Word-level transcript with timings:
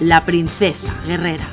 la 0.00 0.24
princesa 0.24 0.94
guerrera. 1.06 1.46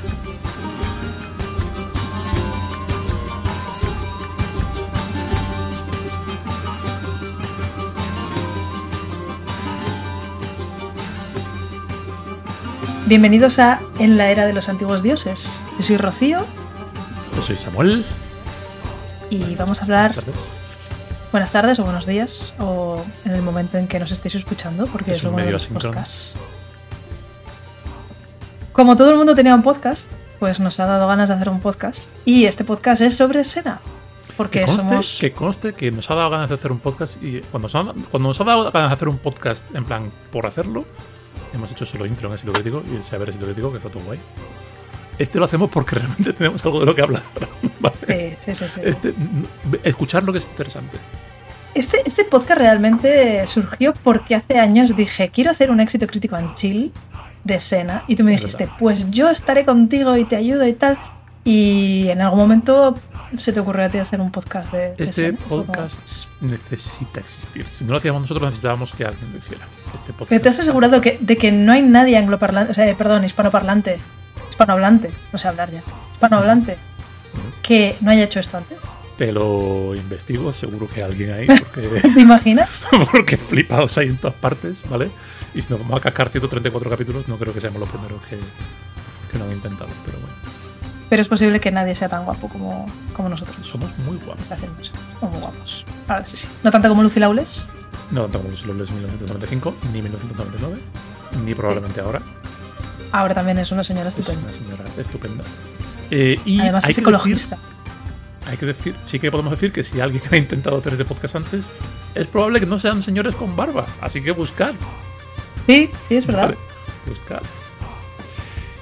Bienvenidos 13.06 13.58
a 13.58 13.80
En 13.98 14.18
la 14.18 14.30
era 14.30 14.46
de 14.46 14.52
los 14.52 14.68
antiguos 14.68 15.02
dioses. 15.02 15.64
Yo 15.78 15.84
soy 15.84 15.96
Rocío 15.96 16.44
Yo 17.36 17.42
soy 17.42 17.56
Samuel. 17.56 18.04
y 19.30 19.54
vamos 19.54 19.80
a 19.80 19.84
hablar 19.84 20.12
Buenas 20.14 20.24
tardes. 20.24 20.40
buenas 21.32 21.52
tardes 21.52 21.78
o 21.78 21.84
buenos 21.84 22.06
días 22.06 22.54
o 22.58 23.04
en 23.24 23.32
el 23.32 23.42
momento 23.42 23.78
en 23.78 23.86
que 23.86 23.98
nos 24.00 24.10
estéis 24.10 24.34
escuchando 24.34 24.86
porque 24.86 25.12
Es 25.12 25.18
es, 25.18 25.24
un 25.24 25.30
uno 25.34 25.38
de 25.38 25.44
medio 25.44 25.56
asíncrono. 25.56 26.02
Como 28.76 28.94
todo 28.94 29.08
el 29.10 29.16
mundo 29.16 29.34
tenía 29.34 29.54
un 29.54 29.62
podcast, 29.62 30.12
pues 30.38 30.60
nos 30.60 30.78
ha 30.80 30.84
dado 30.84 31.08
ganas 31.08 31.30
de 31.30 31.34
hacer 31.34 31.48
un 31.48 31.60
podcast 31.60 32.04
y 32.26 32.44
este 32.44 32.62
podcast 32.62 33.00
es 33.00 33.16
sobre 33.16 33.42
Sena. 33.42 33.80
Porque 34.36 34.60
Que 34.60 34.66
conste, 34.66 34.82
somos 34.82 35.18
que 35.18 35.32
conste 35.32 35.72
que 35.72 35.90
nos 35.90 36.10
ha 36.10 36.14
dado 36.14 36.28
ganas 36.28 36.50
de 36.50 36.56
hacer 36.56 36.70
un 36.70 36.80
podcast 36.80 37.16
y 37.22 37.40
cuando 37.40 37.68
nos, 37.68 37.74
ha, 37.74 37.94
cuando 38.10 38.28
nos 38.28 38.38
ha 38.38 38.44
dado 38.44 38.70
ganas 38.70 38.90
de 38.90 38.94
hacer 38.94 39.08
un 39.08 39.16
podcast 39.16 39.64
en 39.74 39.82
plan 39.86 40.12
por 40.30 40.44
hacerlo, 40.44 40.84
hemos 41.54 41.72
hecho 41.72 41.86
solo 41.86 42.04
intro 42.04 42.26
en 42.26 42.32
el 42.32 42.36
estilo 42.36 42.52
crítico 42.52 42.82
y 42.92 42.96
el 42.96 43.02
saber 43.02 43.30
estilo 43.30 43.46
crítico, 43.46 43.70
que 43.70 43.78
está 43.78 43.88
todo 43.88 44.02
guay. 44.04 44.18
Este 45.18 45.38
lo 45.38 45.46
hacemos 45.46 45.70
porque 45.70 45.94
realmente 45.98 46.34
tenemos 46.34 46.62
algo 46.66 46.80
de 46.80 46.84
lo 46.84 46.94
que 46.94 47.00
hablar. 47.00 47.22
¿vale? 47.80 47.96
Sí, 48.38 48.52
sí, 48.52 48.54
sí, 48.54 48.68
sí. 48.68 48.80
Este, 48.84 49.14
escuchar 49.84 50.22
lo 50.22 50.32
que 50.32 50.40
es 50.40 50.44
interesante. 50.44 50.98
Este, 51.72 52.02
este 52.04 52.24
podcast 52.24 52.60
realmente 52.60 53.46
surgió 53.46 53.94
porque 54.02 54.34
hace 54.34 54.58
años 54.58 54.94
dije, 54.94 55.30
quiero 55.30 55.50
hacer 55.50 55.70
un 55.70 55.80
éxito 55.80 56.06
crítico 56.06 56.36
en 56.36 56.52
chill 56.52 56.92
de 57.46 57.60
Sena. 57.60 58.04
Y 58.08 58.16
tú 58.16 58.24
me 58.24 58.32
dijiste, 58.32 58.68
pues 58.78 59.10
yo 59.10 59.30
estaré 59.30 59.64
contigo 59.64 60.16
y 60.16 60.24
te 60.24 60.36
ayudo 60.36 60.66
y 60.66 60.72
tal. 60.72 60.98
Y 61.44 62.08
en 62.08 62.20
algún 62.20 62.40
momento 62.40 62.94
se 63.38 63.52
te 63.52 63.60
ocurrió 63.60 63.86
a 63.86 63.88
ti 63.88 63.98
hacer 63.98 64.20
un 64.20 64.32
podcast 64.32 64.72
de, 64.72 64.94
de 64.94 65.04
Este 65.04 65.12
Sena. 65.12 65.38
Fue 65.38 65.48
como, 65.48 65.64
podcast 65.64 66.28
necesita 66.40 67.20
existir. 67.20 67.66
Si 67.70 67.84
no 67.84 67.92
lo 67.92 67.98
hacíamos 67.98 68.22
nosotros, 68.22 68.48
necesitábamos 68.48 68.92
que 68.92 69.04
alguien 69.04 69.30
lo 69.32 69.38
hiciera. 69.38 69.64
Este 69.94 70.12
podcast. 70.12 70.28
Pero 70.28 70.42
te 70.42 70.48
has 70.48 70.58
asegurado 70.58 71.00
que, 71.00 71.18
de 71.20 71.36
que 71.36 71.52
no 71.52 71.72
hay 71.72 71.82
nadie 71.82 72.16
angloparlante, 72.16 72.72
o 72.72 72.74
sea, 72.74 72.88
eh, 72.88 72.94
perdón, 72.96 73.24
hispanoparlante, 73.24 73.98
hispanohablante, 74.50 75.10
no 75.32 75.38
sé 75.38 75.48
hablar 75.48 75.70
ya, 75.70 75.82
hispanohablante, 76.12 76.76
que 77.62 77.96
no 78.00 78.10
haya 78.10 78.24
hecho 78.24 78.40
esto 78.40 78.56
antes. 78.56 78.78
Te 79.16 79.32
lo 79.32 79.94
investigo, 79.94 80.52
seguro 80.52 80.88
que 80.88 81.02
alguien 81.02 81.30
ahí, 81.32 81.46
porque, 81.46 82.00
¿Te 82.00 82.20
imaginas? 82.20 82.88
porque 83.12 83.36
flipados 83.36 83.96
hay 83.98 84.08
en 84.08 84.16
todas 84.16 84.36
partes, 84.36 84.82
¿vale? 84.90 85.10
Y 85.56 85.62
si 85.62 85.70
nos 85.70 85.80
vamos 85.80 85.98
a 85.98 86.02
cascar 86.02 86.28
134 86.28 86.90
capítulos, 86.90 87.26
no 87.28 87.36
creo 87.38 87.52
que 87.54 87.60
seamos 87.60 87.80
los 87.80 87.88
primeros 87.88 88.20
que, 88.28 88.38
que 89.32 89.38
lo 89.38 89.44
han 89.46 89.52
intentado, 89.52 89.88
pero 90.04 90.18
bueno, 90.18 90.34
Pero 91.08 91.22
es 91.22 91.28
posible 91.28 91.60
que 91.60 91.70
nadie 91.70 91.94
sea 91.94 92.08
tan 92.08 92.24
guapo 92.24 92.48
como, 92.48 92.86
como 93.14 93.28
nosotros. 93.30 93.66
somos 93.66 93.90
muy 94.06 94.16
guapos. 94.18 94.42
Está 94.42 94.54
haciendo 94.54 94.76
muy 95.22 95.40
guapos. 95.40 95.84
Ahora 96.08 96.24
sí, 96.24 96.36
sí. 96.36 96.48
No 96.62 96.70
tanto 96.70 96.88
como 96.90 97.02
Lucy 97.02 97.20
Lawless. 97.20 97.68
No 98.10 98.22
tanto 98.22 98.38
como 98.38 98.50
los 98.50 98.64
Lobles 98.66 98.90
1995, 98.90 99.74
ni 99.92 100.02
1999, 100.02 100.76
ni 101.44 101.54
probablemente 101.54 102.00
ahora. 102.00 102.20
Ahora 103.12 103.34
también 103.34 103.58
es 103.58 103.72
una 103.72 103.82
señora 103.82 104.08
Es 104.08 104.18
estupenda. 104.18 104.42
una 104.48 104.52
señora 104.52 104.84
estupenda. 104.98 105.44
Eh, 106.10 106.38
y 106.44 106.60
Además 106.60 106.86
es 106.88 106.98
ecologista. 106.98 107.56
decir- 107.56 107.76
hay 108.48 108.56
que 108.58 108.66
decir, 108.66 108.94
sí 109.06 109.18
que 109.18 109.30
podemos 109.30 109.50
decir 109.52 109.72
que 109.72 109.82
si 109.82 110.00
alguien 110.00 110.22
ha 110.30 110.36
intentado 110.36 110.76
hacer 110.78 110.92
este 110.92 111.04
podcast 111.04 111.34
antes, 111.34 111.64
es 112.14 112.26
probable 112.28 112.60
que 112.60 112.66
no 112.66 112.78
sean 112.78 113.02
señores 113.02 113.34
con 113.34 113.56
barba. 113.56 113.86
Así 114.00 114.22
que 114.22 114.30
buscar. 114.32 114.74
Sí, 115.66 115.90
sí, 116.08 116.16
es 116.16 116.26
verdad. 116.26 116.42
Vale, 116.44 116.56
buscar. 117.06 117.42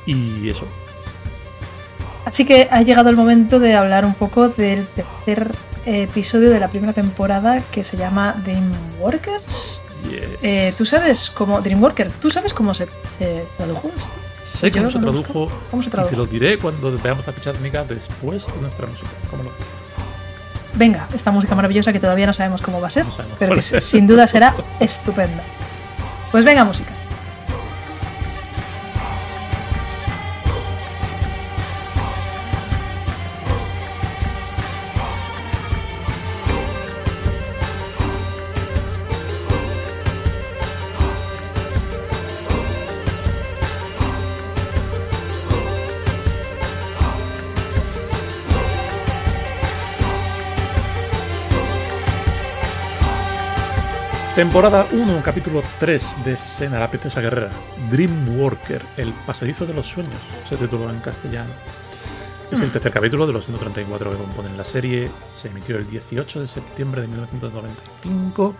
Y 0.06 0.48
eso. 0.48 0.66
Así 2.26 2.44
que 2.44 2.68
ha 2.70 2.82
llegado 2.82 3.10
el 3.10 3.16
momento 3.16 3.58
de 3.60 3.74
hablar 3.74 4.04
un 4.04 4.14
poco 4.14 4.48
del 4.48 4.86
tercer 4.88 5.54
episodio 5.86 6.50
de 6.50 6.60
la 6.60 6.68
primera 6.68 6.92
temporada 6.92 7.60
que 7.70 7.84
se 7.84 7.96
llama 7.96 8.34
Dreamworkers. 8.44 9.82
Yes. 10.10 10.26
Eh, 10.42 10.74
¿Tú 10.76 10.84
sabes 10.84 11.30
cómo. 11.30 11.60
Dreamworker, 11.60 12.10
¿tú 12.12 12.30
sabes 12.30 12.52
cómo 12.54 12.74
se, 12.74 12.86
se 13.18 13.44
tradujo 13.56 13.90
esto? 13.96 14.10
sé 14.44 14.70
cómo 14.70 14.90
se 14.90 14.98
tradujo. 14.98 15.50
¿Cómo 15.70 15.82
se 15.82 15.88
Y 15.88 15.90
te 15.90 15.96
tradujo? 15.96 16.16
lo 16.16 16.26
diré 16.26 16.58
cuando 16.58 16.96
veamos 16.98 17.26
la 17.26 17.32
ficha 17.32 17.52
técnica 17.52 17.84
después 17.84 18.46
de 18.46 18.60
nuestra 18.60 18.86
música. 18.86 19.08
Venga, 20.74 21.08
esta 21.14 21.30
música 21.30 21.54
maravillosa 21.54 21.92
que 21.92 22.00
todavía 22.00 22.26
no 22.26 22.32
sabemos 22.32 22.60
cómo 22.62 22.80
va 22.80 22.88
a 22.88 22.90
ser, 22.90 23.06
No 23.06 23.12
pero 23.38 23.54
que 23.54 23.62
sin 23.62 24.06
duda 24.06 24.26
será 24.26 24.54
estupenda. 24.80 25.42
Pues 26.34 26.44
venga, 26.44 26.64
música. 26.64 26.93
Temporada 54.34 54.88
1, 54.90 55.22
capítulo 55.24 55.62
3 55.78 56.24
de 56.24 56.36
Sena, 56.36 56.80
la 56.80 56.88
princesa 56.88 57.20
guerrera. 57.20 57.50
Dreamworker, 57.88 58.82
el 58.96 59.12
pasadizo 59.12 59.64
de 59.64 59.74
los 59.74 59.86
sueños, 59.86 60.16
se 60.48 60.56
tituló 60.56 60.90
en 60.90 60.98
castellano. 60.98 61.52
Es 62.50 62.60
el 62.60 62.72
tercer 62.72 62.90
capítulo 62.90 63.28
de 63.28 63.32
los 63.32 63.44
134 63.44 64.10
que 64.10 64.16
componen 64.16 64.56
la 64.56 64.64
serie. 64.64 65.08
Se 65.36 65.46
emitió 65.46 65.76
el 65.76 65.88
18 65.88 66.40
de 66.40 66.48
septiembre 66.48 67.02
de 67.02 67.06
1995. 67.06 68.56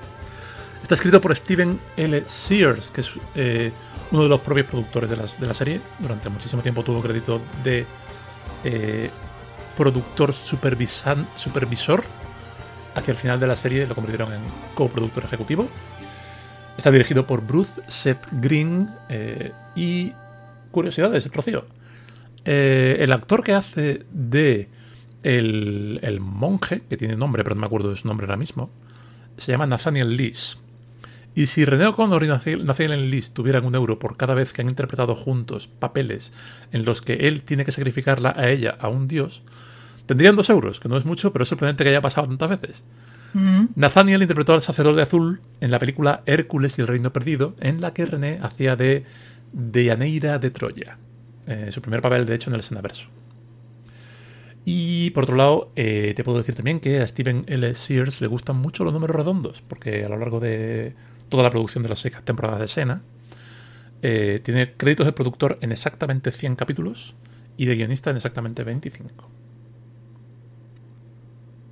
Está 0.80 0.94
escrito 0.94 1.20
por 1.20 1.34
Steven 1.34 1.80
L. 1.96 2.22
Sears, 2.28 2.92
que 2.92 3.00
es 3.00 3.10
eh, 3.34 3.72
uno 4.12 4.22
de 4.22 4.28
los 4.28 4.40
propios 4.42 4.68
productores 4.68 5.10
de 5.10 5.16
la, 5.46 5.54
serie. 5.54 5.80
Durante 5.98 6.28
muchísimo 6.28 6.62
tiempo 6.62 6.84
tuvo 6.84 7.02
crédito 7.02 7.40
de 7.64 7.84
eh, 8.62 9.10
productor 9.76 10.32
supervisor 10.32 12.04
hacia 12.94 13.12
el 13.12 13.18
final 13.18 13.40
de 13.40 13.46
la 13.46 13.56
serie 13.56 13.86
lo 13.86 13.94
convirtieron 13.94 14.32
en 14.32 14.40
coproductor 14.74 15.24
ejecutivo. 15.24 15.68
Está 16.76 16.90
dirigido 16.90 17.26
por 17.26 17.46
Bruce 17.46 17.80
Seth 17.88 18.26
Green 18.32 18.90
eh, 19.08 19.52
y 19.76 20.12
curiosidades, 20.70 21.30
Rocío. 21.32 21.66
Eh, 22.44 22.96
el 23.00 23.12
actor 23.12 23.42
que 23.42 23.54
hace 23.54 24.04
de 24.10 24.68
el, 25.22 26.00
el 26.02 26.20
monje, 26.20 26.82
que 26.88 26.96
tiene 26.96 27.16
nombre, 27.16 27.44
pero 27.44 27.54
no 27.54 27.60
me 27.60 27.66
acuerdo 27.66 27.90
de 27.90 27.96
su 27.96 28.08
nombre 28.08 28.26
ahora 28.26 28.36
mismo, 28.36 28.70
se 29.38 29.52
llama 29.52 29.66
Nathaniel 29.66 30.16
Lees. 30.16 30.58
Y 31.36 31.46
si 31.46 31.64
René 31.64 31.86
O'Connor 31.86 32.22
y 32.22 32.28
Nathaniel 32.28 33.10
Lees 33.10 33.32
tuvieran 33.32 33.64
un 33.64 33.74
euro 33.74 33.98
por 33.98 34.16
cada 34.16 34.34
vez 34.34 34.52
que 34.52 34.62
han 34.62 34.68
interpretado 34.68 35.16
juntos 35.16 35.66
papeles 35.66 36.32
en 36.70 36.84
los 36.84 37.02
que 37.02 37.14
él 37.14 37.42
tiene 37.42 37.64
que 37.64 37.72
sacrificarla 37.72 38.34
a 38.36 38.50
ella, 38.50 38.76
a 38.78 38.88
un 38.88 39.08
dios, 39.08 39.42
tendrían 40.06 40.36
dos 40.36 40.50
euros, 40.50 40.80
que 40.80 40.88
no 40.88 40.96
es 40.96 41.04
mucho, 41.04 41.32
pero 41.32 41.44
es 41.44 41.48
sorprendente 41.48 41.84
que 41.84 41.90
haya 41.90 42.00
pasado 42.00 42.28
tantas 42.28 42.50
veces. 42.50 42.82
Mm, 43.34 43.66
Nathaniel 43.74 44.22
interpretó 44.22 44.54
al 44.54 44.62
sacerdote 44.62 45.02
azul 45.02 45.40
en 45.60 45.70
la 45.70 45.78
película 45.78 46.22
Hércules 46.26 46.78
y 46.78 46.82
el 46.82 46.86
Reino 46.86 47.12
Perdido, 47.12 47.54
en 47.60 47.80
la 47.80 47.92
que 47.92 48.06
René 48.06 48.38
hacía 48.42 48.76
de 48.76 49.04
Deianeira 49.52 50.38
de 50.38 50.50
Troya. 50.50 50.98
Eh, 51.46 51.68
su 51.70 51.82
primer 51.82 52.00
papel, 52.00 52.26
de 52.26 52.34
hecho, 52.34 52.50
en 52.50 52.56
el 52.56 52.62
Senaverso. 52.62 53.08
Y 54.64 55.10
por 55.10 55.24
otro 55.24 55.36
lado, 55.36 55.72
eh, 55.76 56.14
te 56.16 56.24
puedo 56.24 56.38
decir 56.38 56.54
también 56.54 56.80
que 56.80 57.00
a 57.00 57.06
Steven 57.06 57.44
L. 57.48 57.74
Sears 57.74 58.20
le 58.20 58.28
gustan 58.28 58.56
mucho 58.56 58.84
los 58.84 58.94
números 58.94 59.16
redondos, 59.16 59.62
porque 59.68 60.04
a 60.04 60.08
lo 60.08 60.16
largo 60.16 60.40
de 60.40 60.94
toda 61.28 61.42
la 61.42 61.50
producción 61.50 61.82
de 61.82 61.90
las 61.90 61.98
seis 61.98 62.14
temporadas 62.24 62.60
de 62.60 62.68
Sena, 62.68 63.02
eh, 64.02 64.40
tiene 64.42 64.72
créditos 64.72 65.06
de 65.06 65.12
productor 65.12 65.58
en 65.60 65.72
exactamente 65.72 66.30
100 66.30 66.56
capítulos 66.56 67.14
y 67.56 67.66
de 67.66 67.74
guionista 67.74 68.10
en 68.10 68.16
exactamente 68.16 68.64
25. 68.64 69.28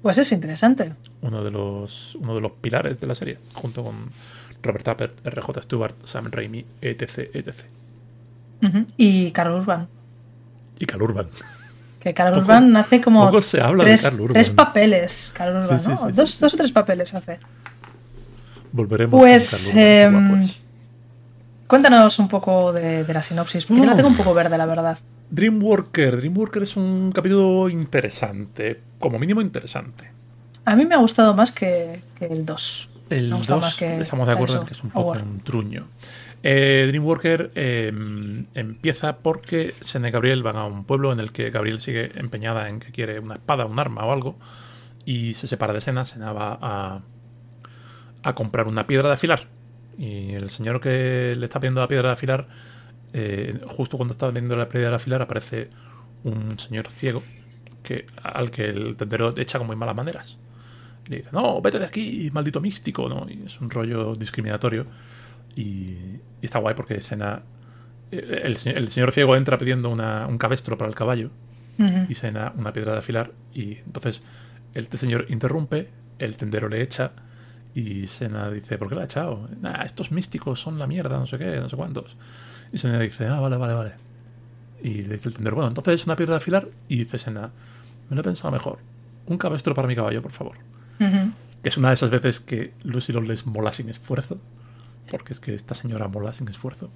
Pues 0.03 0.19
es 0.19 0.33
interesante. 0.33 0.93
uno 1.23 1.45
de 1.45 1.51
los 1.51 2.17
uno 2.17 2.35
de 2.35 2.41
los 2.41 2.53
pilares 2.53 3.01
de 3.01 3.07
la 3.07 3.15
serie, 3.15 3.39
junto 3.55 3.85
con 3.85 3.95
Robert 4.63 4.85
Tappert, 4.85 5.27
RJ 5.27 5.63
Stewart, 5.63 5.95
Sam 6.05 6.29
Raimi, 6.31 6.65
etc, 6.81 7.31
etc. 7.35 7.55
Y 8.97 9.31
Carl 9.33 9.53
Urban. 9.55 9.89
Y 10.79 10.87
Carl 10.87 11.03
Urban. 11.03 11.29
Que 12.01 12.13
Carl 12.15 12.37
Urban 12.37 12.77
hace 12.77 13.01
como 13.01 13.25
poco 13.27 13.43
se 13.43 13.61
habla 13.61 13.85
de 13.85 13.91
tres, 13.91 14.03
Carl 14.03 14.21
Urban. 14.21 14.33
tres 14.35 14.51
papeles. 14.51 15.33
Carl 15.37 15.57
Urban, 15.63 15.79
Sí, 15.79 15.85
sí, 15.85 15.91
¿no? 15.91 15.97
sí, 15.99 16.13
dos, 16.13 16.41
dos 16.41 16.55
o 16.55 16.57
tres 16.57 16.73
papeles 16.73 17.15
hace. 17.15 17.39
Volveremos 18.73 19.21
Pues, 19.21 19.71
con 19.73 19.75
Carl 19.75 19.79
Urban, 19.79 20.15
em, 20.15 20.29
guapo 20.29 20.43
es. 20.45 20.63
Cuéntanos 21.73 22.19
un 22.19 22.29
poco 22.29 22.71
de, 22.71 23.03
de 23.03 23.15
la 23.15 23.23
sinopsis, 23.23 23.65
porque 23.65 23.87
la 23.87 23.97
tengo 23.97 24.11
un 24.11 24.15
poco 24.15 24.35
verde, 24.35 24.59
la 24.59 24.67
verdad. 24.67 24.99
Dreamworker. 25.31 26.19
Dreamworker 26.19 26.65
es 26.65 26.77
un 26.77 27.11
capítulo 27.13 27.71
interesante. 27.71 28.79
Como 28.99 29.19
mínimo 29.19 29.41
interesante. 29.41 30.13
A 30.67 30.77
mí 30.77 30.85
me 30.85 30.95
ha 30.95 30.99
gustado 30.99 31.33
más 31.33 31.51
que, 31.51 32.03
que 32.19 32.27
el 32.27 32.45
2. 32.45 32.91
El 33.09 33.31
Me 33.31 33.37
gusta 33.37 33.55
2 33.55 33.63
más 33.63 33.77
que 33.77 34.01
estamos 34.03 34.27
de 34.27 34.35
acuerdo 34.35 34.61
en 34.61 34.67
que 34.67 34.75
es 34.75 34.85
un 34.85 34.91
poco 34.91 35.13
War. 35.13 35.23
un 35.23 35.41
truño. 35.41 35.89
Eh, 36.43 36.85
Dreamworker 36.89 37.53
eh, 37.55 37.91
empieza 38.53 39.17
porque 39.17 39.75
Sena 39.81 40.09
y 40.09 40.11
Gabriel 40.11 40.43
van 40.43 40.57
a 40.57 40.67
un 40.67 40.85
pueblo 40.85 41.11
en 41.11 41.21
el 41.21 41.33
que 41.33 41.49
Gabriel 41.49 41.81
sigue 41.81 42.13
empeñada 42.21 42.69
en 42.69 42.81
que 42.81 42.93
quiere 42.93 43.19
una 43.19 43.37
espada, 43.37 43.65
un 43.65 43.79
arma 43.79 44.05
o 44.05 44.13
algo. 44.13 44.37
Y 45.07 45.33
se 45.33 45.49
separa 45.49 45.73
de 45.73 45.81
Sena. 45.81 46.05
Sena 46.05 46.35
va 46.35 46.59
a, 46.61 47.01
a 48.25 48.35
comprar 48.35 48.69
una 48.69 48.87
piedra 48.87 49.09
de 49.09 49.15
afilar. 49.15 49.47
Y 49.99 50.33
el 50.33 50.51
señor 50.51 50.81
que 50.81 51.35
le 51.37 51.45
está 51.45 51.61
pidiendo 51.61 51.81
la 51.81 51.89
piedra 51.89 52.09
de 52.09 52.13
afilar, 52.15 52.49
eh, 53.13 53.61
justo 53.69 53.97
cuando 53.97 54.13
está 54.13 54.31
viendo 54.31 54.57
la 54.57 54.69
piedra 54.69 54.91
de 54.91 54.97
afilar, 54.97 55.23
aparece 55.23 55.69
un 56.25 56.59
señor 56.59 56.89
ciego 56.89 57.23
que, 57.83 58.07
al 58.23 58.51
que 58.51 58.65
el 58.67 58.97
tendero 58.97 59.35
echa 59.37 59.59
con 59.59 59.67
muy 59.67 59.77
malas 59.77 59.95
maneras. 59.97 60.39
Y 61.07 61.11
le 61.11 61.17
dice, 61.19 61.31
no, 61.33 61.61
vete 61.61 61.79
de 61.79 61.87
aquí, 61.87 62.31
maldito 62.33 62.61
místico, 62.61 63.09
¿no? 63.09 63.27
Y 63.29 63.43
es 63.47 63.61
un 63.61 63.71
rollo 63.71 64.15
discriminatorio. 64.15 64.87
Y, 65.57 65.63
y 65.63 66.21
está 66.43 66.59
guay 66.59 66.75
porque 66.75 67.01
Sena. 67.01 67.43
El, 68.11 68.35
el 68.35 68.57
se- 68.57 68.71
el 68.71 68.89
señor 68.89 69.13
ciego 69.13 69.37
entra 69.37 69.59
pidiendo 69.59 69.89
una- 69.91 70.27
un 70.27 70.39
cabestro 70.39 70.79
para 70.79 70.89
el 70.89 70.95
caballo 70.95 71.31
y 72.09 72.15
Sena 72.15 72.53
una 72.57 72.73
piedra 72.73 72.93
de 72.93 72.99
afilar. 72.99 73.33
Y 73.55 73.79
entonces 73.79 74.23
el 74.75 74.85
este 74.85 74.97
señor 74.97 75.27
interrumpe, 75.29 75.89
el 76.19 76.37
tendero 76.37 76.69
le 76.69 76.81
echa 76.83 77.13
y 77.75 78.07
Sena 78.07 78.51
dice, 78.51 78.77
¿por 78.79 78.89
qué 78.89 78.95
la 78.95 79.03
ha 79.03 79.05
echado? 79.05 79.49
Nah, 79.61 79.83
estos 79.83 80.13
místicos 80.13 80.61
son 80.61 80.79
la 80.79 80.87
mierda, 80.87 81.19
no 81.19 81.27
sé 81.27 81.39
qué, 81.39 81.57
no 81.57 81.69
sé 81.69 81.77
cuántos. 81.77 82.17
Y 82.73 82.79
Sena 82.79 82.99
dice, 82.99 83.27
ah, 83.27 83.41
vale, 83.41 83.57
vale, 83.57 83.75
vale. 83.75 83.93
Y 84.83 85.03
le 85.03 85.15
dice 85.15 85.29
el 85.29 85.35
tendero, 85.35 85.57
bueno, 85.57 85.69
entonces 85.69 85.95
es 85.95 86.07
una 86.07 86.17
piedra 86.17 86.35
de 86.35 86.39
afilar. 86.39 86.69
Y 86.89 86.97
dice 86.97 87.19
Sena, 87.19 87.51
me 88.11 88.17
lo 88.17 88.21
he 88.21 88.25
pensado 88.25 88.51
mejor. 88.51 88.79
Un 89.27 89.39
cabestro 89.39 89.75
para 89.75 89.89
mi 89.89 89.97
caballo, 89.97 90.21
por 90.21 90.33
favor. 90.33 90.57
Ujú. 91.01 91.33
Que 91.63 91.69
es 91.69 91.77
una 91.77 91.89
de 91.89 91.95
esas 91.95 92.11
veces 92.11 92.41
que 92.41 92.75
Lucy 92.83 93.13
les 93.13 93.47
mola 93.47 93.73
sin 93.73 93.89
esfuerzo. 93.89 94.39
Porque 95.11 95.33
es 95.33 95.41
que 95.41 95.55
esta 95.55 95.75
señora 95.75 96.09
mola 96.09 96.33
sin 96.35 96.49
esfuerzo. 96.49 96.91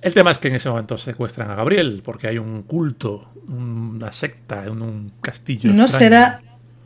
El 0.00 0.12
tema 0.12 0.30
es 0.32 0.38
que 0.38 0.48
en 0.48 0.56
ese 0.56 0.68
momento 0.68 0.98
secuestran 0.98 1.50
a 1.50 1.54
Gabriel, 1.54 2.02
porque 2.04 2.26
hay 2.28 2.38
un 2.38 2.62
culto, 2.62 3.30
una 3.48 4.12
secta 4.12 4.64
en 4.64 4.82
un 4.82 5.12
castillo. 5.20 5.72
¿No 5.72 5.84
extraño. 5.84 5.98
será 5.98 6.42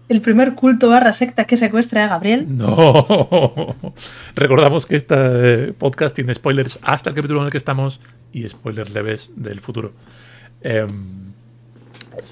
el 0.09 0.21
primer 0.21 0.55
culto 0.55 0.89
barra 0.89 1.13
secta 1.13 1.45
que 1.45 1.57
secuestra 1.57 2.05
a 2.05 2.09
Gabriel? 2.09 2.47
No. 2.57 3.77
Recordamos 4.35 4.87
que 4.87 4.97
este 4.97 5.73
podcast 5.75 6.15
tiene 6.17 6.35
spoilers 6.35 6.79
hasta 6.83 7.11
el 7.11 7.17
capítulo 7.17 7.41
en 7.41 7.47
el 7.47 7.53
que 7.53 7.59
estamos 7.59 8.01
y 8.33 8.49
spoilers 8.49 8.91
leves 8.95 9.31
del 9.37 9.61
futuro. 9.61 9.93
Em, 10.63 11.33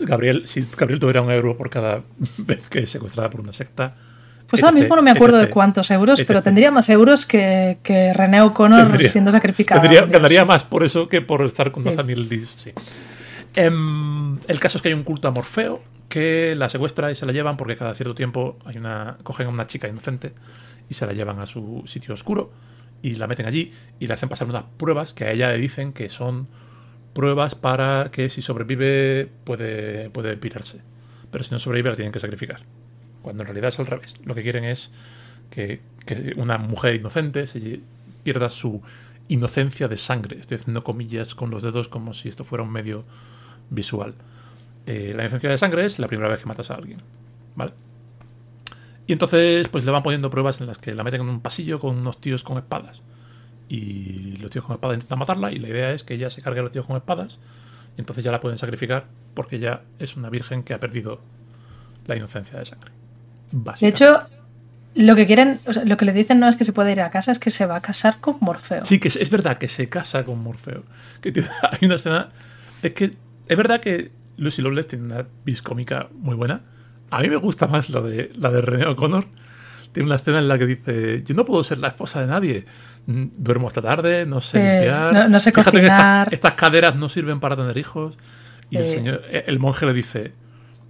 Gabriel, 0.00 0.46
si 0.46 0.66
Gabriel 0.76 0.98
tuviera 1.00 1.22
un 1.22 1.30
euro 1.30 1.56
por 1.56 1.70
cada 1.70 2.02
vez 2.38 2.68
que 2.68 2.80
es 2.80 2.90
secuestrada 2.90 3.30
por 3.30 3.40
una 3.40 3.52
secta. 3.52 3.94
Pues 4.48 4.62
ahora 4.62 4.76
mismo 4.78 4.94
no 4.94 5.02
me 5.02 5.10
acuerdo 5.10 5.38
de 5.38 5.50
cuántos 5.50 5.90
euros, 5.90 6.22
pero 6.24 6.40
tendría 6.40 6.70
más 6.70 6.88
euros 6.88 7.26
que, 7.26 7.78
que 7.82 8.12
René 8.12 8.40
O'Connor 8.42 8.86
Tendría- 8.88 9.08
siendo 9.08 9.32
sacrificado. 9.32 9.80
Tendría- 9.80 10.06
ganaría 10.06 10.44
más 10.44 10.62
por 10.62 10.84
eso 10.84 11.08
que 11.08 11.20
por 11.20 11.44
estar 11.44 11.72
con 11.72 11.82
Sí. 11.82 11.90
Nathaniel 11.90 12.28
Dees, 12.28 12.50
sí. 12.56 12.70
Em, 13.56 14.38
el 14.46 14.60
caso 14.60 14.78
es 14.78 14.82
que 14.82 14.88
hay 14.88 14.94
un 14.94 15.02
culto 15.02 15.26
a 15.26 15.30
Morfeo 15.32 15.82
que 16.08 16.54
la 16.56 16.68
secuestra 16.68 17.10
y 17.10 17.14
se 17.14 17.26
la 17.26 17.32
llevan 17.32 17.56
porque 17.56 17.76
cada 17.76 17.94
cierto 17.94 18.14
tiempo 18.14 18.58
hay 18.64 18.76
una 18.76 19.18
cogen 19.22 19.46
a 19.46 19.50
una 19.50 19.66
chica 19.66 19.88
inocente 19.88 20.32
y 20.88 20.94
se 20.94 21.06
la 21.06 21.12
llevan 21.12 21.40
a 21.40 21.46
su 21.46 21.82
sitio 21.86 22.14
oscuro 22.14 22.52
y 23.02 23.14
la 23.14 23.26
meten 23.26 23.46
allí 23.46 23.72
y 23.98 24.06
le 24.06 24.14
hacen 24.14 24.28
pasar 24.28 24.48
unas 24.48 24.64
pruebas 24.76 25.12
que 25.12 25.24
a 25.24 25.32
ella 25.32 25.50
le 25.50 25.58
dicen 25.58 25.92
que 25.92 26.08
son 26.08 26.48
pruebas 27.14 27.54
para 27.54 28.10
que 28.10 28.28
si 28.28 28.42
sobrevive 28.42 29.30
puede, 29.44 30.10
puede 30.10 30.36
pirarse. 30.36 30.80
Pero 31.30 31.44
si 31.44 31.50
no 31.50 31.58
sobrevive 31.58 31.90
la 31.90 31.96
tienen 31.96 32.12
que 32.12 32.20
sacrificar. 32.20 32.62
Cuando 33.22 33.42
en 33.42 33.48
realidad 33.48 33.68
es 33.68 33.78
al 33.78 33.86
revés. 33.86 34.14
Lo 34.24 34.34
que 34.34 34.42
quieren 34.42 34.64
es 34.64 34.90
que, 35.50 35.80
que 36.04 36.34
una 36.36 36.58
mujer 36.58 36.94
inocente 36.94 37.46
se 37.46 37.80
pierda 38.22 38.50
su 38.50 38.82
inocencia 39.28 39.88
de 39.88 39.96
sangre. 39.96 40.38
Estoy 40.38 40.58
haciendo 40.58 40.84
comillas 40.84 41.34
con 41.34 41.50
los 41.50 41.62
dedos 41.62 41.88
como 41.88 42.14
si 42.14 42.28
esto 42.28 42.44
fuera 42.44 42.62
un 42.62 42.70
medio 42.70 43.04
visual. 43.70 44.14
Eh, 44.86 45.12
la 45.14 45.22
inocencia 45.22 45.50
de 45.50 45.58
sangre 45.58 45.84
es 45.84 45.98
la 45.98 46.06
primera 46.06 46.28
vez 46.28 46.40
que 46.40 46.46
matas 46.46 46.70
a 46.70 46.74
alguien. 46.74 47.02
¿Vale? 47.54 47.72
Y 49.06 49.12
entonces, 49.12 49.68
pues 49.68 49.84
le 49.84 49.90
van 49.90 50.02
poniendo 50.02 50.30
pruebas 50.30 50.60
en 50.60 50.66
las 50.66 50.78
que 50.78 50.94
la 50.94 51.04
meten 51.04 51.20
en 51.20 51.28
un 51.28 51.40
pasillo 51.40 51.80
con 51.80 51.96
unos 51.96 52.20
tíos 52.20 52.42
con 52.42 52.58
espadas. 52.58 53.02
Y 53.68 54.36
los 54.36 54.50
tíos 54.50 54.64
con 54.64 54.74
espadas 54.74 54.96
intentan 54.96 55.18
matarla. 55.18 55.52
Y 55.52 55.58
la 55.58 55.68
idea 55.68 55.92
es 55.92 56.02
que 56.02 56.14
ella 56.14 56.30
se 56.30 56.42
cargue 56.42 56.60
a 56.60 56.62
los 56.62 56.72
tíos 56.72 56.86
con 56.86 56.96
espadas. 56.96 57.38
Y 57.96 58.00
entonces 58.00 58.24
ya 58.24 58.32
la 58.32 58.40
pueden 58.40 58.58
sacrificar 58.58 59.06
porque 59.34 59.56
ella 59.56 59.82
es 59.98 60.16
una 60.16 60.30
virgen 60.30 60.62
que 60.62 60.74
ha 60.74 60.80
perdido 60.80 61.20
la 62.06 62.16
inocencia 62.16 62.58
de 62.58 62.64
sangre. 62.64 62.90
De 63.52 63.88
hecho, 63.88 64.22
lo 64.94 65.14
que 65.14 65.26
quieren, 65.26 65.60
o 65.66 65.72
sea, 65.72 65.84
lo 65.84 65.96
que 65.96 66.04
le 66.04 66.12
dicen 66.12 66.38
no 66.38 66.48
es 66.48 66.56
que 66.56 66.64
se 66.64 66.72
puede 66.72 66.92
ir 66.92 67.00
a 67.00 67.10
casa, 67.10 67.32
es 67.32 67.38
que 67.38 67.50
se 67.50 67.66
va 67.66 67.76
a 67.76 67.82
casar 67.82 68.20
con 68.20 68.36
Morfeo. 68.40 68.84
Sí, 68.84 68.98
que 68.98 69.08
es, 69.08 69.16
es 69.16 69.30
verdad 69.30 69.58
que 69.58 69.68
se 69.68 69.88
casa 69.88 70.24
con 70.24 70.42
Morfeo. 70.42 70.84
Que 71.20 71.32
hay 71.62 71.78
una 71.82 71.96
escena. 71.96 72.30
Es 72.82 72.92
que 72.92 73.12
es 73.48 73.56
verdad 73.56 73.80
que 73.80 74.10
Lucy 74.36 74.62
Lawless 74.62 74.88
tiene 74.88 75.06
una 75.06 75.26
vis 75.44 75.62
cómica 75.62 76.08
muy 76.12 76.34
buena. 76.34 76.62
A 77.10 77.20
mí 77.22 77.30
me 77.30 77.36
gusta 77.36 77.66
más 77.66 77.88
la 77.90 78.00
de, 78.00 78.32
la 78.36 78.50
de 78.50 78.60
René 78.60 78.86
O'Connor. 78.86 79.24
Tiene 79.92 80.08
una 80.08 80.16
escena 80.16 80.38
en 80.40 80.48
la 80.48 80.58
que 80.58 80.66
dice: 80.66 81.22
Yo 81.24 81.34
no 81.34 81.44
puedo 81.44 81.62
ser 81.64 81.78
la 81.78 81.88
esposa 81.88 82.20
de 82.20 82.26
nadie. 82.26 82.66
Mm, 83.06 83.26
Duermo 83.36 83.68
hasta 83.68 83.80
tarde, 83.80 84.26
no 84.26 84.40
sé 84.40 84.58
Eh, 84.58 84.80
limpiar. 84.80 85.12
no- 85.14 85.28
no 85.28 85.40
sé 85.40 85.52
Fíjate 85.52 85.70
que 85.70 85.76
cocinar". 85.86 86.26
estas, 86.26 86.32
estas 86.34 86.54
caderas 86.54 86.96
no 86.96 87.08
sirven 87.08 87.40
para 87.40 87.56
tener 87.56 87.76
hijos. 87.78 88.18
Y 88.68 88.78
el, 88.78 88.84
señor, 88.84 89.22
eh, 89.30 89.44
el 89.46 89.58
monje 89.58 89.86
le 89.86 89.94
dice: 89.94 90.32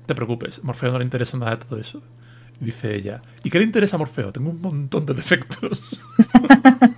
te 0.06 0.14
preocupes, 0.14 0.64
Morfeo 0.64 0.90
no 0.92 0.98
le 0.98 1.04
interesa 1.04 1.36
nada 1.36 1.56
de 1.56 1.64
todo 1.64 1.78
eso. 1.78 2.02
Dice 2.58 2.94
ella: 2.96 3.20
¿Y 3.44 3.50
qué 3.50 3.58
le 3.58 3.64
interesa 3.64 3.96
a 3.96 3.98
Morfeo? 3.98 4.32
Tengo 4.32 4.50
un 4.50 4.60
montón 4.62 5.04
de 5.06 5.12
defectos. 5.14 5.82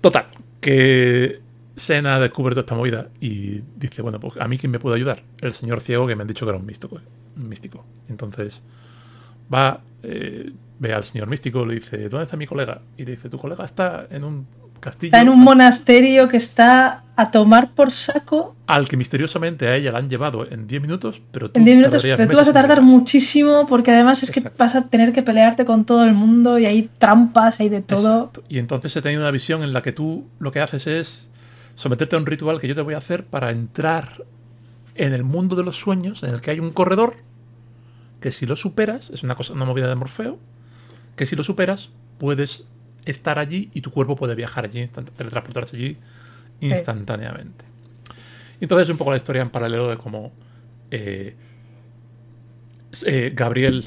Total, 0.00 0.26
que 0.60 1.40
Sena 1.76 2.18
descubre 2.18 2.54
toda 2.54 2.62
esta 2.62 2.74
movida 2.74 3.08
y 3.20 3.60
dice, 3.76 4.00
bueno, 4.02 4.18
pues 4.18 4.34
a 4.40 4.48
mí 4.48 4.56
quién 4.56 4.72
me 4.72 4.78
puede 4.78 4.96
ayudar? 4.96 5.22
El 5.40 5.52
señor 5.52 5.80
ciego 5.80 6.06
que 6.06 6.16
me 6.16 6.22
han 6.22 6.28
dicho 6.28 6.46
que 6.46 6.50
era 6.50 6.58
un 6.58 6.66
místico. 6.66 7.00
Un 7.36 7.48
místico. 7.48 7.84
Entonces 8.08 8.62
va, 9.52 9.80
eh, 10.02 10.52
ve 10.78 10.94
al 10.94 11.04
señor 11.04 11.28
místico, 11.28 11.66
le 11.66 11.74
dice, 11.74 12.08
¿dónde 12.08 12.24
está 12.24 12.36
mi 12.36 12.46
colega? 12.46 12.80
Y 12.96 13.04
le 13.04 13.12
dice, 13.12 13.28
tu 13.28 13.38
colega 13.38 13.64
está 13.64 14.06
en 14.10 14.24
un 14.24 14.46
castillo 14.80 15.08
Está 15.08 15.20
en 15.20 15.28
un 15.28 15.40
monasterio 15.40 16.28
que 16.28 16.38
está 16.38 17.04
a 17.14 17.30
tomar 17.30 17.70
por 17.72 17.90
saco 17.90 18.54
al 18.66 18.88
que 18.88 18.96
misteriosamente 18.96 19.68
a 19.68 19.76
ella 19.76 19.92
la 19.92 19.98
han 19.98 20.10
llevado 20.10 20.46
en 20.50 20.66
10 20.66 20.82
minutos, 20.82 21.22
pero 21.30 21.50
tú 21.50 21.58
en 21.58 21.64
10 21.64 21.76
minutos, 21.78 22.02
pero 22.02 22.28
tú 22.28 22.36
vas 22.36 22.48
a 22.48 22.52
tardar 22.52 22.82
muchísimo 22.82 23.66
porque 23.66 23.90
además 23.92 24.22
es 24.22 24.30
que 24.30 24.42
vas 24.58 24.74
a 24.74 24.88
tener 24.88 25.12
que 25.12 25.22
pelearte 25.22 25.64
con 25.64 25.84
todo 25.84 26.04
el 26.04 26.14
mundo 26.14 26.58
y 26.58 26.66
hay 26.66 26.90
trampas, 26.98 27.60
hay 27.60 27.68
de 27.68 27.80
todo. 27.80 28.18
Exacto. 28.18 28.44
Y 28.48 28.58
entonces 28.58 28.94
he 28.96 29.02
tenido 29.02 29.22
una 29.22 29.30
visión 29.30 29.62
en 29.62 29.72
la 29.72 29.82
que 29.82 29.92
tú 29.92 30.24
lo 30.40 30.52
que 30.52 30.60
haces 30.60 30.86
es 30.86 31.28
someterte 31.76 32.16
a 32.16 32.18
un 32.18 32.26
ritual 32.26 32.58
que 32.60 32.68
yo 32.68 32.74
te 32.74 32.80
voy 32.80 32.94
a 32.94 32.98
hacer 32.98 33.24
para 33.26 33.50
entrar 33.50 34.24
en 34.94 35.12
el 35.12 35.24
mundo 35.24 35.56
de 35.56 35.62
los 35.62 35.76
sueños, 35.76 36.22
en 36.22 36.30
el 36.30 36.40
que 36.40 36.50
hay 36.50 36.58
un 36.58 36.72
corredor 36.72 37.16
que 38.20 38.32
si 38.32 38.46
lo 38.46 38.56
superas, 38.56 39.10
es 39.10 39.22
una 39.22 39.34
cosa, 39.36 39.52
una 39.52 39.66
movida 39.66 39.88
de 39.88 39.94
Morfeo, 39.94 40.38
que 41.16 41.26
si 41.26 41.36
lo 41.36 41.44
superas, 41.44 41.90
puedes 42.18 42.64
estar 43.04 43.38
allí 43.38 43.70
y 43.72 43.82
tu 43.82 43.90
cuerpo 43.90 44.16
puede 44.16 44.34
viajar 44.34 44.64
allí, 44.64 44.86
teletransportarse 44.88 45.76
allí 45.76 45.96
instantáneamente. 46.60 47.64
Y 48.60 48.64
entonces 48.64 48.88
un 48.88 48.96
poco 48.96 49.10
la 49.10 49.18
historia 49.18 49.42
en 49.42 49.50
paralelo 49.50 49.88
de 49.88 49.98
cómo 49.98 50.32
eh, 50.90 51.36
eh, 53.04 53.32
Gabriel 53.34 53.84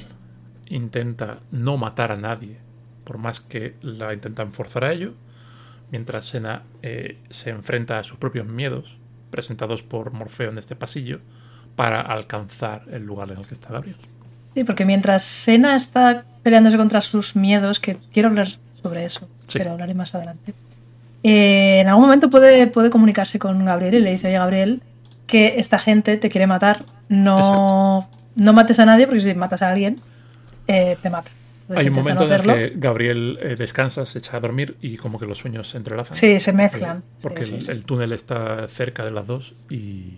intenta 0.67 1.39
no 1.51 1.77
matar 1.77 2.12
a 2.12 2.17
nadie, 2.17 2.58
por 3.03 3.17
más 3.17 3.39
que 3.39 3.74
la 3.81 4.13
intentan 4.13 4.53
forzar 4.53 4.84
a 4.84 4.93
ello, 4.93 5.13
mientras 5.91 6.25
Sena 6.25 6.63
eh, 6.81 7.17
se 7.29 7.50
enfrenta 7.50 8.00
a 8.00 8.03
sus 8.03 8.17
propios 8.17 8.48
miedos, 8.48 8.98
presentados 9.29 9.84
por 9.84 10.12
Morfeo 10.12 10.50
en 10.50 10.58
este 10.58 10.75
pasillo, 10.75 11.19
para 11.75 12.01
alcanzar 12.01 12.84
el 12.91 13.03
lugar 13.05 13.31
en 13.31 13.38
el 13.39 13.48
que 13.48 13.53
está 13.53 13.72
Gabriel. 13.72 13.98
Sí, 14.53 14.63
porque 14.63 14.86
mientras 14.86 15.24
Sena 15.24 15.75
está 15.75 16.25
peleándose 16.43 16.77
contra 16.77 17.00
sus 17.01 17.36
miedos, 17.36 17.79
que 17.79 17.98
quiero 18.12 18.29
hablar 18.29 18.48
sobre 18.81 19.05
eso, 19.05 19.27
Sí. 19.48 19.58
pero 19.60 19.72
hablaré 19.72 19.93
más 19.93 20.13
adelante. 20.15 20.53
eh, 21.24 21.79
en 21.81 21.88
algún 21.89 22.05
momento 22.05 22.29
puede, 22.29 22.67
puede 22.67 22.89
comunicarse 22.89 23.39
con 23.39 23.65
Gabriel 23.65 23.96
y 23.96 24.00
le 24.00 24.12
dice, 24.12 24.27
oye 24.29 24.38
Gabriel, 24.38 24.81
que 25.27 25.60
esta 25.60 25.77
gente 25.77 26.15
te 26.17 26.29
quiere 26.29 26.48
matar, 26.48 26.84
no, 27.10 28.10
no 28.36 28.53
mates 28.53 28.79
a 28.79 28.86
nadie 28.86 29.05
porque 29.05 29.19
si 29.22 29.34
matas 29.34 29.62
a 29.62 29.69
alguien, 29.69 29.98
eh, 30.67 30.98
te 31.01 31.10
mata. 31.10 31.29
Hay 31.75 31.88
un 31.89 31.93
momento 31.93 32.25
en 32.25 32.31
el 32.33 32.41
que 32.41 32.73
Gabriel 32.75 33.38
eh, 33.41 33.55
descansa, 33.55 34.05
se 34.05 34.19
echa 34.19 34.38
a 34.38 34.39
dormir 34.39 34.75
y 34.81 34.97
como 34.97 35.19
que 35.19 35.25
los 35.25 35.38
sueños 35.38 35.69
se 35.69 35.77
entrelazan. 35.77 36.17
Sí, 36.17 36.39
se 36.39 36.51
mezclan. 36.53 37.03
Porque 37.21 37.45
Sí, 37.45 37.55
el, 37.55 37.61
sí, 37.61 37.65
sí. 37.67 37.71
el 37.71 37.85
túnel 37.85 38.11
está 38.13 38.67
cerca 38.67 39.05
de 39.05 39.11
las 39.11 39.27
dos 39.27 39.53
y. 39.69 40.15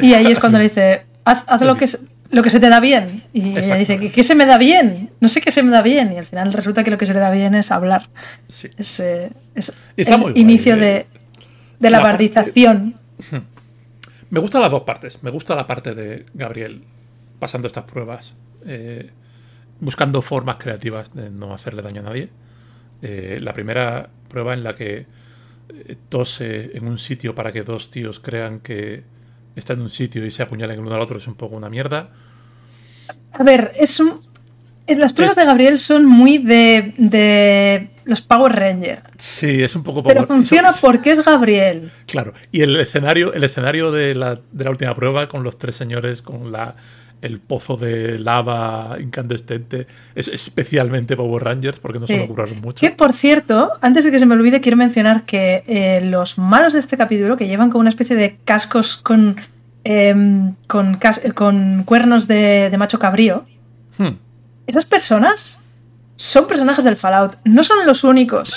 Y 0.00 0.14
ahí 0.14 0.26
es 0.32 0.38
cuando 0.38 0.58
le 0.58 0.64
dice, 0.70 1.02
haz, 1.24 1.44
haz 1.46 1.60
lo, 1.62 1.76
que, 1.76 1.86
lo 2.30 2.42
que 2.42 2.50
se 2.50 2.58
te 2.58 2.68
da 2.70 2.80
bien. 2.80 3.22
Y 3.34 3.56
ella 3.58 3.74
dice, 3.76 3.98
¿qué, 3.98 4.10
qué 4.10 4.22
se 4.24 4.34
me 4.34 4.46
da 4.46 4.56
bien? 4.58 5.10
No 5.20 5.28
sé 5.28 5.40
qué 5.42 5.50
se 5.50 5.62
me 5.62 5.70
da 5.70 5.82
bien. 5.82 6.12
Y 6.12 6.16
al 6.16 6.24
final 6.26 6.52
resulta 6.52 6.82
que 6.84 6.90
lo 6.90 6.98
que 6.98 7.06
se 7.06 7.12
le 7.14 7.20
da 7.20 7.30
bien 7.30 7.54
es 7.54 7.70
hablar. 7.70 8.08
Sí. 8.48 8.70
Es, 8.78 8.98
eh, 9.00 9.30
es 9.54 9.76
el 9.96 10.20
guay, 10.20 10.32
inicio 10.36 10.74
eh. 10.74 10.78
de, 10.78 11.06
de 11.80 11.90
la, 11.90 11.98
La 11.98 12.02
parte- 12.02 12.28
bardización. 12.30 12.94
Me 14.30 14.40
gustan 14.40 14.62
las 14.62 14.70
dos 14.70 14.82
partes. 14.82 15.22
Me 15.22 15.30
gusta 15.30 15.54
la 15.54 15.66
parte 15.66 15.94
de 15.94 16.26
Gabriel 16.34 16.82
pasando 17.38 17.66
estas 17.68 17.84
pruebas, 17.84 18.34
eh, 18.66 19.10
buscando 19.80 20.22
formas 20.22 20.56
creativas 20.56 21.14
de 21.14 21.30
no 21.30 21.52
hacerle 21.54 21.82
daño 21.82 22.00
a 22.00 22.04
nadie. 22.04 22.28
Eh, 23.02 23.38
la 23.40 23.52
primera 23.52 24.08
prueba 24.28 24.54
en 24.54 24.64
la 24.64 24.74
que 24.74 25.06
eh, 25.68 25.96
tose 26.08 26.76
en 26.76 26.86
un 26.86 26.98
sitio 26.98 27.34
para 27.34 27.52
que 27.52 27.62
dos 27.62 27.90
tíos 27.90 28.20
crean 28.20 28.60
que 28.60 29.02
está 29.56 29.72
en 29.74 29.82
un 29.82 29.90
sitio 29.90 30.24
y 30.24 30.30
se 30.30 30.42
apuñalen 30.42 30.78
el 30.78 30.84
uno 30.86 30.94
al 30.94 31.00
otro 31.00 31.18
es 31.18 31.26
un 31.26 31.34
poco 31.34 31.56
una 31.56 31.68
mierda. 31.68 32.10
A 33.32 33.42
ver, 33.42 33.72
es 33.78 34.00
un... 34.00 34.20
Las 34.86 35.14
pruebas 35.14 35.36
Es- 35.36 35.42
de 35.42 35.46
Gabriel 35.46 35.78
son 35.78 36.04
muy 36.04 36.36
de, 36.38 36.92
de 36.98 37.88
los 38.04 38.20
Power 38.20 38.52
Rangers. 38.52 39.00
Sí, 39.16 39.62
es 39.62 39.74
un 39.76 39.82
poco 39.82 40.02
Pero 40.02 40.22
poco- 40.22 40.34
funciona 40.34 40.68
eso- 40.70 40.78
porque 40.82 41.12
es 41.12 41.24
Gabriel. 41.24 41.90
Claro, 42.06 42.34
y 42.52 42.60
el 42.60 42.76
escenario, 42.76 43.32
el 43.32 43.44
escenario 43.44 43.90
de 43.92 44.14
la, 44.14 44.40
de 44.52 44.64
la 44.64 44.70
última 44.70 44.94
prueba 44.94 45.26
con 45.28 45.42
los 45.42 45.58
tres 45.58 45.74
señores, 45.76 46.20
con 46.20 46.52
la, 46.52 46.76
el 47.24 47.40
pozo 47.40 47.76
de 47.76 48.18
lava 48.18 48.96
incandescente, 49.00 49.86
es 50.14 50.28
especialmente 50.28 51.16
Power 51.16 51.42
Rangers 51.44 51.78
porque 51.80 51.98
no 51.98 52.06
se 52.06 52.18
lo 52.18 52.26
curraron 52.28 52.60
mucho. 52.60 52.80
Que 52.80 52.90
por 52.90 53.12
cierto, 53.12 53.70
antes 53.80 54.04
de 54.04 54.10
que 54.10 54.18
se 54.18 54.26
me 54.26 54.34
olvide, 54.34 54.60
quiero 54.60 54.76
mencionar 54.76 55.24
que 55.24 55.64
eh, 55.66 56.00
los 56.04 56.38
malos 56.38 56.72
de 56.74 56.78
este 56.80 56.96
capítulo, 56.96 57.36
que 57.36 57.46
llevan 57.48 57.70
como 57.70 57.80
una 57.80 57.90
especie 57.90 58.14
de 58.16 58.38
cascos 58.44 58.96
con, 58.96 59.36
em, 59.84 60.54
con, 60.66 60.96
cas- 60.96 61.22
con 61.34 61.82
cuernos 61.84 62.26
de, 62.28 62.68
de 62.70 62.78
macho 62.78 62.98
cabrío, 62.98 63.44
Hmm, 63.96 64.16
esas 64.66 64.84
personas 64.86 65.62
son 66.16 66.46
personajes 66.48 66.84
del 66.84 66.96
Fallout. 66.96 67.36
No 67.44 67.62
son 67.62 67.86
los 67.86 68.02
únicos. 68.04 68.52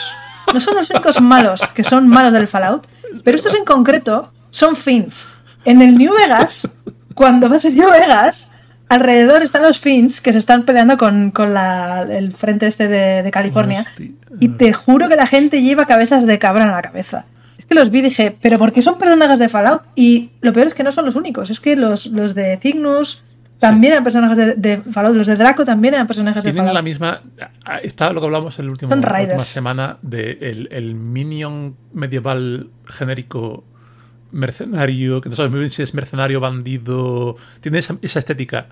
No 0.54 0.60
son 0.60 0.76
los 0.76 0.90
únicos 0.90 1.22
malos 1.22 1.62
que 1.76 1.84
son 1.84 2.08
malos 2.08 2.34
del 2.34 2.48
Fallout. 2.48 2.88
Pero 3.24 3.36
estos 3.36 3.54
en 3.56 3.64
concreto 3.66 4.32
son 4.50 4.76
Fins. 4.76 5.32
En 5.66 5.82
el 5.82 5.98
New 5.98 6.14
Vegas, 6.16 6.74
cuando 7.14 7.50
vas 7.50 7.66
a 7.66 7.70
New 7.70 7.90
Vegas, 7.92 8.52
alrededor 8.90 9.44
están 9.44 9.64
los 9.64 9.80
Fins 9.80 10.22
que 10.22 10.32
se 10.34 10.40
están 10.40 10.64
peleando 10.64 10.98
con, 10.98 11.32
con 11.32 11.54
la- 11.54 12.04
el 12.10 12.32
frente 12.32 12.68
este 12.68 12.88
de, 12.88 13.24
de 13.24 13.32
California. 13.32 13.82
Hostia. 13.82 14.12
Y 14.40 14.50
te 14.50 14.74
juro 14.74 15.10
que 15.10 15.16
la 15.16 15.28
gente 15.28 15.62
lleva 15.62 15.86
cabezas 15.86 16.26
de 16.26 16.40
cabra 16.40 16.64
en 16.66 16.72
la 16.72 16.82
cabeza. 16.82 17.26
Es 17.58 17.66
que 17.66 17.74
los 17.76 17.90
vi 17.90 18.00
y 18.00 18.04
dije, 18.04 18.36
¿pero 18.42 18.58
por 18.60 18.72
qué 18.72 18.82
son 18.82 18.98
personajes 19.00 19.40
de 19.40 19.50
Fallout? 19.50 19.82
Y 19.96 20.30
lo 20.42 20.54
peor 20.54 20.68
es 20.68 20.74
que 20.74 20.84
no 20.84 20.92
son 20.92 21.06
los 21.06 21.16
únicos. 21.16 21.50
Es 21.50 21.60
que 21.60 21.76
los, 21.76 22.06
los 22.08 22.36
de 22.36 22.58
Cygnus 22.62 23.24
también 23.60 23.94
eran 23.94 24.04
personajes 24.04 24.38
de, 24.38 24.54
de 24.54 24.78
Fallout. 24.92 25.16
Los 25.16 25.26
de 25.26 25.36
Draco 25.36 25.66
también 25.66 25.96
eran 25.96 26.06
personajes 26.06 26.44
de 26.44 26.52
Tienen 26.52 26.68
Fallout. 26.68 26.76
la 26.76 26.82
misma. 26.84 27.20
Está 27.82 28.14
lo 28.14 28.22
que 28.22 28.28
hablamos 28.28 28.58
en 28.60 28.66
el 28.66 28.72
último, 28.72 28.96
la 28.96 29.20
última 29.22 29.44
semana 29.44 29.98
de 30.04 30.38
el, 30.42 30.70
el 30.72 30.94
minion 30.94 31.76
medieval 31.94 32.70
genérico 32.86 33.64
mercenario, 34.32 35.22
que 35.22 35.30
no 35.30 35.36
sabes 35.36 35.52
muy 35.52 35.60
bien 35.62 35.72
si 35.72 35.82
es 35.84 35.94
mercenario, 35.94 36.40
bandido. 36.40 37.36
Tiene 37.62 37.80
esa, 37.80 37.98
esa 38.02 38.20
estética 38.20 38.68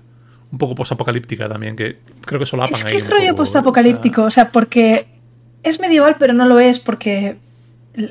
un 0.52 0.58
poco 0.58 0.74
posapocalíptica 0.74 1.48
también, 1.48 1.74
que 1.76 1.98
creo 2.24 2.38
que 2.38 2.46
solapan 2.46 2.72
Es 2.74 2.84
que 2.84 2.90
ahí 2.92 2.96
es 2.98 3.10
rollo 3.10 3.34
postapocalíptico, 3.34 4.22
o 4.24 4.30
sea, 4.30 4.50
porque 4.52 5.06
es 5.62 5.80
medieval, 5.80 6.16
pero 6.18 6.32
no 6.32 6.46
lo 6.46 6.58
es, 6.60 6.78
porque. 6.78 7.36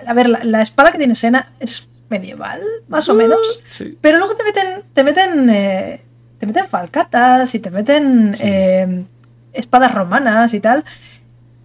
A 0.08 0.14
ver, 0.14 0.30
la, 0.30 0.44
la 0.44 0.62
espada 0.62 0.92
que 0.92 0.98
tiene 0.98 1.16
Sena 1.16 1.52
es 1.60 1.90
medieval, 2.10 2.60
más 2.88 3.08
o 3.10 3.14
menos. 3.14 3.40
esa- 3.64 3.84
Sí. 3.84 3.98
Pero 4.02 4.18
luego 4.18 4.36
te 4.36 4.44
meten. 4.44 4.84
Te 4.94 5.04
meten. 5.04 5.50
eh, 5.50 6.02
te 6.40 6.46
meten 6.48 6.68
falcatas 6.68 7.56
y 7.56 7.60
te 7.60 7.72
meten 7.72 8.34
Sí. 8.36 8.42
eh, 8.44 9.06
espadas 9.54 9.94
romanas 9.96 10.54
y 10.54 10.60
tal. 10.60 10.84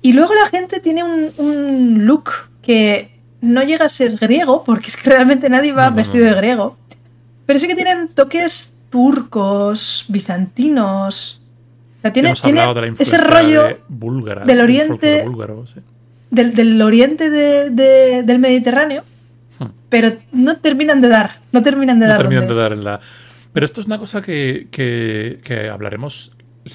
Y 0.02 0.12
luego 0.12 0.32
la 0.34 0.46
gente 0.48 0.80
tiene 0.80 1.02
un, 1.02 1.32
un 1.38 2.06
look 2.06 2.30
que 2.62 3.19
no 3.40 3.62
llega 3.62 3.86
a 3.86 3.88
ser 3.88 4.16
griego, 4.16 4.64
porque 4.64 4.88
es 4.88 4.96
que 4.96 5.10
realmente 5.10 5.48
nadie 5.48 5.72
va 5.72 5.84
No, 5.84 5.90
no, 5.90 5.96
vestido 5.96 6.26
de 6.26 6.34
griego. 6.34 6.76
Pero 7.46 7.58
sí 7.58 7.66
que 7.66 7.74
tienen 7.74 8.08
toques 8.08 8.74
turcos, 8.90 10.04
bizantinos. 10.08 11.40
O 11.96 12.00
sea, 12.00 12.12
tiene, 12.12 12.32
tiene 12.34 12.62
ese 12.98 13.18
rollo 13.18 13.64
de 13.64 13.80
búlgara, 13.88 14.44
del 14.44 14.60
oriente- 14.60 15.22
búlgaro, 15.24 15.66
sí. 15.66 15.80
del, 16.30 16.54
del 16.54 16.80
oriente 16.80 17.28
de- 17.30 17.70
de- 17.70 18.22
del 18.22 18.38
Mediterráneo, 18.38 19.04
Hmm. 19.58 19.66
pero 19.90 20.10
no 20.32 20.56
terminan 20.56 21.00
de 21.00 21.08
dar. 21.08 21.30
No 21.52 21.62
terminan 21.62 21.98
de 22.00 22.06
No 22.06 22.12
dar. 22.12 22.20
terminan 22.22 22.48
de 22.48 22.54
dar 22.54 22.72
en 22.72 22.84
la. 22.84 23.00
Pero 23.52 23.66
esto 23.66 23.80
es 23.80 23.86
una 23.86 23.98
cosa 23.98 24.22
que, 24.22 24.68
que- 24.70 25.40
que 25.44 25.68
hablaremos 25.68 26.32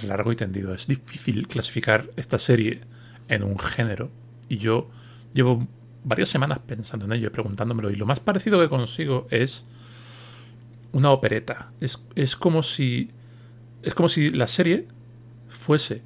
largo 0.08 0.32
y 0.32 0.36
tendido. 0.36 0.74
Es 0.76 0.88
difícil 0.88 1.48
clasificar 1.48 2.06
esta 2.18 2.38
serie 2.38 2.82
en 3.30 3.44
un 3.44 3.58
género. 3.58 4.12
Y 4.50 4.58
yo 4.58 4.90
llevo 5.34 5.66
varias 6.06 6.30
semanas 6.30 6.60
pensando 6.66 7.06
en 7.06 7.14
ello 7.14 7.28
y 7.28 7.30
preguntándomelo. 7.32 7.90
Y 7.92 7.96
lo 7.96 8.06
más 8.06 8.20
parecido 8.20 8.60
que 8.60 8.70
consigo 8.70 9.28
es 9.30 9.66
una 10.94 11.12
opereta. 11.12 11.72
Es, 11.82 12.02
es 12.16 12.36
como 12.36 12.64
si. 12.64 13.12
Es 13.84 13.94
como 13.94 14.08
si 14.08 14.30
la 14.30 14.48
serie 14.48 14.88
fuese. 15.50 16.02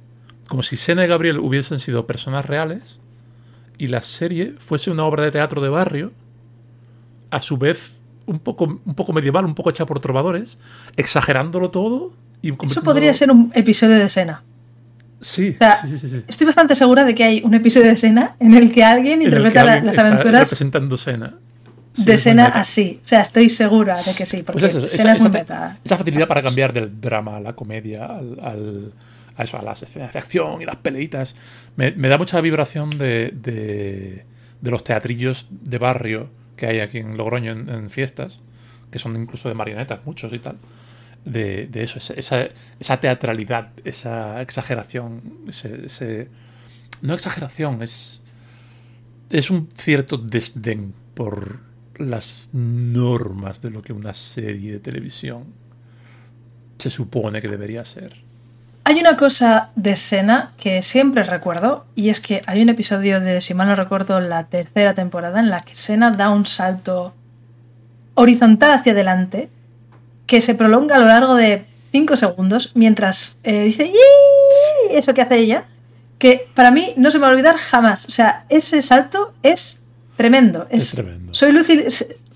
Como 0.48 0.62
si 0.62 0.76
Sena 0.76 1.04
y 1.04 1.08
Gabriel 1.08 1.38
hubiesen 1.38 1.78
sido 1.78 2.06
personas 2.06 2.46
reales. 2.46 2.98
Y 3.78 3.86
la 3.86 4.02
serie 4.02 4.54
fuese 4.58 4.90
una 4.90 5.04
obra 5.04 5.24
de 5.24 5.30
teatro 5.30 5.62
de 5.62 5.68
barrio. 5.68 6.12
A 7.30 7.40
su 7.40 7.56
vez 7.56 7.92
un 8.26 8.40
poco, 8.40 8.64
un 8.64 8.94
poco 8.94 9.12
medieval, 9.12 9.44
un 9.44 9.54
poco 9.54 9.70
hecha 9.70 9.86
por 9.86 10.00
trovadores, 10.00 10.58
exagerándolo 10.96 11.70
todo 11.70 12.12
y 12.42 12.52
Eso 12.64 12.82
podría 12.82 13.12
ser 13.12 13.30
un 13.30 13.52
episodio 13.54 13.96
de 13.96 14.04
escena. 14.04 14.42
Sí, 15.20 15.50
O 15.54 15.58
sea, 15.58 15.76
sí, 15.76 15.98
sí, 15.98 16.08
sí. 16.08 16.22
Estoy 16.26 16.46
bastante 16.46 16.74
segura 16.74 17.04
de 17.04 17.14
que 17.14 17.24
hay 17.24 17.42
un 17.44 17.52
episodio 17.54 17.86
de 17.88 17.92
escena 17.94 18.36
en 18.40 18.54
el 18.54 18.72
que 18.72 18.82
alguien 18.84 19.18
que 19.20 19.24
interpreta 19.26 19.64
la- 19.64 19.72
alguien 19.74 19.86
las 19.86 19.98
aventuras 19.98 20.42
representando 20.48 20.96
Sena. 20.96 21.34
Sí, 21.92 22.04
de 22.04 22.16
Sena 22.18 22.46
así. 22.46 22.98
O 23.02 23.04
sea, 23.04 23.20
estoy 23.20 23.50
segura 23.50 24.00
de 24.02 24.14
que 24.14 24.24
sí, 24.24 24.42
porque 24.42 24.60
Pues 24.60 24.74
eso, 24.74 24.88
Sena 24.88 25.12
esa, 25.12 25.16
es 25.16 25.18
muy 25.22 25.28
esa- 25.30 25.38
meta. 25.38 25.78
esa 25.84 25.98
facilidad 25.98 26.26
para 26.28 26.42
cambiar 26.42 26.72
del 26.72 27.00
drama 27.00 27.36
a 27.36 27.40
la 27.40 27.52
comedia, 27.54 28.06
al, 28.06 28.38
al- 28.42 28.92
a 29.36 29.42
eso, 29.44 29.58
a 29.58 29.62
las 29.62 29.82
escenas 29.82 30.12
de 30.12 30.18
acción 30.18 30.62
y 30.62 30.64
las 30.66 30.76
peleitas, 30.76 31.34
me, 31.76 31.92
me 31.92 32.08
da 32.08 32.16
mucha 32.18 32.40
vibración 32.40 32.90
de, 32.90 33.32
de, 33.34 34.24
de 34.60 34.70
los 34.70 34.84
teatrillos 34.84 35.46
de 35.50 35.78
barrio 35.78 36.28
que 36.56 36.66
hay 36.66 36.80
aquí 36.80 36.98
en 36.98 37.16
Logroño 37.16 37.52
en, 37.52 37.68
en 37.68 37.90
fiestas, 37.90 38.40
que 38.90 38.98
son 38.98 39.16
incluso 39.20 39.48
de 39.48 39.54
marionetas, 39.54 40.00
muchos 40.04 40.32
y 40.32 40.38
tal. 40.38 40.56
De, 41.24 41.68
eso, 41.74 41.98
esa, 41.98 42.48
esa, 42.78 42.96
teatralidad, 43.00 43.70
esa 43.84 44.40
exageración, 44.40 45.22
ese, 45.48 46.28
no 47.02 47.14
exageración, 47.14 47.82
es, 47.82 48.22
es 49.30 49.50
un 49.50 49.68
cierto 49.76 50.16
desdén 50.16 50.94
por 51.14 51.60
las 51.96 52.48
normas 52.52 53.60
de 53.60 53.70
lo 53.70 53.82
que 53.82 53.92
una 53.92 54.14
serie 54.14 54.72
de 54.72 54.78
televisión 54.80 55.44
se 56.78 56.90
supone 56.90 57.42
que 57.42 57.48
debería 57.48 57.84
ser. 57.84 58.16
Hay 58.84 58.98
una 58.98 59.16
cosa 59.16 59.70
de 59.76 59.94
Sena 59.94 60.52
que 60.56 60.82
siempre 60.82 61.22
recuerdo, 61.22 61.84
y 61.94 62.08
es 62.08 62.20
que 62.20 62.42
hay 62.46 62.62
un 62.62 62.70
episodio 62.70 63.20
de, 63.20 63.40
si 63.40 63.54
mal 63.54 63.68
no 63.68 63.76
recuerdo, 63.76 64.18
la 64.20 64.44
tercera 64.44 64.94
temporada 64.94 65.38
en 65.38 65.50
la 65.50 65.60
que 65.60 65.76
Sena 65.76 66.10
da 66.10 66.30
un 66.30 66.46
salto 66.46 67.14
horizontal 68.14 68.72
hacia 68.72 68.92
adelante 68.92 69.50
que 70.30 70.40
se 70.40 70.54
prolonga 70.54 70.94
a 70.94 71.00
lo 71.00 71.06
largo 71.06 71.34
de 71.34 71.64
5 71.90 72.16
segundos 72.16 72.70
mientras 72.76 73.36
eh, 73.42 73.64
dice 73.64 73.86
"Yee", 73.88 74.96
eso 74.96 75.12
que 75.12 75.22
hace 75.22 75.38
ella, 75.38 75.64
que 76.18 76.46
para 76.54 76.70
mí 76.70 76.94
no 76.96 77.10
se 77.10 77.18
me 77.18 77.22
va 77.22 77.30
a 77.30 77.32
olvidar 77.32 77.56
jamás. 77.56 78.06
O 78.06 78.12
sea, 78.12 78.44
ese 78.48 78.80
salto 78.80 79.32
es 79.42 79.82
tremendo. 80.16 80.68
Es, 80.70 80.84
Es 80.84 80.90
tremendo. 80.92 81.34
Soy 81.34 81.50
Lucy, 81.50 81.80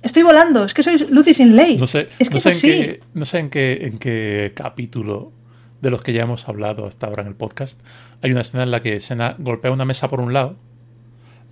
estoy 0.02 0.22
volando, 0.24 0.64
es 0.64 0.74
que 0.74 0.82
soy 0.82 1.06
Lucy 1.08 1.34
sin 1.34 1.54
ley. 1.54 1.78
No 1.78 1.86
sé, 1.86 2.08
es 2.18 2.30
que 2.30 2.34
no 2.34 2.40
sé, 2.40 2.60
qué, 2.60 3.00
no 3.14 3.24
sé 3.24 3.38
en, 3.38 3.48
qué, 3.48 3.86
en 3.86 3.98
qué 3.98 4.50
capítulo 4.56 5.30
de 5.80 5.90
los 5.90 6.02
que 6.02 6.12
ya 6.12 6.22
hemos 6.22 6.48
hablado 6.48 6.86
hasta 6.86 7.06
ahora 7.06 7.22
en 7.22 7.28
el 7.28 7.36
podcast 7.36 7.78
hay 8.22 8.32
una 8.32 8.40
escena 8.40 8.64
en 8.64 8.72
la 8.72 8.80
que 8.80 8.98
Sena 8.98 9.36
golpea 9.38 9.70
una 9.70 9.84
mesa 9.84 10.08
por 10.08 10.20
un 10.20 10.32
lado, 10.32 10.56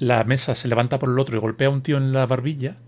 la 0.00 0.24
mesa 0.24 0.56
se 0.56 0.66
levanta 0.66 0.98
por 0.98 1.10
el 1.10 1.20
otro 1.20 1.36
y 1.36 1.40
golpea 1.40 1.68
a 1.68 1.70
un 1.70 1.82
tío 1.82 1.98
en 1.98 2.12
la 2.12 2.26
barbilla 2.26 2.78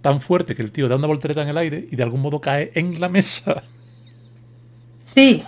tan 0.00 0.20
fuerte 0.20 0.54
que 0.54 0.62
el 0.62 0.72
tío 0.72 0.88
da 0.88 0.96
una 0.96 1.06
voltereta 1.06 1.42
en 1.42 1.48
el 1.48 1.58
aire 1.58 1.88
y 1.90 1.96
de 1.96 2.02
algún 2.02 2.20
modo 2.20 2.40
cae 2.40 2.72
en 2.74 3.00
la 3.00 3.08
mesa. 3.08 3.62
Sí, 4.98 5.42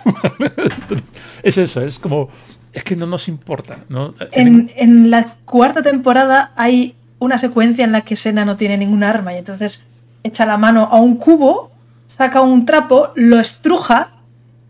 Es 1.43 1.57
eso, 1.57 1.81
es 1.81 1.99
como... 1.99 2.29
Es 2.71 2.83
que 2.83 2.95
no 2.95 3.05
nos 3.05 3.27
importa. 3.27 3.85
¿no? 3.87 4.15
En, 4.31 4.71
en 4.75 5.11
la 5.11 5.35
cuarta 5.45 5.83
temporada 5.83 6.53
hay 6.55 6.95
una 7.19 7.37
secuencia 7.37 7.85
en 7.85 7.91
la 7.91 8.01
que 8.01 8.15
Sena 8.15 8.45
no 8.45 8.57
tiene 8.57 8.77
ningún 8.77 9.03
arma 9.03 9.33
y 9.33 9.37
entonces 9.37 9.85
echa 10.23 10.45
la 10.45 10.57
mano 10.57 10.89
a 10.91 10.99
un 10.99 11.17
cubo, 11.17 11.71
saca 12.07 12.41
un 12.41 12.65
trapo, 12.65 13.09
lo 13.15 13.39
estruja 13.39 14.12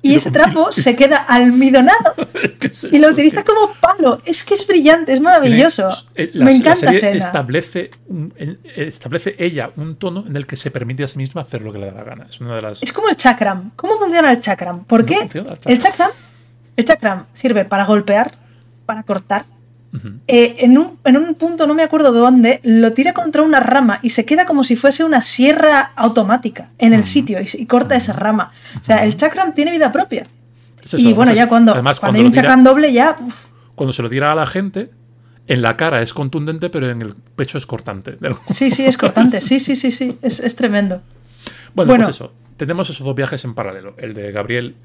y 0.03 0.15
ese 0.15 0.29
trapo 0.31 0.71
se 0.71 0.95
queda 0.95 1.17
almidonado 1.17 2.13
y 2.91 2.99
lo 2.99 3.07
utiliza 3.09 3.43
como 3.43 3.73
palo. 3.79 4.19
Es 4.25 4.43
que 4.43 4.53
es 4.53 4.67
brillante, 4.67 5.13
es 5.13 5.21
maravilloso. 5.21 5.89
Eh, 6.13 6.29
la- 6.33 6.45
Me 6.45 6.51
la 6.51 6.57
encanta 6.57 6.87
serie 6.93 6.99
Sena. 6.99 7.25
Establece, 7.25 7.89
un- 8.07 8.33
establece 8.75 9.35
ella 9.39 9.71
un 9.77 9.95
tono 9.95 10.25
en 10.27 10.35
el 10.35 10.45
que 10.45 10.55
se 10.57 10.69
permite 10.71 11.03
a 11.03 11.07
sí 11.07 11.17
misma 11.17 11.41
hacer 11.41 11.61
lo 11.61 11.71
que 11.73 11.79
le 11.79 11.85
da 11.87 11.93
la 11.93 12.03
gana. 12.03 12.27
Es 12.29 12.39
una 12.41 12.55
de 12.55 12.61
las. 12.61 12.83
Es 12.83 12.91
como 12.93 13.09
el 13.09 13.15
chakram. 13.17 13.71
¿Cómo 13.75 13.97
funciona 13.97 14.31
el 14.31 14.39
chakram? 14.41 14.83
¿Por 14.83 15.05
¿Cómo 15.05 15.07
qué? 15.17 15.21
funciona 15.23 15.51
el 15.51 15.57
chakram? 15.59 15.71
El 15.73 15.79
chakram, 15.79 16.11
el 16.75 16.85
chakram 16.85 17.25
sirve 17.33 17.65
para 17.65 17.85
golpear, 17.85 18.33
para 18.85 19.03
cortar. 19.03 19.45
Eh, 20.27 20.55
en, 20.59 20.77
un, 20.77 20.97
en 21.03 21.17
un 21.17 21.35
punto, 21.35 21.67
no 21.67 21.75
me 21.75 21.83
acuerdo 21.83 22.11
de 22.11 22.19
dónde, 22.19 22.59
lo 22.63 22.93
tira 22.93 23.13
contra 23.13 23.43
una 23.43 23.59
rama 23.59 23.99
y 24.01 24.09
se 24.09 24.25
queda 24.25 24.45
como 24.45 24.63
si 24.63 24.75
fuese 24.75 25.03
una 25.03 25.21
sierra 25.21 25.91
automática 25.95 26.69
en 26.79 26.93
el 26.93 27.03
sitio 27.03 27.39
y, 27.41 27.47
y 27.61 27.65
corta 27.67 27.95
esa 27.95 28.13
rama. 28.13 28.51
O 28.79 28.83
sea, 28.83 29.03
el 29.03 29.15
chakram 29.17 29.53
tiene 29.53 29.71
vida 29.71 29.91
propia. 29.91 30.23
Es 30.83 30.93
eso, 30.95 30.97
y 30.97 31.13
bueno, 31.13 31.31
además 31.31 31.35
ya 31.37 31.47
cuando, 31.49 31.71
además, 31.73 31.99
cuando 31.99 32.13
cuando 32.13 32.19
hay 32.19 32.25
un 32.25 32.31
tira- 32.31 32.41
chakram 32.41 32.63
doble, 32.63 32.91
ya. 32.91 33.15
uf, 33.19 33.45
Cuando 33.75 33.93
se 33.93 34.01
lo 34.01 34.09
tira 34.09 34.31
a 34.31 34.35
la 34.35 34.47
gente, 34.47 34.89
en 35.47 35.61
la 35.61 35.77
cara 35.77 36.01
es 36.01 36.13
contundente, 36.13 36.69
pero 36.71 36.89
en 36.89 37.01
el 37.01 37.13
pecho 37.35 37.57
es 37.59 37.65
cortante. 37.67 38.17
sí, 38.47 38.71
sí, 38.71 38.85
es 38.85 38.97
cortante. 38.97 39.41
Sí, 39.41 39.59
sí, 39.59 39.75
sí, 39.75 39.91
sí. 39.91 40.17
Es, 40.21 40.39
es 40.39 40.55
tremendo. 40.55 41.01
Bueno, 41.75 41.89
Bueno. 41.91 42.05
pues 42.05 42.15
eso. 42.15 42.33
Tenemos 42.57 42.89
esos 42.89 43.05
dos 43.05 43.15
viajes 43.15 43.43
en 43.45 43.53
paralelo. 43.53 43.93
El 43.97 44.13
de 44.13 44.31
Gabriel 44.31 44.75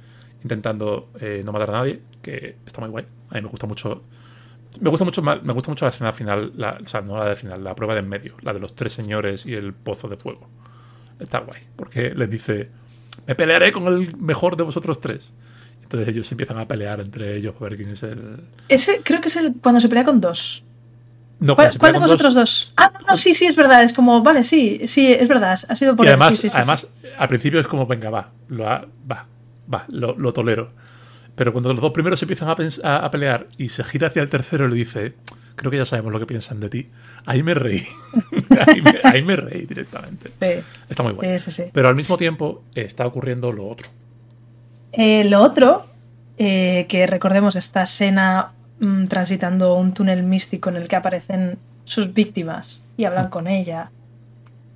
intentando 0.43 1.09
eh, 1.21 1.43
no 1.45 1.53
matar 1.53 1.71
a 1.71 1.79
nadie, 1.79 2.01
que 2.23 2.57
está 2.67 2.81
muy 2.81 2.91
guay. 2.91 3.07
A 3.31 3.35
mí 3.37 3.43
me 3.43 3.49
gusta 3.49 3.67
mucho. 3.67 4.03
Me 4.81 4.91
gusta 4.91 5.05
mucho, 5.05 5.23
más- 5.23 5.43
me 5.43 5.53
gusta 5.53 5.71
mucho 5.71 5.85
la 5.85 5.89
escena 5.91 6.13
final, 6.13 6.53
la, 6.57 6.79
o 6.85 6.89
sea, 6.89 7.01
no 7.01 7.17
la 7.19 7.25
de 7.29 7.37
final, 7.37 7.65
la 7.65 7.75
prueba 7.75 7.95
de 7.95 8.01
en 8.01 8.09
medio, 8.09 8.35
la 8.43 8.53
de 8.53 8.61
los 8.61 8.75
tres 8.75 8.93
señores 8.93 9.45
y 9.47 9.55
el 9.55 9.73
pozo 9.73 10.09
de 10.09 10.17
fuego. 10.17 10.49
Está 11.19 11.41
guay, 11.41 11.63
porque 11.77 12.15
les 12.15 12.31
dice, 12.31 12.71
me 13.27 13.35
pelearé 13.35 13.73
con 13.73 13.87
el 13.89 14.17
mejor 14.19 14.57
de 14.57 14.63
vosotros 14.63 15.01
tres. 15.01 15.33
Entonces 15.83 16.09
ellos 16.09 16.31
empiezan 16.31 16.59
a 16.59 16.69
pelear 16.69 17.01
entre 17.01 17.35
ellos 17.37 17.55
a 17.59 17.65
ver 17.65 17.77
quién 17.77 17.91
es 17.91 18.03
el... 18.03 18.45
Ese 18.69 19.01
creo 19.03 19.21
que 19.21 19.29
es 19.29 19.37
el 19.37 19.55
cuando 19.61 19.81
se 19.81 19.89
pelea 19.89 20.05
con 20.05 20.21
dos. 20.21 20.63
No, 21.41 21.55
¿Cuál, 21.57 21.71
de 21.93 21.99
vosotros 21.99 22.35
dos? 22.35 22.73
Ah, 22.77 22.91
no, 22.93 23.07
no, 23.11 23.17
sí, 23.17 23.33
sí, 23.33 23.47
es 23.47 23.55
verdad. 23.57 23.83
Es 23.85 23.93
como, 23.93 24.23
vale, 24.23 24.43
sí, 24.45 24.87
sí, 24.89 25.13
es 25.13 25.29
verdad. 25.29 25.53
Ha 25.69 25.77
sido 25.77 25.95
por 25.97 26.05
Y 26.05 26.09
además, 26.09 26.31
sí, 26.31 26.37
sí, 26.37 26.51
sí, 26.51 26.57
además 26.59 26.81
sí. 26.81 27.09
al 27.17 27.29
principio 27.29 27.61
es 27.61 27.67
como, 27.67 27.87
venga, 27.87 28.11
va, 28.11 28.31
lo 28.49 28.69
ha- 28.69 28.87
va, 29.11 29.27
va, 29.73 29.87
lo, 29.91 30.15
lo 30.19 30.33
tolero. 30.33 30.73
Pero 31.39 31.53
cuando 31.53 31.73
los 31.73 31.81
dos 31.81 31.93
primeros 31.93 32.21
empiezan 32.21 32.51
a, 32.51 32.57
pens- 32.57 32.85
a- 32.85 32.99
a 33.07 33.11
pelear 33.11 33.47
y 33.57 33.71
se 33.71 33.83
gira 33.85 34.09
hacia 34.09 34.21
el 34.21 34.29
tercero 34.29 34.67
y 34.67 34.71
le 34.71 34.75
dice, 34.77 35.15
creo 35.57 35.71
que 35.71 35.77
ya 35.79 35.87
sabemos 35.87 36.13
lo 36.13 36.19
que 36.19 36.27
piensan 36.27 36.61
de 36.61 36.69
ti, 36.69 36.87
ahí 37.25 37.43
me 37.43 37.55
reí. 37.55 37.87
ahí, 38.67 38.83
me, 38.83 38.95
ahí 39.05 39.23
me 39.23 39.37
reí 39.37 39.65
directamente. 39.67 40.31
Sí, 40.31 40.63
Está 40.91 41.03
muy 41.03 41.13
bueno. 41.13 41.39
sí, 41.39 41.51
sí, 41.51 41.63
sí. 41.63 41.71
Pero 41.73 41.89
al 41.89 41.95
mismo 41.95 42.17
tiempo 42.19 42.63
está 42.75 43.07
ocurriendo 43.07 43.53
lo 43.53 43.67
otro. 43.69 43.89
Eh, 44.93 45.25
lo 45.25 45.41
otro, 45.43 45.87
eh, 46.39 46.87
que 46.89 47.07
recordemos 47.07 47.57
esta 47.57 47.83
escena 47.83 48.53
mm, 48.81 49.05
transitando 49.05 49.75
un 49.75 49.93
túnel 49.95 50.23
místico 50.25 50.71
en 50.71 50.77
el 50.77 50.89
que 50.89 50.97
aparecen 50.97 51.59
sus 51.85 52.13
víctimas 52.15 52.83
y 52.97 53.05
hablan 53.05 53.29
con 53.29 53.47
ella. 53.47 53.91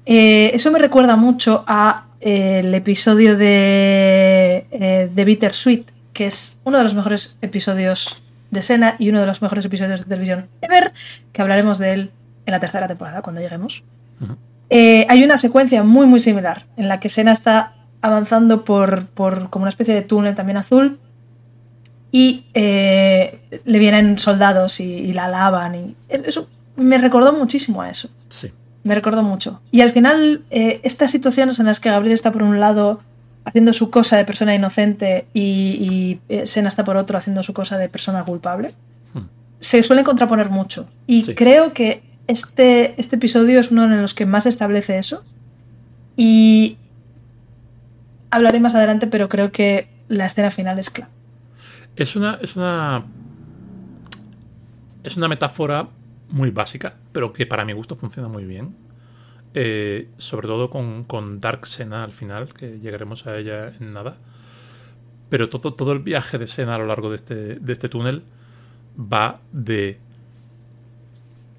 Eh, 0.06 0.50
eso 0.54 0.70
me 0.70 0.78
recuerda 0.78 1.16
mucho 1.16 1.64
a 1.66 2.06
el 2.20 2.72
episodio 2.74 3.36
de, 3.36 5.08
de 5.12 5.24
Bittersweet, 5.24 5.84
que 6.12 6.26
es 6.26 6.58
uno 6.64 6.78
de 6.78 6.84
los 6.84 6.94
mejores 6.94 7.36
episodios 7.42 8.22
de 8.50 8.60
escena 8.60 8.96
y 8.98 9.08
uno 9.08 9.20
de 9.20 9.26
los 9.26 9.40
mejores 9.42 9.64
episodios 9.64 10.00
de 10.00 10.06
televisión 10.06 10.48
ever, 10.60 10.92
que 11.32 11.40
hablaremos 11.42 11.78
de 11.78 11.92
él 11.92 12.10
en 12.46 12.52
la 12.52 12.60
tercera 12.60 12.86
temporada 12.86 13.22
cuando 13.22 13.40
lleguemos. 13.40 13.82
Eh, 14.70 15.06
hay 15.08 15.22
una 15.24 15.36
secuencia 15.38 15.82
muy 15.82 16.06
muy 16.06 16.20
similar 16.20 16.66
en 16.76 16.88
la 16.88 17.00
que 17.00 17.08
Sena 17.08 17.32
está 17.32 17.74
avanzando 18.02 18.64
por, 18.64 19.06
por 19.06 19.48
como 19.50 19.64
una 19.64 19.70
especie 19.70 19.94
de 19.94 20.02
túnel 20.02 20.34
también 20.34 20.56
azul 20.56 20.98
y 22.10 22.44
eh, 22.54 23.40
le 23.64 23.78
vienen 23.78 24.18
soldados 24.18 24.80
y, 24.80 24.84
y 24.92 25.12
la 25.12 25.26
alaban 25.26 25.74
y 25.74 25.96
eso 26.10 26.48
me 26.76 26.98
recordó 26.98 27.32
muchísimo 27.32 27.82
a 27.82 27.90
eso 27.90 28.08
Sí. 28.28 28.50
me 28.84 28.94
recordó 28.94 29.22
mucho 29.22 29.60
y 29.70 29.80
al 29.82 29.92
final 29.92 30.42
eh, 30.50 30.80
estas 30.84 31.10
situaciones 31.10 31.58
en 31.58 31.66
las 31.66 31.80
que 31.80 31.90
Gabriel 31.90 32.14
está 32.14 32.32
por 32.32 32.42
un 32.42 32.58
lado 32.60 33.00
haciendo 33.44 33.72
su 33.72 33.90
cosa 33.90 34.16
de 34.16 34.24
persona 34.24 34.54
inocente 34.54 35.26
y, 35.34 35.40
y 35.40 36.20
eh, 36.34 36.46
Sena 36.46 36.68
está 36.68 36.84
por 36.84 36.96
otro 36.96 37.18
haciendo 37.18 37.42
su 37.42 37.52
cosa 37.52 37.78
de 37.78 37.88
persona 37.88 38.24
culpable 38.24 38.72
Hmm. 39.14 39.26
se 39.60 39.82
suelen 39.82 40.04
contraponer 40.04 40.48
mucho 40.48 40.86
y 41.06 41.24
Sí. 41.24 41.34
creo 41.34 41.72
que 41.72 42.02
este, 42.28 42.94
este 43.00 43.16
episodio 43.16 43.60
es 43.60 43.70
uno 43.70 43.84
en 43.84 44.00
los 44.00 44.14
que 44.14 44.24
más 44.26 44.46
establece 44.46 44.96
eso 44.98 45.22
y 46.16 46.76
hablaré 48.30 48.60
más 48.60 48.74
adelante 48.74 49.06
pero 49.06 49.28
creo 49.28 49.50
que 49.52 49.88
la 50.08 50.26
escena 50.26 50.50
final 50.50 50.78
es 50.78 50.88
clave 50.90 51.10
Es 51.96 52.16
una, 52.16 52.38
es 52.40 52.56
una. 52.56 53.04
Es 55.02 55.16
una 55.16 55.28
metáfora 55.28 55.88
muy 56.30 56.50
básica, 56.50 56.94
pero 57.12 57.32
que 57.32 57.44
para 57.44 57.64
mi 57.64 57.72
gusto 57.74 57.96
funciona 57.96 58.28
muy 58.28 58.44
bien. 58.44 58.74
Eh, 59.54 60.08
sobre 60.18 60.46
todo 60.46 60.70
con, 60.70 61.04
con 61.04 61.38
Dark 61.40 61.66
Sena 61.66 62.04
al 62.04 62.12
final, 62.12 62.54
que 62.54 62.78
llegaremos 62.80 63.26
a 63.26 63.36
ella 63.36 63.68
en 63.78 63.92
nada. 63.92 64.16
Pero 65.28 65.48
todo, 65.48 65.74
todo 65.74 65.92
el 65.92 65.98
viaje 66.00 66.38
de 66.38 66.46
Sena 66.46 66.74
a 66.74 66.78
lo 66.78 66.86
largo 66.86 67.10
de 67.10 67.16
este, 67.16 67.34
de 67.56 67.72
este 67.72 67.88
túnel 67.88 68.22
va 68.98 69.40
de. 69.52 69.98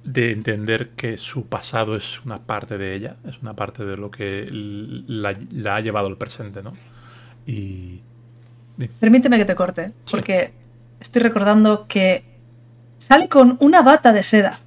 de 0.03 0.31
entender 0.31 0.89
que 0.89 1.17
su 1.17 1.45
pasado 1.45 1.95
es 1.95 2.23
una 2.25 2.39
parte 2.39 2.77
de 2.77 2.93
ella, 2.95 3.15
es 3.27 3.39
una 3.41 3.55
parte 3.55 3.85
de 3.85 3.95
lo 3.97 4.11
que 4.11 4.47
la, 4.51 5.35
la 5.51 5.75
ha 5.77 5.79
llevado 5.81 6.07
al 6.07 6.17
presente, 6.17 6.61
¿no? 6.63 6.73
Y. 7.45 8.01
Permíteme 8.99 9.37
que 9.37 9.45
te 9.45 9.55
corte, 9.55 9.91
Sí. 10.05 10.11
porque 10.11 10.51
estoy 10.99 11.21
recordando 11.21 11.85
que 11.87 12.23
sale 12.97 13.29
con 13.29 13.57
una 13.61 13.81
bata 13.83 14.11
de 14.13 14.23
seda. 14.23 14.59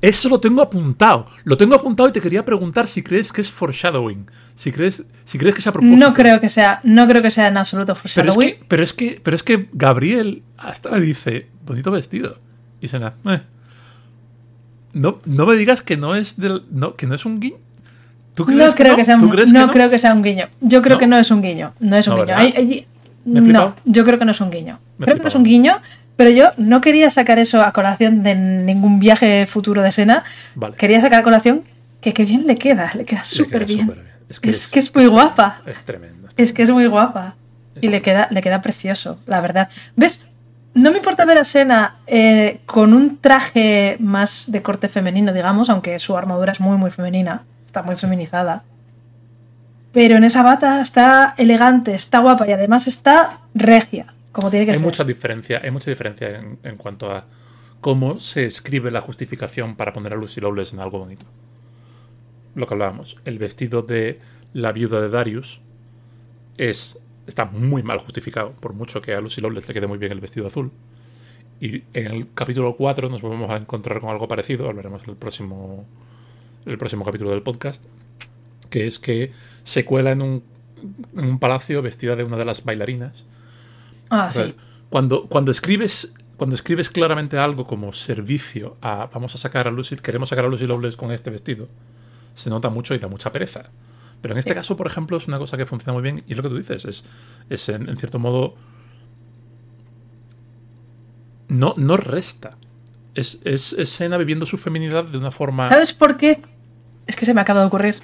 Eso 0.00 0.28
lo 0.28 0.40
tengo 0.40 0.62
apuntado. 0.62 1.26
Lo 1.44 1.56
tengo 1.56 1.74
apuntado 1.74 2.08
y 2.08 2.12
te 2.12 2.20
quería 2.20 2.44
preguntar 2.44 2.86
si 2.86 3.02
crees 3.02 3.32
que 3.32 3.40
es 3.40 3.50
foreshadowing. 3.50 4.26
Si 4.56 4.70
crees, 4.72 5.04
si 5.24 5.38
crees 5.38 5.54
que 5.54 5.62
sea 5.62 5.72
propósito. 5.72 5.96
No 5.98 6.14
creo 6.14 6.40
que 6.40 6.48
sea, 6.48 6.80
no 6.84 7.06
creo 7.08 7.22
que 7.22 7.30
sea 7.30 7.48
en 7.48 7.56
absoluto 7.56 7.94
pero 7.94 8.04
es, 8.06 8.12
foreshadowing. 8.14 8.50
que, 8.58 8.64
pero 8.68 8.82
es 8.82 8.92
que, 8.94 9.20
pero 9.22 9.36
es 9.36 9.42
que 9.42 9.68
Gabriel 9.72 10.42
hasta 10.58 10.90
le 10.90 11.00
dice, 11.06 11.48
bonito 11.64 11.90
vestido. 11.90 12.38
Y 12.80 12.88
Sena, 12.88 13.14
"Eh". 13.26 13.40
No, 14.92 15.20
no 15.26 15.46
me 15.46 15.56
digas 15.56 15.82
que 15.82 15.96
no 15.96 16.14
es 16.14 16.36
del, 16.38 16.62
no, 16.70 16.94
que 16.96 17.06
no 17.06 17.14
es 17.14 17.24
un 17.26 17.40
guiño. 17.40 17.56
¿Tú 18.34 18.44
crees 18.46 18.58
No 18.66 18.74
creo 18.74 18.92
no? 18.92 18.96
que 18.96 19.04
sea 19.04 19.18
¿Tú 19.18 19.24
un, 19.26 19.30
crees 19.30 19.52
no 19.52 19.66
que 19.66 19.72
creo 19.72 19.90
que 19.90 19.98
sea 19.98 20.12
un 20.14 20.22
guiño. 20.22 20.46
Yo 20.60 20.82
creo 20.82 20.98
que 20.98 21.06
no 21.06 21.18
es 21.18 21.30
un 21.30 21.42
guiño. 21.42 21.72
No 21.80 21.96
es 21.96 22.06
un 22.06 22.14
guiño. 22.16 22.26
¿verdad? 22.26 22.40
Hay- 22.42 22.52
hay- 22.56 22.86
¿Me 23.24 23.40
he 23.40 23.42
no, 23.42 23.74
yo 23.84 24.04
creo 24.04 24.18
que 24.20 24.24
no 24.24 24.30
es 24.30 24.40
un 24.40 24.50
guiño. 24.50 24.78
Me 24.98 25.04
creo 25.04 25.16
que 25.16 25.22
no 25.22 25.28
es 25.28 25.34
un 25.34 25.42
guiño, 25.42 25.80
pero 26.16 26.30
yo 26.30 26.50
no 26.56 26.80
quería 26.80 27.10
sacar 27.10 27.38
eso 27.38 27.62
a 27.62 27.72
colación 27.72 28.22
de 28.22 28.34
ningún 28.34 28.98
viaje 28.98 29.46
futuro 29.46 29.82
de 29.82 29.92
Sena. 29.92 30.24
Vale. 30.54 30.76
Quería 30.76 31.00
sacar 31.00 31.20
a 31.20 31.22
colación 31.22 31.62
que, 32.00 32.12
que 32.12 32.24
bien 32.24 32.46
le 32.46 32.56
queda, 32.56 32.90
le 32.94 33.04
queda 33.04 33.22
súper 33.22 33.66
bien. 33.66 33.80
súper 33.80 34.02
bien. 34.02 34.16
Es 34.28 34.40
que 34.40 34.50
Es 34.50 34.68
que 34.68 34.78
es 34.80 34.94
muy 34.94 35.06
guapa. 35.06 35.62
Es 35.66 35.80
tremendo. 35.82 36.28
Es 36.36 36.52
que 36.52 36.62
es 36.62 36.70
muy 36.70 36.86
guapa. 36.86 37.36
Y 37.80 37.88
le 37.88 38.00
queda, 38.00 38.28
le 38.30 38.40
queda 38.40 38.62
precioso, 38.62 39.18
la 39.26 39.40
verdad. 39.40 39.68
¿Ves? 39.96 40.28
No 40.72 40.90
me 40.90 40.98
importa 40.98 41.24
ver 41.24 41.38
a 41.38 41.44
Sena 41.44 41.96
eh, 42.06 42.60
con 42.66 42.92
un 42.94 43.18
traje 43.18 43.96
más 43.98 44.50
de 44.50 44.62
corte 44.62 44.88
femenino, 44.88 45.32
digamos, 45.32 45.70
aunque 45.70 45.98
su 45.98 46.16
armadura 46.16 46.52
es 46.52 46.60
muy, 46.60 46.76
muy 46.76 46.90
femenina. 46.90 47.44
Está 47.64 47.82
muy 47.82 47.96
feminizada. 47.96 48.62
Pero 49.92 50.16
en 50.16 50.24
esa 50.24 50.42
bata 50.42 50.80
está 50.80 51.34
elegante, 51.38 51.94
está 51.94 52.18
guapa 52.18 52.46
y 52.46 52.52
además 52.52 52.86
está 52.86 53.40
regia, 53.54 54.12
como 54.36 54.50
tiene 54.50 54.66
que 54.66 54.72
hay 54.72 54.76
ser. 54.76 54.86
mucha 54.86 55.02
diferencia, 55.02 55.62
hay 55.64 55.70
mucha 55.70 55.90
diferencia 55.90 56.38
en, 56.38 56.58
en 56.62 56.76
cuanto 56.76 57.10
a 57.10 57.24
cómo 57.80 58.20
se 58.20 58.44
escribe 58.44 58.90
la 58.90 59.00
justificación 59.00 59.76
para 59.76 59.94
poner 59.94 60.12
a 60.12 60.16
Lucy 60.16 60.42
Lawless 60.42 60.74
en 60.74 60.80
algo 60.80 60.98
bonito. 60.98 61.24
Lo 62.54 62.66
que 62.66 62.74
hablábamos, 62.74 63.16
el 63.24 63.38
vestido 63.38 63.80
de 63.80 64.20
la 64.52 64.72
viuda 64.72 65.00
de 65.00 65.08
Darius 65.08 65.62
es 66.58 66.98
está 67.26 67.46
muy 67.46 67.82
mal 67.82 67.98
justificado, 67.98 68.52
por 68.52 68.74
mucho 68.74 69.00
que 69.00 69.14
a 69.14 69.22
Lucy 69.22 69.40
Lawless 69.40 69.66
le 69.68 69.74
quede 69.74 69.86
muy 69.86 69.96
bien 69.96 70.12
el 70.12 70.20
vestido 70.20 70.46
azul. 70.46 70.70
Y 71.58 71.84
en 71.94 72.06
el 72.06 72.26
capítulo 72.34 72.76
4 72.76 73.08
nos 73.08 73.22
volvemos 73.22 73.50
a 73.50 73.56
encontrar 73.56 74.00
con 74.00 74.10
algo 74.10 74.28
parecido, 74.28 74.68
hablaremos 74.68 75.02
en 75.04 75.10
el 75.10 75.16
próximo, 75.16 75.86
el 76.66 76.76
próximo 76.76 77.06
capítulo 77.06 77.30
del 77.30 77.40
podcast, 77.40 77.82
que 78.68 78.86
es 78.86 78.98
que 78.98 79.32
se 79.64 79.86
cuela 79.86 80.12
en 80.12 80.20
un, 80.20 80.42
en 81.16 81.24
un 81.24 81.38
palacio 81.38 81.80
vestida 81.80 82.16
de 82.16 82.24
una 82.24 82.36
de 82.36 82.44
las 82.44 82.64
bailarinas 82.64 83.24
Ah, 84.10 84.28
sí. 84.30 84.54
Cuando, 84.90 85.26
cuando 85.26 85.50
escribes 85.50 86.12
cuando 86.36 86.54
escribes 86.54 86.90
claramente 86.90 87.38
algo 87.38 87.66
como 87.66 87.92
servicio 87.94 88.76
a 88.82 89.06
vamos 89.12 89.34
a 89.34 89.38
sacar 89.38 89.66
a 89.68 89.70
Lucy, 89.70 89.96
queremos 89.96 90.28
sacar 90.28 90.44
a 90.44 90.48
Lucy 90.48 90.66
Lawless 90.66 90.96
con 90.96 91.10
este 91.10 91.30
vestido, 91.30 91.66
se 92.34 92.50
nota 92.50 92.68
mucho 92.68 92.94
y 92.94 92.98
da 92.98 93.08
mucha 93.08 93.32
pereza. 93.32 93.64
Pero 94.20 94.34
en 94.34 94.38
este 94.38 94.50
Sí. 94.50 94.54
caso, 94.54 94.76
por 94.76 94.86
ejemplo, 94.86 95.16
es 95.16 95.26
una 95.28 95.38
cosa 95.38 95.56
que 95.56 95.64
funciona 95.64 95.94
muy 95.94 96.02
bien 96.02 96.24
y 96.26 96.32
es 96.32 96.36
lo 96.36 96.42
que 96.42 96.48
tú 96.50 96.56
dices, 96.58 96.84
es, 96.84 97.04
es 97.48 97.68
en, 97.70 97.88
en 97.88 97.96
cierto 97.96 98.18
modo 98.18 98.54
no, 101.48 101.74
no 101.76 101.96
resta. 101.96 102.56
Es, 103.14 103.38
es, 103.44 103.72
es 103.72 103.88
Sena 103.88 104.18
viviendo 104.18 104.44
su 104.46 104.58
feminidad 104.58 105.04
de 105.04 105.16
una 105.18 105.30
forma... 105.30 105.68
¿Sabes 105.68 105.92
por 105.92 106.16
qué? 106.16 106.40
Es 107.06 107.16
que 107.16 107.24
se 107.24 107.32
me 107.32 107.40
acaba 107.40 107.60
de 107.60 107.66
ocurrir. 107.66 107.96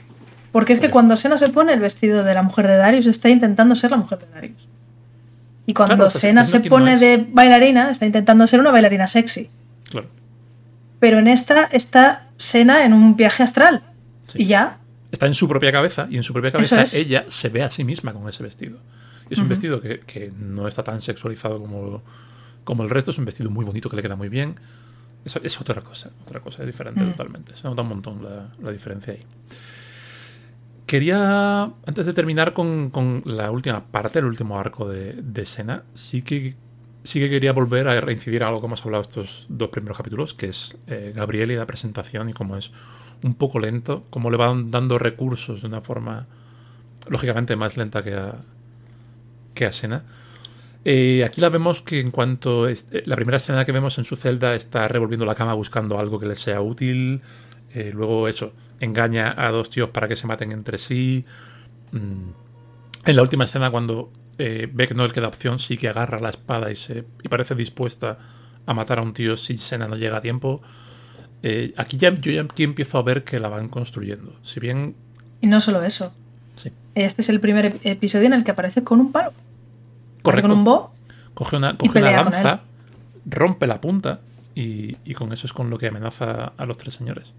Porque 0.52 0.72
es 0.72 0.80
que 0.80 0.90
cuando 0.90 1.16
Sena 1.16 1.36
se 1.38 1.48
pone 1.48 1.72
el 1.72 1.80
vestido 1.80 2.24
de 2.24 2.34
la 2.34 2.42
mujer 2.42 2.66
de 2.66 2.76
Darius, 2.76 3.06
está 3.06 3.28
intentando 3.28 3.74
ser 3.74 3.90
la 3.90 3.96
mujer 3.98 4.18
de 4.20 4.26
Darius. 4.28 4.68
Y 5.66 5.74
cuando 5.74 5.94
Claro, 5.96 6.10
Sena 6.10 6.44
se 6.44 6.58
no 6.60 6.64
pone 6.68 6.94
es. 6.94 7.00
de 7.00 7.26
bailarina, 7.30 7.90
está 7.90 8.06
intentando 8.06 8.46
ser 8.46 8.60
una 8.60 8.70
bailarina 8.72 9.06
sexy. 9.06 9.48
Claro. 9.90 10.08
Pero 10.98 11.18
en 11.18 11.28
esta 11.28 11.64
está 11.64 12.28
Sena 12.36 12.84
en 12.84 12.92
un 12.92 13.16
viaje 13.16 13.42
astral. 13.42 13.82
Sí. 14.26 14.42
Y 14.42 14.46
ya. 14.46 14.78
Está 15.12 15.26
en 15.26 15.34
su 15.34 15.46
propia 15.48 15.70
cabeza 15.70 16.06
y 16.10 16.16
en 16.16 16.22
su 16.22 16.32
propia 16.32 16.50
cabeza 16.52 16.82
es. 16.82 16.94
ella 16.94 17.24
se 17.28 17.48
ve 17.48 17.62
a 17.62 17.70
sí 17.70 17.84
misma 17.84 18.12
con 18.12 18.28
ese 18.28 18.42
vestido. 18.42 18.78
Y 19.30 19.34
es 19.34 19.38
un 19.38 19.44
Ujú. 19.44 19.50
vestido 19.50 19.80
que, 19.80 20.00
que 20.00 20.32
no 20.36 20.66
está 20.66 20.82
tan 20.82 21.00
sexualizado 21.02 21.58
como, 21.60 22.02
como 22.64 22.82
el 22.82 22.90
resto, 22.90 23.10
es 23.12 23.18
un 23.18 23.24
vestido 23.24 23.50
muy 23.50 23.64
bonito 23.64 23.88
que 23.88 23.96
le 23.96 24.02
queda 24.02 24.16
muy 24.16 24.28
bien. 24.28 24.56
Es, 25.24 25.36
es 25.42 25.60
otra 25.60 25.80
cosa, 25.82 26.10
otra 26.26 26.40
cosa, 26.40 26.62
es 26.62 26.66
diferente 26.66 27.04
Mm. 27.04 27.10
totalmente. 27.12 27.54
Se 27.56 27.68
nota 27.68 27.82
un 27.82 27.88
montón 27.88 28.24
la, 28.24 28.48
la 28.60 28.72
diferencia 28.72 29.12
ahí. 29.12 29.22
Quería, 30.92 31.62
antes 31.86 32.04
de 32.04 32.12
terminar 32.12 32.52
con, 32.52 32.90
con 32.90 33.22
la 33.24 33.50
última 33.50 33.82
parte, 33.86 34.18
el 34.18 34.26
último 34.26 34.58
arco 34.58 34.86
de, 34.86 35.14
de 35.14 35.46
Sena, 35.46 35.84
sí 35.94 36.20
que, 36.20 36.54
sí 37.02 37.18
que 37.18 37.30
quería 37.30 37.54
volver 37.54 37.88
a 37.88 37.98
reincidir 38.02 38.44
a 38.44 38.48
algo 38.48 38.60
que 38.60 38.66
hemos 38.66 38.84
hablado 38.84 39.00
estos 39.00 39.46
dos 39.48 39.70
primeros 39.70 39.96
capítulos, 39.96 40.34
que 40.34 40.50
es 40.50 40.76
eh, 40.88 41.14
Gabriel 41.16 41.50
y 41.50 41.56
la 41.56 41.64
presentación 41.64 42.28
y 42.28 42.34
cómo 42.34 42.58
es 42.58 42.72
un 43.22 43.32
poco 43.36 43.58
lento, 43.58 44.04
cómo 44.10 44.30
le 44.30 44.36
van 44.36 44.70
dando 44.70 44.98
recursos 44.98 45.62
de 45.62 45.68
una 45.68 45.80
forma, 45.80 46.26
lógicamente, 47.08 47.56
más 47.56 47.78
lenta 47.78 48.04
que 48.04 48.12
a, 48.12 48.34
que 49.54 49.64
a 49.64 49.72
Sena. 49.72 50.04
Eh, 50.84 51.24
aquí 51.24 51.40
la 51.40 51.48
vemos 51.48 51.80
que 51.80 52.00
en 52.00 52.10
cuanto 52.10 52.68
es- 52.68 52.86
eh, 52.92 53.02
la 53.06 53.16
primera 53.16 53.38
escena 53.38 53.64
que 53.64 53.72
vemos 53.72 53.96
en 53.96 54.04
su 54.04 54.14
celda 54.16 54.54
está 54.54 54.88
revolviendo 54.88 55.24
la 55.24 55.34
cama 55.36 55.54
buscando 55.54 55.98
algo 55.98 56.20
que 56.20 56.26
le 56.26 56.36
sea 56.36 56.60
útil. 56.60 57.22
Eh, 57.74 57.90
luego 57.94 58.28
eso, 58.28 58.52
engaña 58.80 59.34
a 59.36 59.50
dos 59.50 59.70
tíos 59.70 59.90
para 59.90 60.08
que 60.08 60.16
se 60.16 60.26
maten 60.26 60.52
entre 60.52 60.78
sí. 60.78 61.24
Mm. 61.92 62.30
En 63.06 63.16
la 63.16 63.22
última 63.22 63.44
escena 63.44 63.70
cuando 63.70 64.10
eh, 64.38 64.68
ve 64.72 64.86
que 64.88 64.94
no 64.94 65.06
le 65.06 65.12
queda 65.12 65.28
opción, 65.28 65.58
sí 65.58 65.76
que 65.76 65.88
agarra 65.88 66.18
la 66.20 66.30
espada 66.30 66.70
y, 66.70 66.76
se, 66.76 67.04
y 67.22 67.28
parece 67.28 67.54
dispuesta 67.54 68.18
a 68.66 68.74
matar 68.74 68.98
a 68.98 69.02
un 69.02 69.12
tío 69.14 69.36
si 69.36 69.58
Sena 69.58 69.88
no 69.88 69.96
llega 69.96 70.18
a 70.18 70.20
tiempo. 70.20 70.60
Eh, 71.42 71.74
aquí 71.76 71.96
ya, 71.96 72.14
yo 72.14 72.30
ya 72.30 72.42
aquí 72.42 72.62
empiezo 72.62 72.98
a 72.98 73.02
ver 73.02 73.24
que 73.24 73.40
la 73.40 73.48
van 73.48 73.68
construyendo. 73.68 74.36
Si 74.42 74.60
bien... 74.60 74.94
Y 75.40 75.48
no 75.48 75.60
solo 75.60 75.82
eso. 75.82 76.14
Sí, 76.54 76.70
Este 76.94 77.22
es 77.22 77.28
el 77.30 77.40
primer 77.40 77.72
ep- 77.74 77.80
episodio 77.82 78.26
en 78.26 78.34
el 78.34 78.44
que 78.44 78.52
aparece 78.52 78.84
con 78.84 79.00
un 79.00 79.10
palo. 79.10 79.32
Correcto. 80.22 80.48
Con 80.48 80.58
un 80.58 80.64
bo. 80.64 80.92
Coge 81.34 81.56
una, 81.56 81.76
coge 81.76 81.98
una 81.98 82.12
lanza, 82.12 82.60
rompe 83.24 83.66
la 83.66 83.80
punta 83.80 84.20
y, 84.54 84.96
y 85.04 85.14
con 85.14 85.32
eso 85.32 85.46
es 85.46 85.52
con 85.52 85.70
lo 85.70 85.78
que 85.78 85.88
amenaza 85.88 86.52
a 86.56 86.66
los 86.66 86.76
tres 86.76 86.94
señores. 86.94 87.32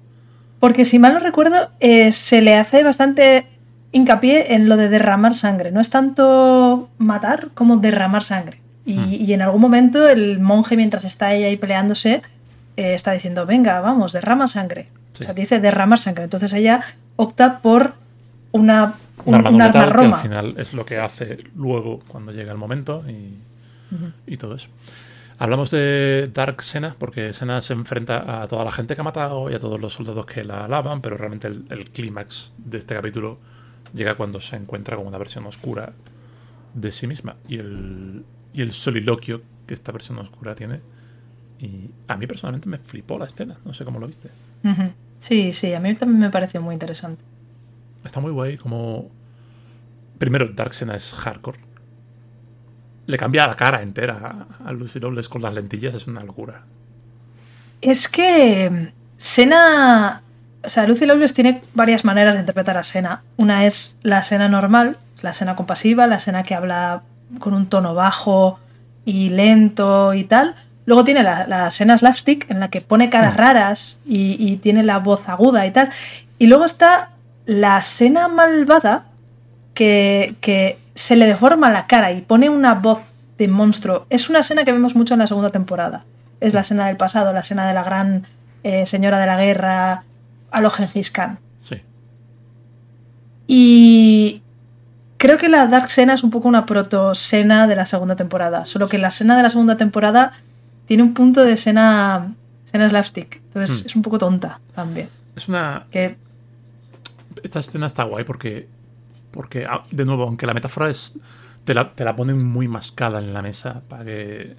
Porque 0.63 0.85
si 0.85 0.97
mal 0.97 1.11
no 1.13 1.19
recuerdo, 1.19 1.57
eh, 1.81 2.13
se 2.13 2.41
le 2.41 2.55
hace 2.55 2.83
bastante 2.85 3.45
hincapié 3.91 4.53
en 4.55 4.69
lo 4.69 4.77
de 4.77 4.87
derramar 4.87 5.33
sangre. 5.33 5.71
No 5.71 5.81
es 5.81 5.89
tanto 5.89 6.89
matar 6.99 7.49
como 7.53 7.75
derramar 7.77 8.23
sangre. 8.23 8.61
Y, 8.85 8.93
Hmm. 8.97 9.11
y 9.11 9.33
en 9.33 9.41
algún 9.41 9.59
momento 9.59 10.07
el 10.07 10.39
monje, 10.39 10.77
mientras 10.77 11.03
está 11.03 11.33
ella 11.33 11.47
ahí 11.47 11.57
peleándose, 11.57 12.21
eh, 12.77 12.93
está 12.93 13.11
diciendo, 13.11 13.45
venga, 13.45 13.81
vamos, 13.81 14.13
derrama 14.13 14.47
sangre. 14.47 14.87
Sí. 15.11 15.23
O 15.23 15.25
sea, 15.25 15.33
dice 15.33 15.59
derramar 15.59 15.99
sangre. 15.99 16.23
Entonces 16.23 16.53
ella 16.53 16.79
opta 17.17 17.59
por 17.59 17.95
una, 18.53 18.95
Un 19.25 19.35
arma, 19.35 19.49
un 19.49 19.61
arma 19.61 19.67
metal 19.67 19.87
que 19.89 19.93
roma. 19.97 20.15
al 20.15 20.21
final 20.21 20.55
es 20.57 20.71
lo 20.73 20.85
que 20.85 20.97
hace 20.97 21.39
luego 21.57 21.99
cuando 22.07 22.31
llega 22.31 22.53
el 22.53 22.57
momento 22.57 23.03
y, 23.09 23.37
y 24.31 24.37
todo 24.37 24.55
eso. 24.55 24.69
Hablamos 25.39 25.71
de 25.71 26.29
Dark 26.33 26.61
Sena 26.61 26.95
porque 26.97 27.33
Sena 27.33 27.61
se 27.61 27.73
enfrenta 27.73 28.41
a 28.41 28.47
toda 28.47 28.63
la 28.63 28.71
gente 28.71 28.95
que 28.95 29.01
ha 29.01 29.03
matado 29.03 29.49
y 29.49 29.55
a 29.55 29.59
todos 29.59 29.79
los 29.79 29.93
soldados 29.93 30.25
que 30.25 30.43
la 30.43 30.65
alaban, 30.65 31.01
pero 31.01 31.17
realmente 31.17 31.47
el, 31.47 31.65
el 31.69 31.89
clímax 31.89 32.53
de 32.57 32.77
este 32.77 32.95
capítulo 32.95 33.39
llega 33.93 34.15
cuando 34.15 34.41
se 34.41 34.55
encuentra 34.55 34.97
con 34.97 35.07
una 35.07 35.17
versión 35.17 35.45
oscura 35.45 35.93
de 36.73 36.91
sí 36.91 37.07
misma 37.07 37.35
y 37.47 37.57
el, 37.57 38.25
y 38.53 38.61
el 38.61 38.71
soliloquio 38.71 39.41
que 39.67 39.73
esta 39.73 39.91
versión 39.91 40.17
oscura 40.19 40.55
tiene. 40.55 40.81
Y 41.59 41.89
a 42.07 42.17
mí 42.17 42.27
personalmente 42.27 42.67
me 42.67 42.77
flipó 42.77 43.17
la 43.17 43.25
escena, 43.25 43.57
no 43.63 43.73
sé 43.73 43.85
cómo 43.85 43.99
lo 43.99 44.07
viste. 44.07 44.29
Sí, 45.19 45.53
sí, 45.53 45.73
a 45.73 45.79
mí 45.79 45.93
también 45.93 46.19
me 46.19 46.29
pareció 46.29 46.61
muy 46.61 46.73
interesante. 46.73 47.23
Está 48.03 48.19
muy 48.19 48.31
guay 48.31 48.57
como... 48.57 49.09
Primero, 50.17 50.49
Dark 50.49 50.73
Sena 50.73 50.95
es 50.95 51.11
hardcore. 51.13 51.59
Le 53.05 53.17
cambia 53.17 53.47
la 53.47 53.55
cara 53.55 53.81
entera 53.81 54.47
a, 54.65 54.71
Lucy 54.71 54.99
Lawless 54.99 55.27
con 55.27 55.41
las 55.41 55.53
lentillas, 55.53 55.93
es 55.93 56.07
una 56.07 56.23
locura. 56.23 56.61
Es 57.81 58.07
que 58.07 58.91
Sena. 59.17 60.21
O 60.65 60.69
sea, 60.69 60.87
Lucy 60.87 61.05
Lawless 61.05 61.33
tiene 61.33 61.61
varias 61.73 62.05
maneras 62.05 62.33
de 62.33 62.39
interpretar 62.39 62.77
a 62.77 62.83
Sena. 62.83 63.23
Una 63.35 63.65
es 63.65 63.97
la 64.01 64.23
Sena 64.23 64.47
normal, 64.47 64.97
la 65.21 65.33
Sena 65.33 65.55
compasiva, 65.55 66.07
la 66.07 66.21
Sena 66.21 66.43
que 66.43 66.55
habla 66.55 67.03
con 67.39 67.53
un 67.53 67.67
tono 67.67 67.93
bajo 67.93 68.59
y 69.03 69.29
lento 69.29 70.13
y 70.13 70.23
tal. 70.23 70.55
Luego 70.85 71.03
tiene 71.03 71.23
la, 71.23 71.45
la 71.47 71.69
Sena 71.71 71.97
slapstick, 71.97 72.49
en 72.49 72.61
la 72.61 72.69
que 72.69 72.79
pone 72.79 73.09
caras 73.09 73.35
raras 73.35 73.99
y, 74.05 74.37
y 74.39 74.57
tiene 74.57 74.83
la 74.83 74.99
voz 74.99 75.27
aguda 75.27 75.67
y 75.67 75.71
tal. 75.71 75.89
Y 76.39 76.47
luego 76.47 76.63
está 76.63 77.11
la 77.45 77.81
Sena 77.81 78.29
malvada, 78.29 79.05
que, 79.73 80.35
que 80.41 80.77
se 80.95 81.15
le 81.15 81.25
deforma 81.25 81.69
la 81.71 81.87
cara 81.87 82.11
y 82.11 82.21
pone 82.21 82.49
una 82.49 82.73
voz 82.75 82.99
de 83.37 83.47
monstruo. 83.47 84.05
Es 84.09 84.29
una 84.29 84.39
escena 84.39 84.63
que 84.63 84.71
vemos 84.71 84.95
mucho 84.95 85.13
en 85.15 85.19
la 85.19 85.27
segunda 85.27 85.49
temporada. 85.49 86.05
Es 86.39 86.53
la 86.53 86.61
escena 86.61 86.87
del 86.87 86.97
pasado, 86.97 87.33
la 87.33 87.39
escena 87.39 87.67
de 87.67 87.73
la 87.73 87.83
gran 87.83 88.27
eh, 88.63 88.85
señora 88.85 89.19
de 89.19 89.25
la 89.25 89.37
guerra, 89.37 90.03
a 90.51 90.61
lo 90.61 90.69
Gengis 90.69 91.09
Khan. 91.11 91.39
Sí. 91.67 91.81
Y 93.47 94.41
creo 95.17 95.37
que 95.37 95.49
la 95.49 95.67
Dark 95.67 95.89
Sena 95.89 96.13
es 96.13 96.23
un 96.23 96.29
poco 96.29 96.47
una 96.47 96.65
proto-Sena 96.65 97.67
de 97.67 97.75
la 97.75 97.85
segunda 97.85 98.15
temporada. 98.15 98.65
Solo 98.65 98.87
que 98.87 98.97
la 98.97 99.11
Sena 99.11 99.35
de 99.37 99.43
la 99.43 99.49
segunda 99.49 99.77
temporada 99.77 100.31
tiene 100.85 101.03
un 101.03 101.13
punto 101.13 101.41
de 101.43 101.57
Sena, 101.57 102.33
Sena 102.65 102.89
slapstick. 102.89 103.37
Entonces 103.45 103.83
Hmm. 103.83 103.87
es 103.87 103.95
un 103.95 104.01
poco 104.01 104.17
tonta 104.17 104.59
también. 104.75 105.09
Es 105.35 105.47
una... 105.47 105.85
Que 105.91 106.17
Esta 107.41 107.59
escena 107.59 107.87
está 107.87 108.03
guay 108.03 108.23
porque... 108.23 108.67
Porque, 109.33 109.65
ah, 109.65 109.83
de 109.91 110.05
nuevo, 110.05 110.23
aunque 110.23 110.47
la 110.47 110.55
metáfora 110.55 110.89
es... 110.89 111.13
Te 111.65 111.73
la, 111.73 111.93
te 111.93 112.05
la 112.05 112.15
ponen 112.15 112.45
muy 112.45 112.69
mascada 112.69 113.19
en 113.19 113.33
la 113.33 113.41
mesa 113.43 113.83
para 113.89 114.05
que... 114.05 114.55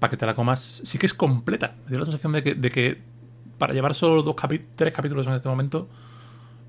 Para 0.00 0.10
que 0.12 0.18
te 0.18 0.26
la 0.26 0.34
comas. 0.34 0.82
Sí 0.84 0.98
que 0.98 1.06
es 1.06 1.14
completa. 1.14 1.74
Me 1.86 1.90
dio 1.90 2.00
la 2.00 2.06
sensación 2.06 2.32
de 2.32 2.42
que, 2.44 2.54
de 2.54 2.70
que 2.70 3.02
para 3.58 3.74
llevar 3.74 3.94
solo 3.94 4.22
dos 4.22 4.36
tres 4.76 4.94
capítulos 4.94 5.26
en 5.26 5.34
este 5.34 5.48
momento, 5.48 5.88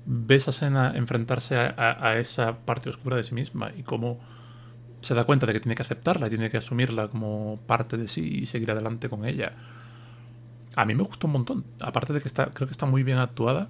ves 0.06 0.48
a 0.48 0.52
Sena 0.52 0.92
enfrentarse 0.96 1.56
a, 1.56 1.74
a- 1.76 2.08
a 2.10 2.18
esa 2.18 2.58
parte 2.58 2.90
oscura 2.90 3.16
de 3.16 3.24
sí 3.24 3.34
misma 3.34 3.72
y 3.76 3.82
cómo 3.84 4.18
se 5.02 5.14
da 5.14 5.24
cuenta 5.24 5.46
de 5.46 5.52
que 5.54 5.60
tiene 5.60 5.76
que 5.76 5.82
aceptarla 5.82 6.26
y 6.28 6.30
tiene 6.30 6.50
que 6.50 6.58
asumirla 6.58 7.08
como 7.08 7.60
parte 7.66 7.96
de 7.96 8.08
sí 8.08 8.40
y 8.42 8.46
seguir 8.46 8.70
adelante 8.72 9.08
con 9.08 9.24
ella. 9.26 9.52
A 10.76 10.84
mí 10.84 10.94
me 10.94 11.02
gustó 11.02 11.26
un 11.26 11.32
montón. 11.34 11.64
Aparte 11.80 12.12
de 12.12 12.20
que 12.20 12.28
está, 12.28 12.46
creo 12.46 12.68
que 12.68 12.72
está 12.72 12.86
muy 12.86 13.02
bien 13.02 13.18
actuada, 13.18 13.68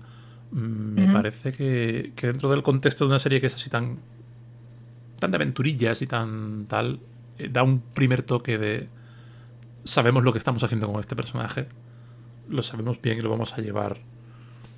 me 0.51 1.13
parece 1.13 1.53
que, 1.53 2.13
que 2.17 2.27
dentro 2.29 2.49
del 2.51 2.63
contexto 2.63 3.05
de 3.05 3.11
una 3.11 3.19
serie 3.19 3.41
que 3.41 3.49
es 3.49 3.55
así 3.55 3.69
tan, 3.71 3.99
tan 5.19 5.31
de 5.31 5.37
aventurillas 5.37 6.01
y 6.03 6.07
tan 6.07 6.67
tal, 6.69 7.01
eh, 7.39 7.49
da 7.53 7.63
un 7.63 7.81
primer 7.81 8.23
toque 8.23 8.57
de 8.59 8.89
sabemos 9.85 10.25
lo 10.25 10.33
que 10.33 10.39
estamos 10.39 10.63
haciendo 10.65 10.87
con 10.91 11.01
este 11.01 11.15
personaje, 11.17 11.67
lo 12.49 12.63
sabemos 12.63 13.01
bien 13.03 13.19
y 13.19 13.21
lo 13.23 13.31
vamos 13.31 13.53
a 13.55 13.59
llevar 13.61 13.99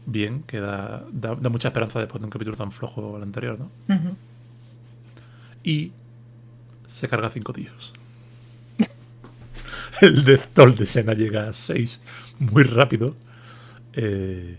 bien, 0.07 0.43
que 0.45 0.61
da, 0.61 1.05
da- 1.13 1.35
da 1.37 1.51
mucha 1.51 1.69
esperanza 1.69 1.99
después 2.01 2.21
de 2.21 2.25
un 2.27 2.31
capítulo 2.31 2.57
tan 2.57 2.73
flojo 2.73 3.17
el 3.17 3.23
anterior, 3.23 3.59
¿no? 3.59 3.71
Y 5.63 5.93
se 6.89 7.07
carga 7.07 7.31
cinco 7.31 7.53
tíos. 7.53 7.93
El 10.01 10.25
Death 10.25 10.49
Toll 10.55 10.75
de 10.75 10.87
Sena 10.87 11.13
llega 11.15 11.49
a 11.49 11.53
6 11.53 12.01
muy 12.39 12.63
rápido. 12.63 13.15
eh, 13.93 14.59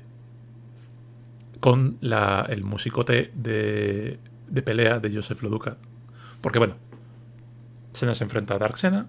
con 1.62 1.98
la- 2.02 2.46
el 2.50 2.64
musicote 2.66 3.32
de, 3.36 4.20
de 4.50 4.62
pelea 4.62 5.00
de 5.00 5.14
Joseph 5.16 5.42
Loduca. 5.42 5.78
Porque 6.42 6.60
bueno, 6.60 6.76
Sena 7.94 8.14
se 8.16 8.26
enfrenta 8.26 8.56
a 8.56 8.60
Dark 8.60 8.78
Sena. 8.78 9.06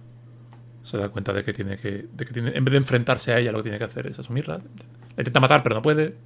Se 0.85 0.99
da 0.99 1.09
cuenta 1.09 1.33
de 1.33 1.45
que 1.45 1.53
tiene 1.53 1.77
que. 1.79 2.07
De 2.13 2.25
que 2.25 2.33
tiene, 2.33 2.57
en 2.57 2.65
vez 2.65 2.73
de 2.73 2.79
enfrentarse 2.79 3.33
a 3.33 3.39
ella, 3.39 3.53
lo 3.53 3.59
que 3.59 3.63
tiene 3.65 3.79
que 3.79 3.85
hacer 3.85 4.07
es 4.07 4.19
asumirla. 4.19 4.59
La 4.59 5.21
intenta 5.21 5.41
matar, 5.41 5.63
pero 5.63 5.75
no 5.77 5.83
puede. 5.83 6.17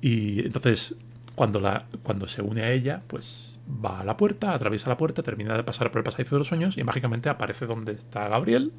Y 0.00 0.40
entonces, 0.46 0.94
cuando, 1.34 1.60
la, 1.60 1.86
cuando 2.02 2.26
se 2.26 2.42
une 2.42 2.62
a 2.62 2.70
ella, 2.70 3.02
pues 3.06 3.58
va 3.84 4.00
a 4.00 4.04
la 4.04 4.16
puerta, 4.16 4.52
atraviesa 4.54 4.88
la 4.90 4.96
puerta, 4.96 5.22
termina 5.22 5.56
de 5.56 5.62
pasar 5.64 5.90
por 5.90 5.98
el 6.00 6.04
pasadizo 6.04 6.34
de 6.36 6.40
los 6.40 6.48
sueños 6.48 6.76
y 6.78 6.84
mágicamente 6.84 7.28
aparece 7.28 7.66
donde 7.66 7.92
está 7.92 8.28
Gabriel 8.28 8.72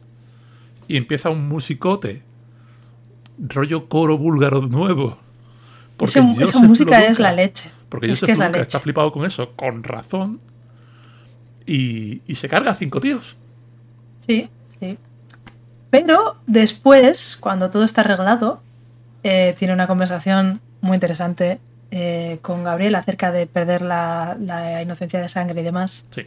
y 0.88 0.98
empieza 0.98 1.30
un 1.30 1.48
musicote. 1.48 2.24
Rollo 3.39 3.88
coro 3.89 4.17
búlgaro 4.17 4.62
nuevo. 4.62 5.17
Porque 6.05 6.43
esa 6.43 6.59
música 6.59 7.05
es 7.05 7.19
la 7.19 7.31
leche. 7.31 7.71
Porque 7.89 8.07
es 8.07 8.19
Joseph 8.19 8.25
que 8.27 8.31
es 8.33 8.39
la 8.39 8.45
Loduca 8.45 8.59
leche. 8.59 8.67
está 8.67 8.79
flipado 8.79 9.11
con 9.11 9.25
eso, 9.25 9.51
con 9.55 9.83
razón. 9.83 10.39
Y, 11.65 12.21
y 12.27 12.35
se 12.35 12.49
carga 12.49 12.71
a 12.71 12.75
cinco 12.75 12.99
tíos. 12.99 13.37
Sí, 14.25 14.49
sí. 14.79 14.97
Pero 15.89 16.37
después, 16.47 17.37
cuando 17.39 17.69
todo 17.69 17.83
está 17.83 18.01
arreglado, 18.01 18.61
eh, 19.23 19.55
tiene 19.57 19.73
una 19.73 19.87
conversación 19.87 20.61
muy 20.81 20.95
interesante 20.95 21.59
eh, 21.91 22.39
con 22.41 22.63
Gabriel 22.63 22.95
acerca 22.95 23.31
de 23.31 23.45
perder 23.45 23.81
la, 23.81 24.37
la 24.39 24.81
inocencia 24.81 25.21
de 25.21 25.29
sangre 25.29 25.61
y 25.61 25.63
demás. 25.63 26.05
Sí. 26.09 26.23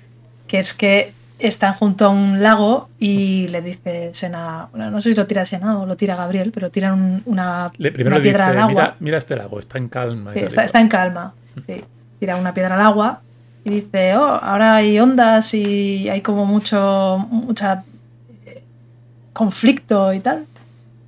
Que 0.46 0.58
es 0.58 0.74
que 0.74 1.12
están 1.38 1.75
junto 1.75 2.07
a 2.07 2.09
un 2.11 2.42
lago 2.42 2.88
y 2.99 3.49
le 3.49 3.61
dice 3.61 4.11
Sena, 4.14 4.68
bueno, 4.70 4.90
no 4.90 5.01
sé 5.01 5.11
si 5.11 5.16
lo 5.16 5.27
tira 5.27 5.44
Sena 5.44 5.79
o 5.79 5.87
lo 5.87 5.97
tira 5.97 6.16
Gabriel, 6.16 6.53
pero 6.53 6.70
tiran 6.70 7.23
una, 7.27 7.73
una 7.79 8.20
piedra 8.20 8.49
al 8.49 8.59
agua. 8.59 8.97
Mira, 9.01 9.18
este 9.18 9.37
lago, 9.37 9.59
está 9.59 9.79
en 9.79 9.88
calma. 9.88 10.31
Sí, 10.31 10.38
está, 10.38 10.81
en 10.81 10.88
calma. 10.88 11.35
Sí. 11.66 11.83
Tira 12.20 12.37
una 12.37 12.55
piedra 12.55 12.77
al 12.77 12.83
agua 12.83 13.20
y 13.64 13.70
dice, 13.70 14.16
oh, 14.16 14.25
ahora 14.25 14.77
hay 14.77 14.99
ondas 14.99 15.55
y 15.55 16.09
hay 16.09 16.20
como 16.20 16.47
mucho, 16.47 17.27
mucha 17.31 17.85
eh, 18.47 18.62
conflicto 19.33 20.12
y 20.12 20.20
tal. 20.20 20.47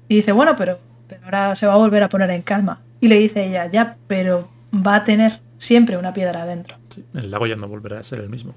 Y 0.09 0.17
dice, 0.17 0.33
bueno, 0.33 0.57
pero, 0.57 0.79
pero 1.09 1.25
ahora 1.25 1.55
se 1.55 1.67
va 1.67 1.75
a 1.75 1.77
volver 1.77 2.03
a 2.03 2.09
poner 2.09 2.31
en 2.31 2.43
calma. 2.43 2.81
Y 3.01 3.09
le 3.09 3.19
dice 3.19 3.47
ella, 3.47 3.71
ya, 3.71 3.97
pero 4.07 4.49
va 4.75 4.97
a 4.97 5.05
tener 5.05 5.41
siempre 5.59 5.97
una 5.97 6.13
piedra 6.13 6.43
adentro. 6.43 6.77
Sí, 6.95 7.05
el 7.15 7.31
lago 7.31 7.47
ya 7.47 7.57
no 7.57 7.69
volverá 7.69 8.01
a 8.01 8.03
ser 8.03 8.21
el 8.21 8.29
mismo. 8.29 8.55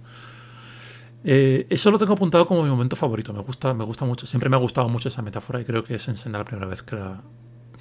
Eh, 1.23 1.67
eso 1.69 1.91
lo 1.91 1.99
tengo 1.99 2.13
apuntado 2.13 2.45
como 2.47 2.63
mi 2.63 2.69
momento 2.69 2.95
favorito. 2.95 3.33
Me 3.33 3.41
gusta, 3.41 3.73
me 3.73 3.83
gusta 3.83 4.05
mucho. 4.05 4.25
Siempre 4.25 4.49
me 4.49 4.55
ha 4.55 4.59
gustado 4.59 4.87
mucho 4.89 5.09
esa 5.09 5.21
metáfora 5.21 5.59
y 5.59 5.65
creo 5.65 5.83
que 5.83 5.95
es 5.95 6.07
en 6.07 6.31
la 6.31 6.43
primera 6.43 6.67
vez 6.67 6.83
que 6.83 6.95
la, 6.95 7.21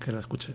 que 0.05 0.13
la 0.13 0.21
escuché. 0.21 0.55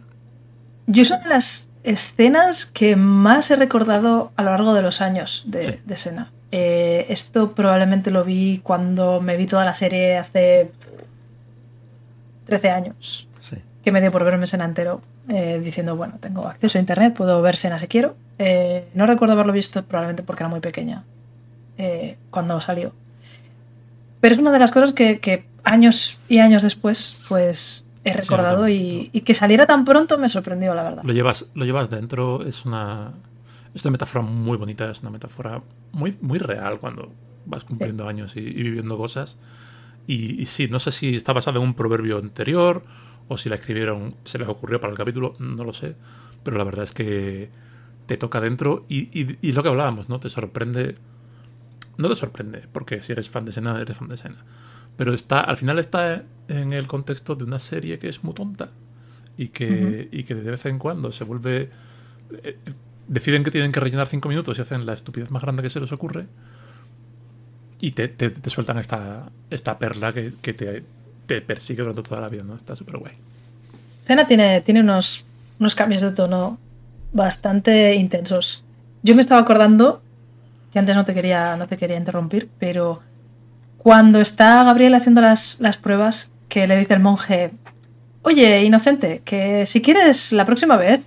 Yo 0.88 1.06
son 1.06 1.19
las 1.30 1.69
escenas 1.84 2.65
que 2.65 2.96
más 2.96 3.50
he 3.52 3.56
recordado 3.56 4.32
a 4.36 4.43
lo 4.43 4.52
largo 4.52 4.74
de 4.74 4.82
los 4.82 5.02
años 5.02 5.43
de, 5.48 5.82
de 5.86 5.96
Sena. 5.96 6.32
Eh, 6.52 7.06
esto 7.10 7.54
probablemente 7.54 8.12
lo 8.12 8.24
vi 8.24 8.60
cuando 8.62 9.22
me 9.22 9.38
vi 9.38 9.48
toda 9.48 9.65
la 9.65 9.74
serie 9.74 10.17
hace 10.17 10.72
13 12.46 12.69
años. 12.69 13.28
Sí. 13.39 13.58
Que 13.82 13.91
me 13.91 14.02
dio 14.02 14.12
por 14.12 14.24
verme 14.24 14.46
Sena 14.46 14.65
entero, 14.65 15.02
eh, 15.30 15.62
diciendo, 15.63 15.96
bueno, 15.96 16.15
tengo 16.19 16.48
acceso 16.48 16.78
a 16.78 16.82
internet, 16.82 17.13
puedo 17.15 17.41
ver 17.41 17.56
Sena 17.56 17.80
si 17.80 17.88
quiero. 17.88 18.15
no 18.93 19.06
recuerdo 19.06 19.34
haberlo 19.34 19.54
visto 19.54 19.84
probablemente 19.84 20.24
porque 20.24 20.43
era 20.43 20.50
muy 20.50 20.60
pequeña. 20.60 21.06
Eh, 21.77 22.17
cuando 22.29 22.59
salió. 22.62 22.93
Pero 24.19 24.36
es 24.36 24.39
una 24.39 24.51
de 24.51 24.59
las 24.59 24.71
cosas 24.71 24.93
que, 24.93 25.45
años 25.63 26.19
y 26.29 26.39
años 26.39 26.63
después, 26.63 27.25
pues 27.27 27.86
he 28.03 28.13
recordado 28.13 28.69
y, 28.69 29.09
que 29.25 29.33
saliera 29.33 29.65
tan 29.65 29.86
pronto 29.86 30.17
me 30.17 30.29
sorprendió, 30.29 30.73
la 30.75 30.83
verdad. 30.83 31.03
Lo 31.03 31.13
llevas, 31.13 31.47
lo 31.55 31.65
llevas 31.65 31.89
dentro, 31.89 32.43
es 32.43 32.65
una, 32.65 33.13
es 33.73 33.83
una 33.83 33.91
metáfora 33.91 34.23
muy 34.23 34.57
bonita, 34.57 34.89
es 34.91 35.01
una 35.01 35.09
metáfora 35.09 35.62
muy, 35.91 36.17
muy 36.21 36.38
real 36.38 36.79
cuando 36.79 37.12
vas 37.45 37.63
cumpliendo 37.63 38.07
años 38.07 38.36
y, 38.36 38.41
viviendo 38.41 38.97
cosas. 38.97 39.38
Y, 40.05 40.41
y, 40.41 40.45
sí, 40.45 40.67
no 40.67 40.79
sé 40.79 40.91
si 40.91 41.15
está 41.15 41.33
basada 41.33 41.57
en 41.57 41.63
un 41.63 41.73
proverbio 41.73 42.17
anterior 42.17 42.83
o 43.29 43.38
si 43.38 43.49
la 43.49 43.55
escribieron, 43.55 44.15
se 44.25 44.38
les 44.38 44.47
ocurrió 44.47 44.79
para 44.79 44.91
el 44.91 44.97
capítulo, 44.97 45.33
no 45.39 45.63
lo 45.63 45.73
sé. 45.73 45.95
Pero 46.43 46.57
la 46.57 46.65
verdad 46.65 46.83
es 46.83 46.91
que 46.91 47.49
te 48.05 48.17
toca 48.17 48.41
dentro 48.41 48.86
y, 48.89 49.09
y 49.41 49.51
lo 49.53 49.63
que 49.63 49.69
hablábamos, 49.69 50.07
¿no? 50.09 50.19
Te 50.19 50.29
sorprende 50.29 50.95
no 51.97 52.10
te 52.10 52.15
sorprende, 52.15 52.63
porque 52.71 53.01
si 53.01 53.12
eres 53.12 53.29
fan 53.29 53.45
de 53.45 53.51
Sena, 53.51 53.79
eres 53.79 53.97
fan 53.97 54.10
de 54.10 54.17
Sena. 54.17 54.43
Pero 54.97 55.13
está, 55.13 55.41
al 55.41 55.58
final 55.58 55.79
está 55.79 56.23
en 56.47 56.73
el 56.73 56.88
contexto 56.88 57.36
de 57.36 57.43
una 57.43 57.60
serie 57.60 57.99
que 57.99 58.10
es 58.10 58.23
muy 58.23 58.34
tonta 58.34 58.69
y 59.38 59.49
que, 59.49 60.10
y 60.12 60.23
que 60.23 60.36
de 60.36 60.51
vez 60.51 60.65
en 60.65 60.79
cuando 60.79 61.12
se 61.12 61.23
vuelve. 61.23 61.69
Eh, 62.43 62.58
deciden 63.08 63.43
que 63.43 63.51
tienen 63.51 63.71
que 63.71 63.79
rellenar 63.79 64.08
cinco 64.08 64.29
minutos 64.29 64.58
y 64.58 64.62
hacen 64.62 64.86
la 64.86 64.93
estupidez 64.93 65.29
más 65.29 65.41
grande 65.41 65.63
que 65.63 65.69
se 65.69 65.79
les 65.79 65.91
ocurre. 65.91 66.27
Y 67.82 67.91
te, 67.91 68.08
te, 68.08 68.49
sueltan 68.49 68.77
esta, 68.77 69.29
esta 69.49 69.77
perla 69.77 70.13
que, 70.13 70.34
que 70.41 70.53
te, 70.53 70.84
te, 71.25 71.41
persigue 71.41 71.82
durante 71.82 72.01
toda 72.01 72.21
la 72.21 72.29
vida, 72.29 72.43
¿no? 72.43 72.56
Está 72.56 72.75
súper 72.75 72.97
guay. 72.97 73.13
Sena 74.03 74.25
tiene, 74.25 74.62
tiene 74.62 74.79
unos, 74.79 75.25
unos 75.60 75.75
cambios 75.75 76.01
de 76.01 76.12
tono 76.12 76.58
bastante 77.12 77.95
intensos. 77.95 78.63
Yo 79.01 79.15
me 79.15 79.21
estaba 79.21 79.41
acordando 79.41 80.03
que 80.73 80.79
antes 80.79 80.95
no 80.95 81.05
te 81.05 81.13
quería, 81.13 81.55
no 81.55 81.67
te 81.67 81.77
quería 81.77 81.97
interrumpir, 81.97 82.49
pero 82.57 83.01
cuando 83.77 84.19
está 84.19 84.63
Gabriel 84.63 84.95
haciendo 84.95 85.21
las, 85.21 85.59
las 85.59 85.77
pruebas, 85.77 86.31
que 86.49 86.67
le 86.67 86.77
dice 86.77 86.95
el 86.95 86.99
monje, 86.99 87.51
oye, 88.23 88.63
inocente, 88.63 89.21
que 89.23 89.65
si 89.65 89.81
quieres 89.81 90.33
la 90.33 90.45
próxima 90.45 90.75
vez 90.75 91.01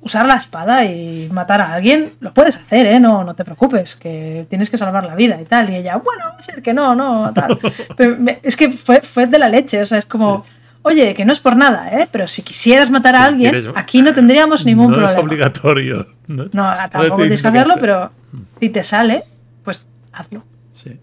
usar 0.00 0.26
la 0.26 0.34
espada 0.34 0.84
y 0.84 1.28
matar 1.30 1.60
a 1.60 1.74
alguien, 1.74 2.12
lo 2.20 2.32
puedes 2.32 2.56
hacer, 2.56 2.86
¿eh? 2.86 3.00
No, 3.00 3.24
no 3.24 3.34
te 3.34 3.44
preocupes, 3.44 3.96
que 3.96 4.46
tienes 4.48 4.70
que 4.70 4.78
salvar 4.78 5.04
la 5.04 5.14
vida 5.14 5.40
y 5.40 5.44
tal. 5.44 5.68
Y 5.70 5.76
ella, 5.76 5.96
bueno, 5.96 6.24
va 6.30 6.36
a 6.36 6.40
ser 6.40 6.62
que 6.62 6.72
no, 6.72 6.94
no, 6.94 7.32
tal. 7.34 7.58
Pero 7.96 8.16
es 8.42 8.56
que 8.56 8.72
fue, 8.72 9.02
fue 9.02 9.26
de 9.26 9.38
la 9.38 9.48
leche, 9.48 9.82
o 9.82 9.86
sea, 9.86 9.98
es 9.98 10.06
como... 10.06 10.44
Oye, 10.82 11.12
que 11.12 11.24
no 11.24 11.32
es 11.32 11.40
por 11.40 11.56
nada, 11.56 11.90
¿eh? 11.90 12.08
Pero 12.10 12.28
si 12.28 12.42
quisieras 12.42 12.88
matar 12.88 13.16
a 13.16 13.24
alguien, 13.24 13.72
aquí 13.74 14.00
no 14.00 14.12
tendríamos 14.12 14.64
ningún 14.64 14.86
problema. 14.86 15.12
No 15.12 15.18
es 15.18 15.24
obligatorio. 15.24 16.17
No, 16.28 16.48
tampoco 16.48 17.16
tienes 17.16 17.42
que 17.42 17.48
hacerlo, 17.48 17.74
pero 17.80 18.12
si 18.60 18.70
te 18.70 18.82
sale, 18.82 19.24
pues 19.64 19.86
hazlo. 20.12 20.44
Sí. 20.74 20.96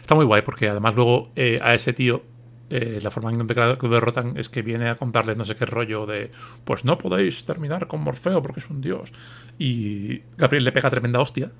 Está 0.00 0.14
muy 0.14 0.24
guay 0.24 0.42
porque 0.42 0.68
además 0.68 0.94
luego 0.94 1.30
eh, 1.36 1.58
a 1.62 1.74
ese 1.74 1.92
tío 1.92 2.22
eh, 2.68 2.98
la 3.02 3.10
forma 3.10 3.30
en 3.30 3.46
que 3.46 3.54
lo 3.54 3.88
derrotan 3.90 4.36
es 4.36 4.48
que 4.48 4.62
viene 4.62 4.88
a 4.88 4.96
contarles 4.96 5.36
no 5.36 5.44
sé 5.44 5.54
qué 5.54 5.66
rollo 5.66 6.04
de 6.04 6.32
pues 6.64 6.84
no 6.84 6.98
podéis 6.98 7.44
terminar 7.44 7.86
con 7.86 8.00
Morfeo 8.00 8.42
porque 8.42 8.60
es 8.60 8.70
un 8.70 8.80
dios. 8.80 9.12
Y 9.58 10.22
Gabriel 10.36 10.64
le 10.64 10.72
pega 10.72 10.90
tremenda 10.90 11.20
hostia. 11.20 11.52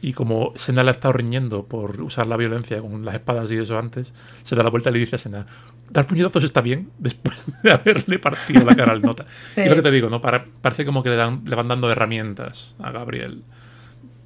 Y 0.00 0.12
como 0.12 0.52
Sena 0.54 0.84
la 0.84 0.90
ha 0.90 0.92
estado 0.92 1.12
riñendo 1.12 1.64
por 1.64 2.00
usar 2.00 2.26
la 2.26 2.36
violencia 2.36 2.80
con 2.80 3.04
las 3.04 3.16
espadas 3.16 3.50
y 3.50 3.56
eso 3.56 3.78
antes, 3.78 4.14
se 4.44 4.54
da 4.54 4.62
la 4.62 4.70
vuelta 4.70 4.90
y 4.90 4.92
le 4.94 4.98
dice 5.00 5.16
a 5.16 5.18
Sena, 5.18 5.46
dar 5.90 6.06
puñetazos 6.06 6.44
está 6.44 6.60
bien 6.60 6.90
después 6.98 7.36
de 7.62 7.70
haberle 7.70 8.18
partido 8.18 8.64
la 8.64 8.74
cara 8.74 8.92
al 8.92 9.02
nota. 9.02 9.26
Y 9.56 9.68
lo 9.68 9.76
que 9.76 9.82
te 9.82 9.90
digo, 9.90 10.10
¿no? 10.10 10.20
parece 10.20 10.84
como 10.84 11.02
que 11.02 11.10
le, 11.10 11.16
dan, 11.16 11.42
le 11.44 11.54
van 11.54 11.68
dando 11.68 11.90
herramientas 11.90 12.74
a 12.78 12.90
Gabriel. 12.90 13.42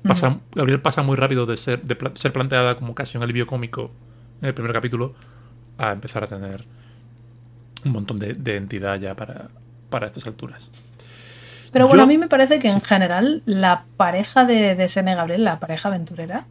Pasa, 0.03 0.41
Gabriel 0.55 0.81
pasa 0.81 1.03
muy 1.03 1.17
rápido 1.17 1.47
de 1.47 1.57
ser, 1.57 1.83
de 1.83 1.97
ser 2.15 2.33
planteada 2.33 2.75
como 2.75 2.95
casi 2.95 3.17
un 3.17 3.23
alivio 3.23 3.47
cómico 3.47 3.93
en 4.41 4.49
el 4.49 4.55
primer 4.55 4.73
capítulo 4.73 5.15
a 5.79 5.93
empezar 5.93 6.25
a 6.25 6.27
tener 6.27 6.65
un 7.85 7.93
montón 7.93 8.19
de, 8.19 8.57
entidad 8.57 8.99
ya 8.99 9.15
para, 9.15 9.49
para 9.91 10.07
estas 10.07 10.27
alturas. 10.27 10.71
Pero 11.73 11.87
bueno, 11.87 12.03
a 12.03 12.07
mí 12.07 12.19
me 12.19 12.29
parece 12.29 12.59
que 12.59 12.69
en 12.69 12.81
general 12.81 13.43
la 13.47 13.85
pareja 13.97 14.45
de, 14.45 14.75
de 14.75 14.89
Sene 14.89 15.15
Gabriel, 15.15 15.45
la 15.45 15.59
pareja 15.59 15.89
aventurera, 15.89 16.47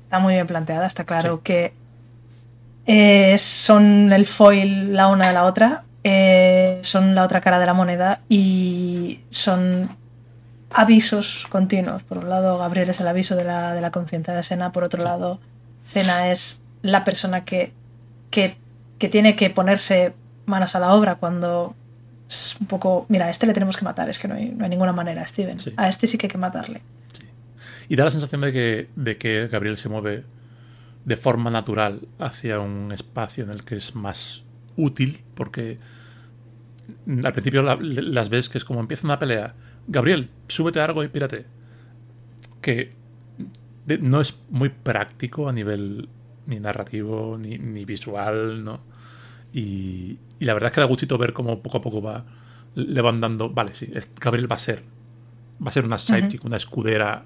está 0.00 0.18
muy 0.18 0.34
bien 0.34 0.46
planteada. 0.46 0.86
Está 0.86 1.04
claro 1.04 1.42
que 1.42 1.72
eh, 2.86 3.36
son 3.38 4.12
el 4.12 4.26
foil 4.26 4.92
la 4.92 5.08
una 5.08 5.28
de 5.28 5.34
la 5.34 5.44
otra, 5.44 5.84
eh, 6.04 6.78
son 6.82 7.14
la 7.14 7.24
otra 7.24 7.40
cara 7.40 7.58
de 7.58 7.66
la 7.66 7.74
moneda 7.74 8.20
y 8.28 9.20
son 9.30 9.88
avisos 10.70 11.46
continuos. 11.48 12.02
Por 12.04 12.18
un 12.18 12.28
lado, 12.28 12.58
Gabriel 12.58 12.88
es 12.90 13.00
el 13.00 13.08
aviso 13.08 13.34
de 13.34 13.44
la, 13.44 13.74
de 13.74 13.80
la 13.80 13.90
conciencia 13.90 14.34
de 14.34 14.42
Sena, 14.42 14.72
por 14.72 14.84
otro 14.84 15.02
lado, 15.02 15.40
Sena 15.82 16.30
es 16.30 16.62
la 16.82 17.04
persona 17.04 17.44
que, 17.44 17.72
que, 18.30 18.56
tiene 18.98 19.34
que 19.34 19.50
ponerse 19.50 20.14
manos 20.46 20.76
a 20.76 20.80
la 20.80 20.94
obra 20.94 21.16
cuando 21.16 21.74
es 22.28 22.56
un 22.60 22.66
poco, 22.66 23.06
mira, 23.08 23.26
a 23.26 23.30
este 23.30 23.46
le 23.46 23.52
tenemos 23.52 23.76
que 23.76 23.84
matar, 23.84 24.08
es 24.08 24.18
que 24.18 24.28
no 24.28 24.34
hay, 24.34 24.50
ninguna 24.68 24.92
manera, 24.92 25.26
Steven. 25.26 25.58
A 25.76 25.88
este 25.88 26.06
sí 26.06 26.18
que 26.18 26.26
hay 26.26 26.30
que 26.30 26.38
matarle. 26.38 26.82
Y 27.88 27.96
da 27.96 28.04
la 28.04 28.10
sensación 28.10 28.40
de 28.40 28.52
que, 28.52 28.88
de 28.96 29.16
que 29.16 29.48
Gabriel 29.48 29.76
se 29.76 29.88
mueve 29.88 30.24
de 31.06 31.16
forma 31.16 31.50
natural 31.50 32.00
hacia 32.18 32.58
un 32.58 32.90
espacio 32.90 33.44
en 33.44 33.50
el 33.50 33.64
que 33.64 33.76
es 33.76 33.94
más 33.94 34.42
útil, 34.76 35.22
porque 35.34 35.78
al 37.22 37.32
principio 37.32 37.62
las 37.62 38.28
ves 38.28 38.48
que 38.48 38.58
es 38.58 38.64
como 38.64 38.80
empieza 38.80 39.06
una 39.06 39.18
pelea. 39.18 39.54
Gabriel, 39.86 40.28
súbete 40.48 40.80
a 40.80 40.84
algo 40.84 41.04
y 41.04 41.08
pírate. 41.08 41.46
Que 42.60 42.92
no 44.00 44.20
es 44.20 44.36
muy 44.50 44.68
práctico 44.68 45.48
a 45.48 45.52
nivel 45.52 46.08
ni 46.46 46.58
narrativo 46.58 47.38
ni, 47.38 47.84
visual, 47.84 48.64
¿no? 48.64 48.80
Y, 49.52 50.18
la 50.40 50.54
verdad 50.54 50.68
es 50.70 50.74
que 50.74 50.80
da 50.80 50.86
gustito 50.86 51.16
ver 51.18 51.32
cómo 51.32 51.62
poco 51.62 51.78
a 51.78 51.82
poco 51.82 52.02
va 52.02 52.24
le 52.74 53.00
van 53.00 53.20
dando. 53.20 53.48
Vale, 53.48 53.76
sí, 53.76 53.88
Gabriel 54.20 54.50
va 54.50 54.56
a 54.56 54.58
ser. 54.58 54.82
Va 55.64 55.68
a 55.68 55.72
ser 55.72 55.84
una 55.84 55.98
sidekick, 55.98 56.44
una 56.44 56.56
escudera 56.56 57.24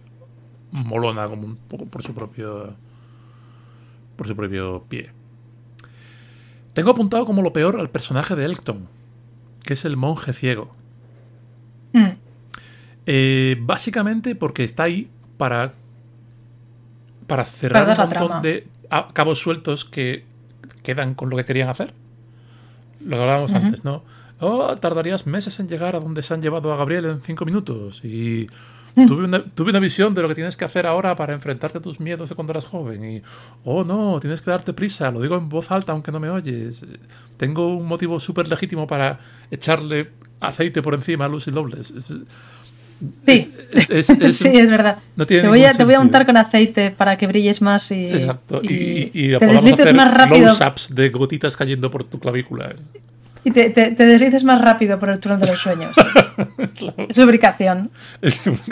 molona, 0.71 1.27
como 1.29 1.47
un 1.47 1.57
poco 1.57 1.87
por 1.87 2.03
su 2.03 2.15
propio 2.15 2.77
por 4.21 4.29
su 4.29 4.37
propio 4.37 4.85
pie. 4.87 5.09
Tengo 6.75 6.91
apuntado 6.91 7.25
como 7.25 7.41
lo 7.41 7.55
peor 7.55 7.81
al 7.81 7.89
personaje 7.89 8.37
de 8.37 8.45
Elton, 8.45 8.87
que 9.65 9.73
es 9.73 9.87
el 9.87 9.97
monje 9.97 10.35
ciego. 10.35 10.77
Hmm. 11.95 12.19
Eh, 13.07 13.57
básicamente 13.63 14.35
porque 14.35 14.63
está 14.63 14.83
ahí 14.83 15.09
para, 15.39 15.73
para 17.27 17.47
cerrar 17.47 17.89
un 17.89 17.97
montón 17.97 18.43
de 18.43 18.67
cabos 19.15 19.39
sueltos 19.39 19.87
que 19.87 20.27
quedan 20.83 21.15
con 21.15 21.31
lo 21.31 21.39
que 21.39 21.47
querían 21.47 21.71
hacer. 21.71 21.95
Lo 23.03 23.17
que 23.17 23.23
hablábamos 23.23 23.55
antes, 23.55 23.87
¿no? 23.87 24.05
Oh, 24.39 24.77
tardarías 24.77 25.27
meses 25.27 25.59
en 25.61 25.69
llegar 25.71 25.97
a 25.97 26.01
donde 26.01 26.23
se 26.23 26.35
han 26.35 26.43
llevado 26.43 26.75
a 26.75 26.77
Gabriel 26.77 27.07
en 27.07 27.23
cinco 27.23 27.47
minutos. 27.47 28.05
Y 28.05 28.49
Mm. 28.49 28.80
Tuve 28.95 29.25
una, 29.25 29.45
tuve 29.45 29.71
una, 29.71 29.81
visión 29.81 30.15
de 30.15 30.23
lo 30.23 30.29
que 30.29 30.35
tienes 30.35 30.57
que 30.57 30.65
hacer 30.65 30.87
ahora 30.87 31.15
para 31.17 31.33
enfrentarte 31.33 31.79
a 31.79 31.81
tus 31.81 32.01
miedos 32.01 32.29
de 32.29 32.35
cuando 32.35 32.53
eras 32.53 32.65
joven. 32.65 33.05
Y, 33.05 33.23
oh 33.65 33.85
no, 33.85 34.19
tienes 34.21 34.43
que 34.43 34.51
darte 34.51 34.73
prisa. 34.73 35.11
Lo 35.11 35.21
digo 35.21 35.37
en 35.37 35.49
voz 35.49 35.71
alta 35.71 35.93
aunque 35.93 36.11
no 36.13 36.21
me 36.21 36.29
oyes. 36.31 36.83
Tengo 37.37 37.75
un 37.77 37.87
motivo 37.87 38.19
súper 38.21 38.49
legítimo 38.49 38.87
para 38.87 39.21
echarle 39.51 40.11
aceite 40.41 40.83
por 40.83 40.95
encima 40.95 41.27
a 41.27 41.29
Lucy 41.29 41.51
Loveless. 41.51 41.93
Sí, 43.27 43.53
Es- 43.73 43.91
es- 43.91 44.11
es- 44.11 44.37
sí, 44.39 44.49
es 44.53 44.71
verdad. 44.71 44.99
no 45.17 45.27
te, 45.27 45.47
voy 45.49 45.65
a, 45.65 45.73
te 45.73 45.85
voy 45.85 45.95
a 45.95 46.01
untar 46.01 46.27
con 46.27 46.37
aceite 46.37 46.91
para 46.91 47.17
que 47.17 47.27
brilles 47.27 47.63
más 47.63 47.91
y, 47.93 48.11
Exacto. 48.13 48.61
Y, 48.63 49.11
y, 49.15 49.35
y 49.35 49.39
te 49.39 49.47
deslices 49.47 49.95
más 49.95 50.13
rápido. 50.13 50.55
close-ups 50.55 50.95
de 50.95 51.09
gotitas 51.09 51.57
cayendo 51.57 51.91
por 51.91 52.05
tu 52.05 52.19
clavícula. 52.19 52.75
Y 53.45 53.51
te, 53.53 53.71
te- 53.71 53.93
te 53.93 54.07
deslices 54.07 54.45
más 54.45 54.61
rápido 54.61 54.99
por 54.99 55.09
el 55.11 55.19
túnel 55.19 55.41
de 55.41 55.47
los 55.47 55.59
sueños. 55.59 55.95
Claro. 56.77 57.07
es 57.09 57.19
lubricación. 57.19 57.91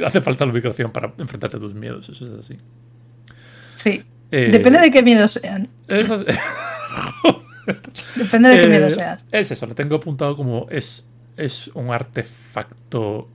Hace 0.04 0.20
falta 0.22 0.44
lubricación 0.46 0.90
para 0.90 1.12
enfrentarte 1.18 1.56
a 1.58 1.60
tus 1.60 1.74
miedos, 1.74 2.08
eso 2.08 2.26
es 2.26 2.44
así. 2.44 2.56
Sí. 3.74 4.02
Eh, 4.30 4.48
Depende 4.50 4.78
de 4.80 4.90
qué 4.90 5.02
miedos 5.02 5.32
sean. 5.32 5.68
Eso 5.86 6.14
es- 6.22 6.36
Depende 8.16 8.48
de 8.50 8.58
qué 8.58 8.64
Eh, 8.64 8.68
miedos 8.68 8.94
seas. 8.94 9.26
Es 9.30 9.50
eso, 9.50 9.66
lo 9.66 9.74
tengo 9.74 9.96
apuntado 9.96 10.36
como 10.36 10.66
es, 10.70 11.04
es 11.36 11.68
un 11.74 11.90
artefacto 11.90 13.28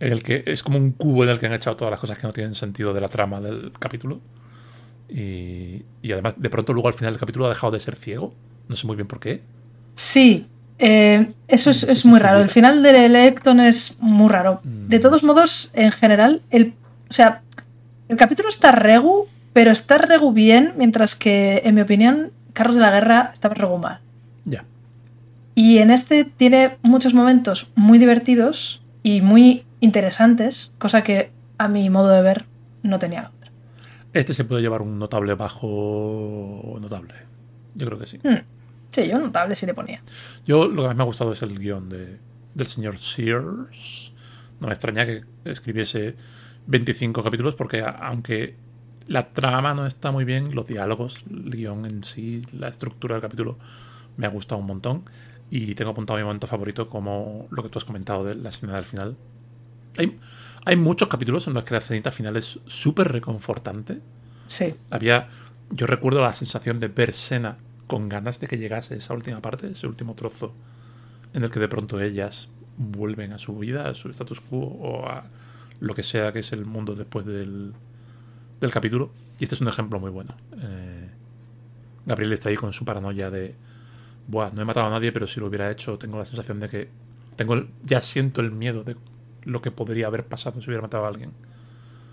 en 0.00 0.12
el 0.12 0.22
que 0.22 0.44
es 0.46 0.62
como 0.62 0.78
un 0.78 0.92
cubo 0.92 1.24
en 1.24 1.30
el 1.30 1.38
que 1.38 1.46
han 1.46 1.52
echado 1.54 1.76
todas 1.76 1.90
las 1.90 2.00
cosas 2.00 2.18
que 2.18 2.26
no 2.26 2.32
tienen 2.32 2.54
sentido 2.54 2.92
de 2.94 3.00
la 3.00 3.08
trama 3.08 3.40
del 3.40 3.72
capítulo. 3.78 4.20
Y, 5.08 5.82
y 6.02 6.12
además, 6.12 6.34
de 6.36 6.50
pronto, 6.50 6.72
luego 6.72 6.88
al 6.88 6.94
final 6.94 7.12
del 7.14 7.20
capítulo 7.20 7.46
ha 7.46 7.48
dejado 7.48 7.72
de 7.72 7.80
ser 7.80 7.96
ciego. 7.96 8.34
No 8.68 8.76
sé 8.76 8.86
muy 8.86 8.96
bien 8.96 9.06
por 9.08 9.20
qué. 9.20 9.42
Sí. 9.94 10.46
Eh, 10.78 11.32
eso 11.48 11.70
es, 11.70 11.82
es 11.84 12.04
muy 12.04 12.18
raro. 12.18 12.40
El 12.40 12.48
final 12.48 12.82
de 12.82 13.06
Electon 13.06 13.60
es 13.60 13.96
muy 14.00 14.28
raro. 14.28 14.60
De 14.64 14.98
Mm. 14.98 15.02
todos 15.02 15.22
modos, 15.22 15.70
en 15.74 15.92
general, 15.92 16.42
el, 16.50 16.74
o 17.08 17.12
sea, 17.12 17.42
el 18.08 18.16
capítulo 18.16 18.48
está 18.48 18.72
regu, 18.72 19.26
pero 19.52 19.70
está 19.70 19.98
regu 19.98 20.32
bien, 20.32 20.72
mientras 20.76 21.14
que, 21.14 21.62
en 21.64 21.74
mi 21.76 21.80
opinión, 21.80 22.32
Carros 22.52 22.76
de 22.76 22.82
la 22.82 22.90
Guerra 22.90 23.30
estaba 23.32 23.54
regu 23.54 23.78
mal. 23.78 24.00
Ya. 24.44 24.64
Y 25.54 25.78
en 25.78 25.90
este 25.90 26.24
tiene 26.24 26.76
muchos 26.82 27.14
momentos 27.14 27.70
muy 27.76 27.98
divertidos 27.98 28.82
y 29.02 29.20
muy 29.20 29.64
interesantes, 29.80 30.72
cosa 30.78 31.02
que 31.04 31.30
a 31.58 31.68
mi 31.68 31.88
modo 31.90 32.10
de 32.10 32.22
ver 32.22 32.44
no 32.82 32.98
tenía 32.98 33.22
la 33.22 33.28
otra. 33.28 33.50
Este 34.12 34.34
se 34.34 34.44
puede 34.44 34.62
llevar 34.62 34.82
un 34.82 34.98
notable 34.98 35.34
bajo 35.34 36.76
notable. 36.80 37.14
Yo 37.74 37.86
creo 37.86 37.98
que 37.98 38.06
sí. 38.06 38.18
Hmm. 38.22 38.38
Sí, 38.94 39.08
yo 39.08 39.18
notable 39.18 39.56
sí 39.56 39.66
le 39.66 39.74
ponía. 39.74 40.00
Yo 40.46 40.68
lo 40.68 40.82
que 40.82 40.88
más 40.88 40.96
me 40.96 41.02
ha 41.02 41.06
gustado 41.06 41.32
es 41.32 41.42
el 41.42 41.58
guion 41.58 41.88
de, 41.88 42.18
del 42.54 42.66
señor 42.68 42.98
Sears. 42.98 44.12
No 44.60 44.68
me 44.68 44.72
extraña 44.72 45.04
que 45.04 45.24
escribiese 45.44 46.14
25 46.66 47.22
capítulos 47.24 47.54
porque 47.56 47.80
a- 47.82 47.90
aunque 47.90 48.54
la 49.08 49.28
trama 49.32 49.74
no 49.74 49.86
está 49.86 50.12
muy 50.12 50.24
bien, 50.24 50.54
los 50.54 50.66
diálogos, 50.66 51.24
el 51.30 51.50
guion 51.50 51.84
en 51.86 52.04
sí, 52.04 52.42
la 52.52 52.68
estructura 52.68 53.16
del 53.16 53.22
capítulo 53.22 53.58
me 54.16 54.26
ha 54.26 54.30
gustado 54.30 54.60
un 54.60 54.66
montón. 54.68 55.02
Y 55.50 55.74
tengo 55.74 55.90
apuntado 55.90 56.16
mi 56.18 56.24
momento 56.24 56.46
favorito 56.46 56.88
como 56.88 57.48
lo 57.50 57.62
que 57.62 57.68
tú 57.68 57.78
has 57.78 57.84
comentado 57.84 58.24
de 58.24 58.34
la 58.36 58.48
escena 58.50 58.74
del 58.76 58.84
final. 58.84 59.16
Hay, 59.98 60.16
hay 60.64 60.76
muchos 60.76 61.08
capítulos 61.08 61.46
en 61.48 61.54
los 61.54 61.64
que 61.64 61.74
la 61.74 61.78
escenita 61.78 62.10
final 62.12 62.36
es 62.36 62.60
súper 62.66 63.08
reconfortante. 63.12 63.98
Sí. 64.46 64.74
Había, 64.90 65.28
yo 65.70 65.86
recuerdo 65.86 66.22
la 66.22 66.32
sensación 66.34 66.78
de 66.80 66.88
ver 66.88 67.12
Sena 67.12 67.56
con 67.86 68.08
ganas 68.08 68.40
de 68.40 68.46
que 68.46 68.58
llegase 68.58 68.96
esa 68.96 69.14
última 69.14 69.40
parte, 69.40 69.68
ese 69.68 69.86
último 69.86 70.14
trozo, 70.14 70.52
en 71.32 71.44
el 71.44 71.50
que 71.50 71.60
de 71.60 71.68
pronto 71.68 72.00
ellas 72.00 72.48
vuelven 72.76 73.32
a 73.32 73.38
su 73.38 73.56
vida, 73.58 73.88
a 73.88 73.94
su 73.94 74.08
status 74.10 74.40
quo 74.40 74.58
o 74.58 75.06
a 75.08 75.24
lo 75.80 75.94
que 75.94 76.02
sea 76.02 76.32
que 76.32 76.40
es 76.40 76.52
el 76.52 76.64
mundo 76.64 76.94
después 76.94 77.26
del, 77.26 77.72
del 78.60 78.70
capítulo. 78.70 79.10
Y 79.38 79.44
este 79.44 79.56
es 79.56 79.60
un 79.60 79.68
ejemplo 79.68 79.98
muy 80.00 80.10
bueno. 80.10 80.34
Eh, 80.60 81.08
Gabriel 82.06 82.32
está 82.32 82.48
ahí 82.48 82.56
con 82.56 82.72
su 82.72 82.84
paranoia 82.84 83.30
de, 83.30 83.54
Buah, 84.28 84.50
no 84.54 84.62
he 84.62 84.64
matado 84.64 84.86
a 84.86 84.90
nadie, 84.90 85.12
pero 85.12 85.26
si 85.26 85.40
lo 85.40 85.46
hubiera 85.46 85.70
hecho, 85.70 85.98
tengo 85.98 86.18
la 86.18 86.24
sensación 86.24 86.60
de 86.60 86.68
que 86.68 86.88
tengo 87.36 87.54
el- 87.54 87.68
ya 87.82 88.00
siento 88.00 88.40
el 88.40 88.50
miedo 88.52 88.82
de 88.84 88.96
lo 89.44 89.60
que 89.60 89.70
podría 89.70 90.06
haber 90.06 90.24
pasado 90.24 90.60
si 90.60 90.68
hubiera 90.68 90.82
matado 90.82 91.04
a 91.04 91.08
alguien. 91.08 91.32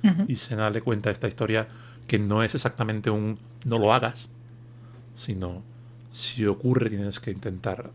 Ujú. 0.04 0.26
Y 0.28 0.36
Sena 0.36 0.70
le 0.72 0.82
cuenta 0.82 1.12
esta 1.12 1.28
historia 1.28 1.68
que 2.08 2.20
no 2.20 2.44
es 2.44 2.56
exactamente 2.56 3.10
un 3.10 3.38
no 3.66 3.78
lo 3.78 3.94
hagas, 3.94 4.30
sino 5.15 5.63
si 6.10 6.45
ocurre 6.45 6.89
tienes 6.89 7.19
que 7.19 7.32
intentar 7.32 7.89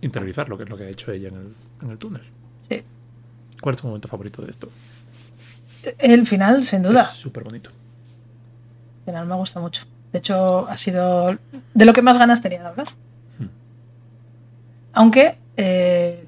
interiorizarlo, 0.00 0.56
que 0.56 0.64
es 0.64 0.70
lo 0.70 0.76
que 0.76 0.84
ha 0.84 0.88
hecho 0.88 1.12
ella 1.12 1.28
en 1.28 1.36
el, 1.36 1.54
en 1.82 1.90
el 1.90 1.98
túnel. 1.98 2.22
Sí. 2.68 2.82
¿Cuál 3.60 3.74
es 3.74 3.80
tu 3.80 3.86
momento 3.86 4.08
favorito 4.08 4.42
de 4.42 4.50
esto? 4.50 4.68
El 5.98 6.26
final, 6.26 6.64
sin 6.64 6.82
duda. 6.82 7.02
Es 7.02 7.10
súper 7.10 7.44
bonito. 7.44 7.70
El 9.00 9.12
final 9.12 9.26
me 9.26 9.34
gusta 9.34 9.60
mucho. 9.60 9.84
De 10.12 10.18
hecho, 10.18 10.66
ha 10.68 10.76
sido 10.76 11.38
de 11.74 11.84
lo 11.84 11.92
que 11.92 12.02
más 12.02 12.18
ganas 12.18 12.42
tenía 12.42 12.60
de 12.60 12.66
hablar. 12.66 12.88
Hmm. 13.38 13.46
Aunque 14.92 15.38
eh, 15.56 16.26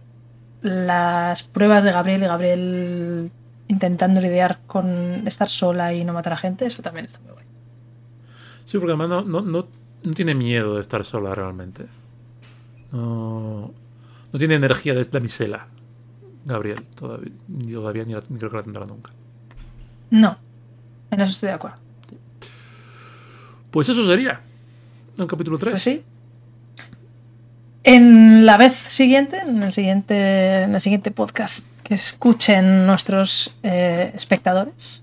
las 0.63 1.43
pruebas 1.43 1.85
de 1.85 1.93
Gabriel 1.93 2.23
y 2.23 2.27
Gabriel 2.27 3.31
intentando 3.69 4.21
lidiar 4.21 4.61
con 4.67 5.27
estar 5.27 5.49
sola 5.49 5.93
y 5.95 6.05
no 6.05 6.13
matar 6.13 6.35
a 6.35 6.37
gente, 6.37 6.67
eso 6.67 6.83
también 6.83 7.07
está 7.07 7.21
muy 7.21 7.33
guay. 7.33 7.45
Sí, 8.67 8.79
porque 8.79 8.93
además 8.93 9.09
no, 9.09 9.23
no, 9.23 9.41
no, 9.41 9.67
no 10.05 10.13
tiene 10.15 10.35
miedo 10.35 10.75
de 10.77 10.81
estar 10.81 11.05
sola 11.05 11.35
realmente. 11.35 11.87
No, 12.93 13.73
no 14.33 14.39
tiene 14.39 14.55
energía 14.55 14.95
de 14.95 15.05
damisela, 15.05 15.67
Gabriel. 16.45 16.85
Todavía, 16.95 17.33
ni 17.49 17.73
todavía 17.73 18.05
ni, 18.05 18.13
la- 18.15 18.23
ni 18.29 18.39
creo 18.39 18.51
que 18.51 18.57
la 18.59 18.63
tendrá 18.63 18.85
nunca. 18.85 19.11
No, 20.11 20.37
en 21.11 21.21
eso 21.21 21.31
estoy 21.33 21.49
de 21.49 21.55
acuerdo. 21.55 21.77
Pues 23.71 23.89
eso 23.89 24.07
sería. 24.07 24.41
El 25.19 25.27
capítulo 25.27 25.57
3. 25.59 25.73
Pues 25.73 25.83
sí. 25.83 26.03
En 27.85 28.47
la 28.47 28.57
vez 28.57 28.75
siguiente, 28.75 29.39
en 29.39 29.63
el 29.63 29.73
siguiente, 29.73 30.63
en 30.63 30.75
el 30.75 30.81
siguiente 30.81 31.11
podcast 31.11 31.67
que 31.83 31.95
escuchen 31.95 32.87
nuestros 32.87 33.57
eh, 33.65 34.13
espectadores, 34.15 35.03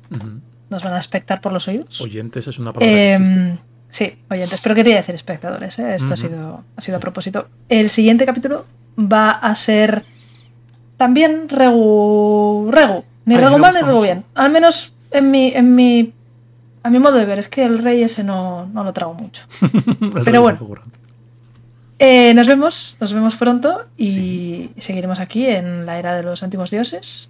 nos 0.69 0.83
van 0.83 0.93
a 0.93 0.99
espectar 0.99 1.41
por 1.41 1.51
los 1.51 1.67
oídos. 1.67 1.99
Oyentes 1.99 2.47
es 2.47 2.57
una 2.57 2.71
palabra. 2.71 2.95
Eh. 2.97 3.57
Sí, 3.89 4.17
oyentes, 4.29 4.59
pero 4.61 4.75
quería 4.75 4.95
decir 4.95 5.15
espectadores, 5.15 5.79
¿eh? 5.79 5.95
esto 5.95 6.13
ha 6.13 6.17
sido, 6.17 6.63
ha 6.75 6.81
sido 6.81 6.97
a 6.97 6.99
propósito. 6.99 7.47
El 7.67 7.89
siguiente 7.89 8.25
capítulo 8.25 8.65
va 8.97 9.31
a 9.31 9.55
ser 9.55 10.05
también 10.97 11.47
regu, 11.49 12.69
regu. 12.71 13.03
ni 13.25 13.35
Ay, 13.35 13.41
regu 13.41 13.57
mal 13.57 13.73
ni 13.73 13.79
regu 13.81 13.93
mucho. 13.93 14.05
bien. 14.05 14.23
Al 14.35 14.51
menos 14.51 14.93
en 15.11 15.31
mi, 15.31 15.51
en 15.53 15.75
mi, 15.75 16.13
a 16.83 16.89
mi 16.89 16.99
modo 16.99 17.15
de 17.15 17.25
ver, 17.25 17.39
es 17.39 17.49
que 17.49 17.63
el 17.65 17.79
rey 17.79 18.03
ese 18.03 18.23
no, 18.23 18.65
no 18.67 18.83
lo 18.83 18.93
trago 18.93 19.13
mucho. 19.13 19.43
Pero 20.23 20.41
bueno. 20.41 20.59
Eh, 21.99 22.33
nos 22.33 22.47
vemos, 22.47 22.97
nos 23.01 23.13
vemos 23.13 23.35
pronto 23.35 23.85
y 23.97 24.69
seguiremos 24.77 25.19
aquí 25.19 25.45
en 25.47 25.85
la 25.85 25.99
era 25.99 26.15
de 26.15 26.23
los 26.23 26.43
antiguos 26.43 26.71
dioses. 26.71 27.29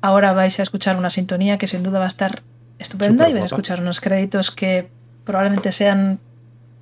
Ahora 0.00 0.32
vais 0.32 0.58
a 0.58 0.62
escuchar 0.62 0.96
una 0.96 1.10
sintonía 1.10 1.58
que 1.58 1.66
sin 1.68 1.82
duda 1.82 1.98
va 2.00 2.06
a 2.06 2.08
estar 2.08 2.42
estupenda 2.78 3.28
y 3.28 3.32
vais 3.32 3.44
a 3.44 3.46
escuchar 3.46 3.80
unos 3.80 4.00
créditos 4.00 4.50
que 4.50 4.88
probablemente 5.28 5.70
sean 5.70 6.18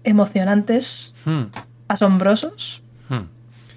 emocionantes, 0.04 1.12
Hmm, 1.26 1.42
asombrosos. 1.88 2.80
hmm. 3.10 3.22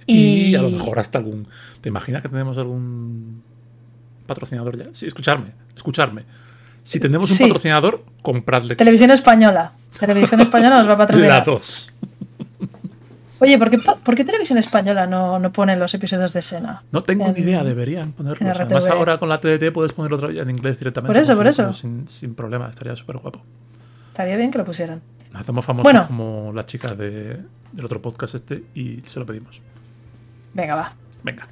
Y, 0.05 0.15
Y 0.51 0.55
a 0.55 0.61
lo 0.61 0.69
mejor 0.69 0.99
hasta 0.99 1.17
algún. 1.17 1.47
¿Te 1.81 1.89
imaginas 1.89 2.21
que 2.21 2.29
tenemos 2.29 2.57
algún 2.57 3.43
patrocinador 4.25 4.77
ya? 4.77 4.85
Sí, 4.93 5.05
escucharme, 5.07 5.51
escucharme. 5.75 6.23
Si 6.83 6.99
tenemos 6.99 7.29
un 7.31 7.35
Sí. 7.37 7.43
patrocinador, 7.43 8.03
compradle 8.21 8.75
Televisión 8.75 9.11
Española. 9.11 9.73
Televisión 9.99 10.39
Española 10.41 10.77
nos 10.77 10.87
va 10.87 10.93
a 10.93 10.95
la 10.97 10.97
patrocinar. 10.97 11.43
2. 11.45 11.87
Oye, 13.41 13.57
¿por 13.57 13.69
qué, 13.69 13.77
por 14.03 14.15
qué 14.15 14.25
Televisión 14.25 14.57
Española 14.59 15.07
no, 15.07 15.39
no 15.39 15.51
pone 15.53 15.75
los 15.77 15.93
episodios 15.93 16.33
de 16.33 16.41
Sena? 16.41 16.83
No 16.91 17.03
tengo 17.03 17.25
En- 17.27 17.33
ni 17.35 17.39
idea, 17.41 17.63
deberían 17.63 18.11
ponerlos. 18.11 18.59
Además, 18.59 18.87
ahora 18.87 19.17
con 19.17 19.29
la 19.29 19.37
TDT 19.39 19.71
puedes 19.71 19.93
ponerlo 19.93 20.17
otra 20.17 20.27
vez 20.29 20.37
en 20.39 20.49
inglés 20.49 20.77
directamente. 20.79 21.13
Por 21.13 21.21
eso, 21.21 21.35
por 21.37 21.47
eso. 21.47 21.71
Sin, 21.73 22.07
sin 22.07 22.35
problema, 22.35 22.67
estaría 22.69 22.95
súper 22.95 23.17
guapo. 23.17 23.41
Estaría 24.19 24.35
bien 24.35 24.51
que 24.51 24.57
lo 24.57 24.65
pusieran. 24.65 25.01
Nos 25.31 25.43
hacemos 25.43 25.63
famosos 25.63 25.83
Bueno. 25.85 26.05
como 26.05 26.51
las 26.53 26.65
chicas 26.65 26.97
de- 26.97 27.39
del 27.71 27.85
otro 27.85 28.01
podcast 28.01 28.35
este 28.35 28.65
y 28.75 28.99
se 29.07 29.17
lo 29.17 29.25
pedimos. 29.25 29.61
Venga, 30.53 30.75
va. 30.75 30.91
Venga. 31.23 31.47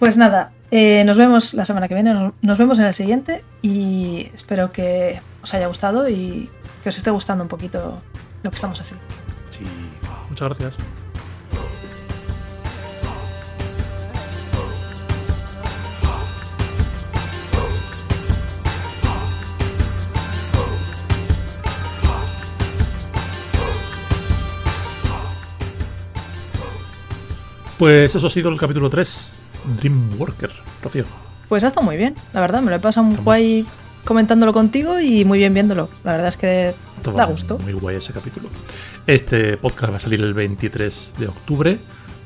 Pues 0.00 0.18
nada, 0.18 0.50
eh, 0.72 1.04
nos 1.06 1.16
vemos 1.16 1.54
la 1.54 1.64
semana 1.64 1.86
que 1.86 1.94
viene, 1.94 2.12
nos- 2.12 2.32
nos 2.42 2.58
vemos 2.58 2.76
en 2.80 2.86
el 2.86 2.94
siguiente 2.94 3.44
y 3.62 4.28
espero 4.34 4.72
que 4.72 5.20
os 5.44 5.54
haya 5.54 5.68
gustado 5.68 6.08
y 6.08 6.50
que 6.82 6.88
os 6.88 6.96
esté 6.96 7.10
gustando 7.12 7.44
un 7.44 7.48
poquito 7.48 8.02
lo 8.42 8.50
que 8.50 8.56
estamos 8.56 8.80
haciendo. 8.80 9.04
Sí. 9.50 9.62
Muchas 10.28 10.48
gracias. 10.48 10.76
Pues 27.78 28.14
eso 28.14 28.26
ha 28.26 28.30
sido 28.30 28.50
el 28.50 28.58
capítulo 28.58 28.90
3, 28.90 29.30
Dreamworker, 29.80 30.50
Rocío. 30.82 31.04
Pues 31.48 31.64
ha 31.64 31.68
estado 31.68 31.86
muy 31.86 31.96
bien, 31.96 32.14
la 32.32 32.40
verdad, 32.40 32.60
me 32.60 32.70
lo 32.70 32.76
he 32.76 32.80
pasado 32.80 33.04
muy 33.04 33.12
Estamos- 33.12 33.24
guay 33.24 33.66
comentándolo 34.04 34.52
contigo 34.52 34.98
y 35.00 35.24
muy 35.24 35.38
bien 35.38 35.54
viéndolo. 35.54 35.88
La 36.04 36.12
verdad 36.12 36.28
es 36.28 36.36
que 36.36 36.74
Estaba 36.96 37.16
da 37.18 37.24
gusto. 37.26 37.58
Muy 37.58 37.72
guay 37.74 37.96
ese 37.96 38.12
capítulo. 38.12 38.48
Este 39.06 39.56
podcast 39.56 39.92
va 39.92 39.96
a 39.96 40.00
salir 40.00 40.20
el 40.20 40.34
23 40.34 41.12
de 41.18 41.28
octubre. 41.28 41.78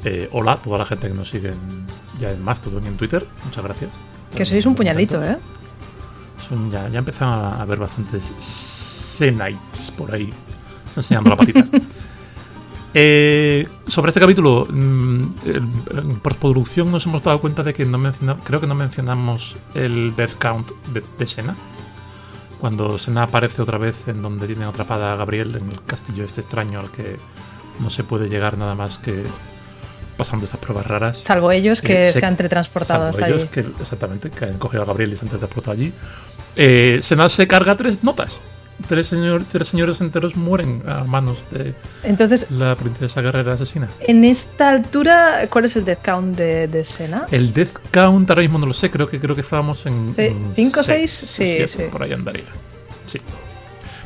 Eh, 0.05 0.29
hola 0.33 0.53
a 0.53 0.57
toda 0.57 0.79
la 0.79 0.85
gente 0.87 1.09
que 1.09 1.15
nos 1.15 1.29
sigue 1.29 1.49
en- 1.49 1.87
ya 2.19 2.31
en 2.33 2.43
Mastodon 2.43 2.85
y 2.85 2.89
en 2.89 2.97
Twitter. 2.97 3.25
Muchas 3.45 3.63
gracias. 3.65 3.91
Que 4.35 4.45
sois 4.45 4.65
un 4.67 4.75
puñadito, 4.75 5.23
¿eh? 5.25 5.37
son 6.49 6.71
ya, 6.71 6.89
ya 6.89 6.99
empiezan 6.99 7.29
a 7.33 7.63
haber 7.63 7.79
bastantes 7.79 8.33
Senites 8.41 9.93
por 9.97 10.13
ahí 10.13 10.29
enseñando 10.97 11.31
la 11.31 11.37
patita. 11.37 11.65
Eh, 12.95 13.67
sobre 13.89 14.11
este 14.11 14.21
capítulo, 14.21 14.67
mm, 14.69 15.25
en 15.47 16.21
postproducción 16.21 16.91
nos 16.91 17.07
hemos 17.07 17.23
dado 17.23 17.41
cuenta 17.41 17.63
de 17.63 17.73
que 17.73 17.87
no 17.87 17.99
creo 18.45 18.61
que 18.61 18.67
no 18.67 18.75
mencionamos 18.75 19.57
el 19.75 20.15
death 20.15 20.35
count 20.39 20.71
de, 20.93 21.03
de 21.19 21.27
Sena. 21.27 21.57
Cuando 22.61 22.99
Sena 22.99 23.25
aparece 23.25 23.63
otra 23.63 23.79
vez 23.79 24.09
en 24.09 24.23
donde 24.23 24.47
tiene 24.47 24.65
atrapada 24.65 25.13
a 25.13 25.17
Gabriel 25.17 25.57
en 25.57 25.71
el 25.71 25.83
castillo 25.85 26.25
este 26.25 26.43
extraño 26.43 26.81
al 26.81 26.91
que 26.91 27.17
no 27.81 27.91
se 27.91 28.05
puede 28.05 28.29
llegar 28.29 28.59
nada 28.59 28.75
más 28.75 28.99
que 28.99 29.25
pasando 30.17 30.45
estas 30.45 30.61
pruebas 30.61 30.87
raras. 30.87 31.19
Salvo 31.19 31.51
ellos 31.51 31.81
que 31.81 32.09
eh, 32.09 32.13
se, 32.13 32.25
han 32.25 32.37
teletransportado 32.37 33.09
hasta 33.09 33.29
ellos 33.29 33.47
Que, 33.47 33.61
exactamente, 33.61 34.31
que 34.31 34.45
han 34.45 34.59
cogido 34.59 34.83
a 34.83 34.87
Gabriel 34.87 35.15
y 35.15 35.17
se 35.17 35.25
han 35.25 35.29
teletransportado 35.29 35.73
allí. 35.73 35.93
Eh, 36.55 37.01
Sena 37.03 37.31
se 37.31 37.49
carga 37.49 37.77
tres 37.77 38.05
notas 38.05 38.41
tres, 38.89 39.09
señor, 39.09 39.45
tres 39.51 39.69
señores 39.69 40.01
enteros 40.01 40.37
mueren 40.37 40.83
a 40.87 41.05
manos 41.05 41.45
de 41.51 41.75
Entonces, 42.03 42.51
la 42.51 42.75
princesa 42.77 43.21
guerrera 43.21 43.55
asesina. 43.55 43.89
En 44.01 44.25
esta 44.25 44.71
altura, 44.71 45.47
¿cuál 45.51 45.67
es 45.67 45.77
el 45.77 45.85
death 45.85 46.05
count 46.05 46.37
de, 46.37 46.69
de 46.69 46.85
Sena? 46.85 47.27
El 47.31 47.53
death 47.53 47.79
count 47.91 48.29
ahora 48.31 48.43
mismo 48.43 48.59
no 48.59 48.67
lo 48.67 48.73
sé, 48.73 48.91
creo 48.91 49.09
que 49.09 49.21
creo 49.21 49.35
que 49.35 49.41
estábamos 49.41 49.87
en. 49.87 50.15
¿Cinco 50.55 50.81
o 50.81 50.83
seis? 50.83 51.11
Sí, 51.11 51.59
sí. 51.67 51.85
Por 51.91 52.03
ahí 52.03 52.13
andaría. 52.13 52.45
Sí. 53.07 53.21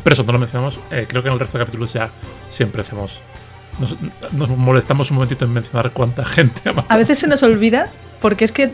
Pero 0.02 0.14
eso 0.14 0.22
no 0.22 0.32
lo 0.32 0.38
mencionamos. 0.38 0.78
Eh, 0.90 1.06
creo 1.08 1.22
que 1.22 1.28
en 1.28 1.34
el 1.34 1.40
resto 1.40 1.58
de 1.58 1.64
capítulos 1.64 1.92
ya 1.92 2.08
siempre 2.50 2.82
hacemos. 2.82 3.20
Nos, 3.78 4.50
molestamos 4.56 5.10
un 5.10 5.16
momentito 5.16 5.44
en 5.44 5.52
mencionar 5.52 5.90
cuánta 5.92 6.24
gente 6.24 6.62
ha 6.68 6.84
A 6.88 6.96
veces 6.96 7.18
se 7.18 7.26
nos 7.26 7.42
olvida, 7.42 7.90
porque 8.20 8.44
es 8.44 8.52
que 8.52 8.70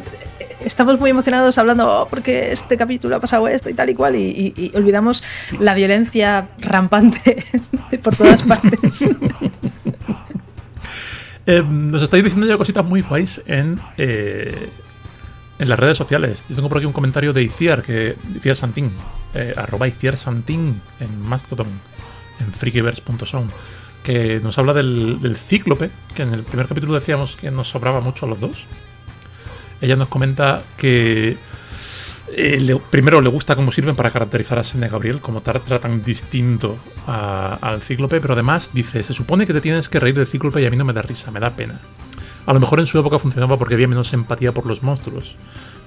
estamos 0.65 0.99
muy 1.01 1.11
emocionados 1.11 1.59
hablando 1.59 2.03
oh, 2.03 2.09
porque 2.09 2.53
este 2.53 2.77
capítulo 2.77 3.17
ha 3.17 3.21
pasado 3.21 3.49
esto 3.49 3.69
y 3.69 3.75
tal 3.75 3.91
y 3.91 3.95
cual 3.95 4.17
y, 4.17 4.73
olvidamos 4.75 5.23
la 5.59 5.75
violencia 5.75 6.49
rampante 6.59 7.45
por 8.03 8.17
todas 8.17 8.43
partes. 8.43 9.09
Eh, 11.45 11.61
nos 11.69 12.01
estáis 12.03 12.23
diciendo 12.23 12.47
ya 12.47 12.57
cositas 12.57 12.85
muy 12.85 13.03
guays 13.03 13.43
en, 13.47 13.81
eh, 13.99 14.69
en 15.59 15.69
las 15.69 15.77
redes 15.77 15.99
sociales. 15.99 16.45
Yo 16.49 16.55
tengo 16.55 16.69
por 16.69 16.79
aquí 16.79 16.87
un 16.87 16.93
comentario 16.93 17.33
de 17.33 17.43
Iciar, 17.43 17.83
que 17.83 18.17
Iciar 18.37 18.55
Santín, 18.55 18.93
eh, 19.35 19.53
arroba 19.57 19.89
Iciar 19.89 20.17
Santín 20.17 20.81
en 21.01 21.21
Mastodon, 21.21 21.67
en 22.39 22.53
freakyverse.sound, 22.53 23.51
que 24.03 24.41
nos 24.41 24.59
habla 24.59 24.73
del, 24.73 25.37
cíclope, 25.37 25.91
que 26.15 26.23
en 26.23 26.35
el 26.35 26.43
primer 26.43 26.67
capítulo 26.67 26.95
decíamos 26.95 27.37
que 27.37 27.51
nos 27.51 27.69
sobraba 27.69 28.01
mucho 28.01 28.27
a 28.27 28.29
los 28.29 28.41
dos. 28.41 28.65
Ella 29.81 29.97
nos 29.97 30.09
comenta 30.09 30.63
que 30.77 31.37
eh, 32.35 32.79
primero 32.91 33.21
le 33.21 33.29
gusta 33.29 33.57
cómo 33.57 33.73
sirven 33.73 33.97
para 33.97 34.11
caracterizar 34.11 34.59
a 34.59 34.65
Sene 34.65 34.89
Gabriel, 34.89 35.21
como 35.21 35.43
tratan 35.43 36.03
distinto 36.03 36.79
al 37.07 37.81
Cíclope, 37.81 38.21
pero 38.21 38.35
además 38.35 38.71
dice, 38.73 39.03
se 39.03 39.13
supone 39.13 39.47
que 39.47 39.53
te 39.53 39.61
tienes 39.61 39.89
que 39.89 40.01
reír 40.01 40.15
del 40.15 40.27
Cíclope 40.27 40.63
y 40.63 40.67
a 40.67 40.71
mí 40.71 40.77
no 40.77 40.85
me 40.85 40.93
da 40.93 41.03
risa, 41.03 41.31
me 41.31 41.41
da 41.41 41.51
pena. 41.51 41.81
A 42.47 42.53
lo 42.53 42.61
mejor 42.61 42.81
en 42.81 42.87
su 42.87 42.99
época 42.99 43.19
funcionaba 43.19 43.57
porque 43.57 43.75
había 43.75 43.87
menos 43.87 44.13
empatía 44.13 44.53
por 44.53 44.67
los 44.67 44.83
monstruos, 44.83 45.37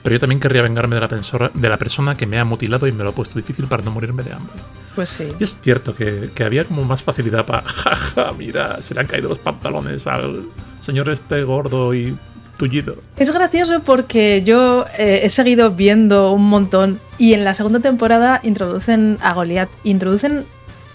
pero 0.03 0.15
yo 0.15 0.19
también 0.19 0.39
querría 0.39 0.61
vengarme 0.61 0.95
de 0.95 1.01
la, 1.01 1.51
de 1.53 1.69
la 1.69 1.77
persona 1.77 2.15
que 2.15 2.25
me 2.25 2.39
ha 2.39 2.45
mutilado 2.45 2.87
y 2.87 2.91
me 2.91 3.03
lo 3.03 3.09
ha 3.09 3.15
puesto 3.15 3.37
difícil 3.37 3.67
para 3.67 3.83
no 3.83 3.91
morirme 3.91 4.23
de 4.23 4.33
hambre. 4.33 4.55
Pues 4.95 5.09
sí. 5.09 5.27
Y 5.39 5.43
es 5.43 5.57
cierto 5.61 5.95
que, 5.95 6.29
que 6.33 6.43
había 6.43 6.63
como 6.63 6.83
más 6.83 7.03
facilidad 7.03 7.45
para, 7.45 7.61
jaja, 7.65 8.31
mira, 8.37 8.81
se 8.81 8.93
le 8.93 9.01
han 9.01 9.07
caído 9.07 9.29
los 9.29 9.39
pantalones 9.39 10.07
al 10.07 10.43
señor 10.79 11.09
este 11.09 11.43
gordo 11.43 11.93
y 11.93 12.17
es 13.17 13.31
gracioso 13.33 13.81
porque 13.81 14.41
yo 14.43 14.85
eh, 14.97 15.21
he 15.23 15.29
seguido 15.29 15.71
viendo 15.71 16.31
un 16.31 16.47
montón 16.47 17.01
y 17.17 17.33
en 17.33 17.43
la 17.43 17.53
segunda 17.53 17.79
temporada 17.79 18.39
introducen 18.43 19.17
a 19.21 19.33
Goliath, 19.33 19.69
introducen 19.83 20.45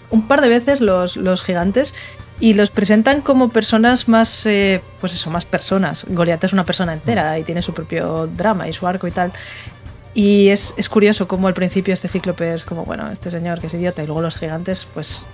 un 0.09 0.27
par 0.27 0.41
de 0.41 0.49
veces 0.49 0.81
los, 0.81 1.17
los 1.17 1.43
gigantes 1.43 1.93
y 2.39 2.55
los 2.55 2.71
presentan 2.71 3.21
como 3.21 3.49
personas 3.49 4.07
más, 4.07 4.45
eh, 4.47 4.81
pues 4.99 5.13
eso, 5.13 5.29
más 5.29 5.45
personas. 5.45 6.05
Goliath 6.09 6.43
es 6.43 6.53
una 6.53 6.65
persona 6.65 6.93
entera 6.93 7.37
y 7.37 7.43
tiene 7.43 7.61
su 7.61 7.73
propio 7.73 8.27
drama 8.27 8.67
y 8.67 8.73
su 8.73 8.87
arco 8.87 9.07
y 9.07 9.11
tal. 9.11 9.31
Y 10.13 10.49
es, 10.49 10.73
es 10.77 10.89
curioso 10.89 11.27
cómo 11.27 11.47
al 11.47 11.53
principio 11.53 11.93
este 11.93 12.07
cíclope 12.07 12.53
es 12.53 12.63
como, 12.63 12.83
bueno, 12.83 13.09
este 13.11 13.31
señor 13.31 13.59
que 13.59 13.67
es 13.67 13.73
idiota 13.73 14.03
y 14.03 14.07
luego 14.07 14.21
los 14.21 14.35
gigantes 14.35 14.87
pues 14.93 15.25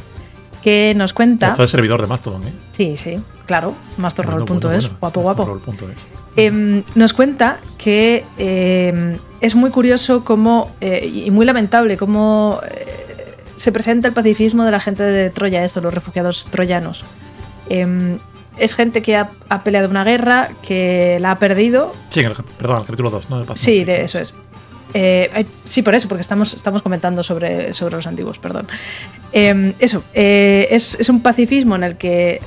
que 0.64 0.94
nos 0.96 1.12
cuenta. 1.12 1.56
Fue 1.56 1.66
el 1.66 1.70
servidor 1.70 2.00
de 2.00 2.08
Mastodon, 2.08 2.48
¿eh? 2.48 2.54
Sí, 2.72 2.96
sí, 2.96 3.22
claro. 3.46 3.74
Mastorroll.es, 3.98 4.98
guapo, 4.98 5.20
guapo. 5.20 5.60
Em, 6.38 6.84
nos 6.94 7.14
cuenta 7.14 7.60
que 7.80 8.24
em, 8.38 9.18
es 9.42 9.56
muy 9.56 9.72
curioso 9.72 10.24
cómo, 10.24 10.72
eh, 10.82 11.12
y 11.26 11.32
muy 11.32 11.46
lamentable 11.48 11.98
cómo 11.98 12.60
eh, 12.64 13.36
se 13.56 13.72
presenta 13.72 14.08
el 14.08 14.14
pacifismo 14.14 14.64
de 14.64 14.70
la 14.70 14.80
gente 14.80 15.02
de 15.02 15.32
Troya, 15.32 15.66
esto, 15.66 15.82
los 15.82 15.94
refugiados 15.94 16.46
troyanos. 16.46 17.04
Em, 17.70 18.20
es 18.58 18.76
gente 18.76 19.02
que 19.02 19.16
ha, 19.16 19.30
peleado 19.64 19.90
una 19.90 20.04
guerra, 20.04 20.50
que 20.62 21.18
la 21.20 21.32
ha 21.32 21.40
perdido. 21.40 21.96
Sí, 22.12 22.22
perdón, 22.58 22.82
el 22.82 22.86
capítulo 22.86 23.10
2, 23.10 23.30
¿no? 23.30 23.56
sí, 23.56 23.84
de, 23.84 24.04
eso 24.04 24.20
es. 24.20 24.34
Eh, 24.94 25.46
sí, 25.66 25.82
por 25.82 25.96
eso, 25.96 26.08
porque 26.08 26.22
estamos, 26.22 26.54
estamos 26.54 26.82
comentando 26.82 27.24
sobre, 27.24 27.74
sobre 27.74 27.96
los 27.96 28.08
antiguos, 28.08 28.40
perdón. 28.40 28.68
Eso, 29.32 30.04
eh, 30.14 30.68
es, 30.72 31.10
un 31.10 31.22
pacifismo 31.22 31.76
en 31.76 31.84
el 31.84 31.98
que 31.98 32.42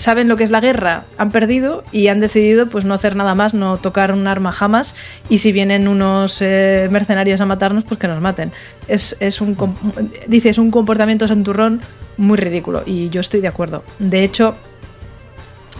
saben 0.00 0.28
lo 0.28 0.36
que 0.38 0.44
es 0.44 0.50
la 0.50 0.60
guerra, 0.60 1.04
han 1.18 1.30
perdido 1.30 1.84
y 1.92 2.08
han 2.08 2.20
decidido 2.20 2.70
pues 2.70 2.86
no 2.86 2.94
hacer 2.94 3.16
nada 3.16 3.34
más, 3.34 3.52
no 3.52 3.76
tocar 3.76 4.12
un 4.12 4.26
arma 4.26 4.50
jamás 4.50 4.94
y 5.28 5.38
si 5.38 5.52
vienen 5.52 5.88
unos 5.88 6.40
eh, 6.40 6.88
mercenarios 6.90 7.38
a 7.42 7.44
matarnos, 7.44 7.84
pues 7.84 8.00
que 8.00 8.08
nos 8.08 8.18
maten. 8.18 8.50
Es, 8.88 9.14
un, 9.42 9.58
dice, 10.26 10.48
es 10.48 10.56
un 10.56 10.70
comportamiento 10.70 11.28
santurrón 11.28 11.82
muy 12.16 12.38
ridículo 12.38 12.82
y 12.86 13.10
yo 13.10 13.20
estoy 13.20 13.42
de 13.42 13.48
acuerdo. 13.48 13.84
De 13.98 14.24
hecho, 14.24 14.56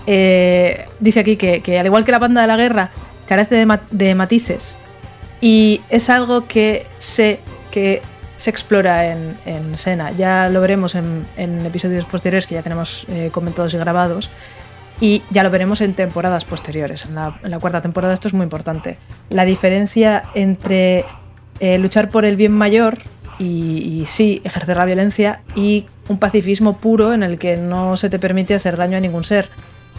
dice 0.04 1.20
aquí 1.20 1.36
que, 1.36 1.78
al 1.78 1.86
igual 1.86 2.04
que 2.04 2.12
la 2.12 2.18
banda 2.18 2.42
de 2.42 2.46
la 2.46 2.58
guerra 2.58 2.90
carece 3.26 3.66
de 3.90 4.14
matices 4.14 4.76
y 5.40 5.80
es 5.88 6.10
algo 6.10 6.46
que 6.46 6.86
sé 6.98 7.40
que 7.70 8.02
se 8.40 8.48
explora 8.48 9.12
en, 9.12 9.36
en 9.44 9.74
Sena. 9.76 10.12
Ya 10.12 10.48
lo 10.48 10.62
veremos 10.62 10.94
en, 10.94 11.26
episodios 11.66 12.06
posteriores 12.06 12.46
que 12.46 12.54
ya 12.54 12.62
tenemos 12.62 13.04
eh, 13.10 13.28
comentados 13.30 13.74
y 13.74 13.76
grabados. 13.76 14.30
Y 14.98 15.22
ya 15.28 15.42
lo 15.42 15.50
veremos 15.50 15.82
en 15.82 15.92
temporadas 15.92 16.46
posteriores. 16.46 17.04
En 17.04 17.16
la, 17.16 17.58
cuarta 17.60 17.82
temporada 17.82 18.14
esto 18.14 18.28
es 18.28 18.34
muy 18.34 18.44
importante. 18.44 18.96
La 19.28 19.44
diferencia 19.44 20.22
entre 20.34 21.04
eh, 21.60 21.76
luchar 21.76 22.08
por 22.08 22.24
el 22.24 22.36
bien 22.36 22.52
mayor 22.52 22.98
y, 23.38 24.04
sí, 24.06 24.40
ejercer 24.42 24.78
la 24.78 24.86
violencia 24.86 25.42
y 25.54 25.86
un 26.08 26.18
pacifismo 26.18 26.78
puro 26.78 27.12
en 27.12 27.22
el 27.22 27.38
que 27.38 27.58
no 27.58 27.98
se 27.98 28.08
te 28.08 28.18
permite 28.18 28.54
hacer 28.54 28.78
daño 28.78 28.96
a 28.96 29.00
ningún 29.00 29.24
ser. 29.24 29.48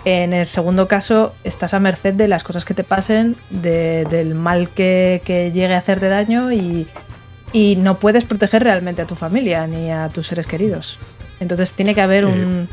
En 0.03 0.33
el 0.33 0.47
segundo 0.47 0.87
caso, 0.87 1.35
estás 1.43 1.75
a 1.75 1.79
merced 1.79 2.15
de 2.15 2.27
las 2.27 2.43
cosas 2.43 2.65
que 2.65 2.73
te 2.73 2.83
pasen, 2.83 3.35
del 3.51 4.33
mal 4.33 4.69
que, 4.69 5.21
llegue 5.53 5.75
a 5.75 5.77
hacerte 5.77 6.09
daño 6.09 6.51
y, 6.51 6.87
no 7.53 7.99
puedes 7.99 8.25
proteger 8.25 8.63
realmente 8.63 9.01
a 9.01 9.07
tu 9.07 9.15
familia 9.15 9.67
ni 9.67 9.91
a 9.91 10.09
tus 10.09 10.27
seres 10.27 10.47
queridos. 10.47 10.97
Entonces 11.39 11.73
tiene 11.73 11.93
que 11.95 12.01
haber 12.01 12.25
un, 12.25 12.67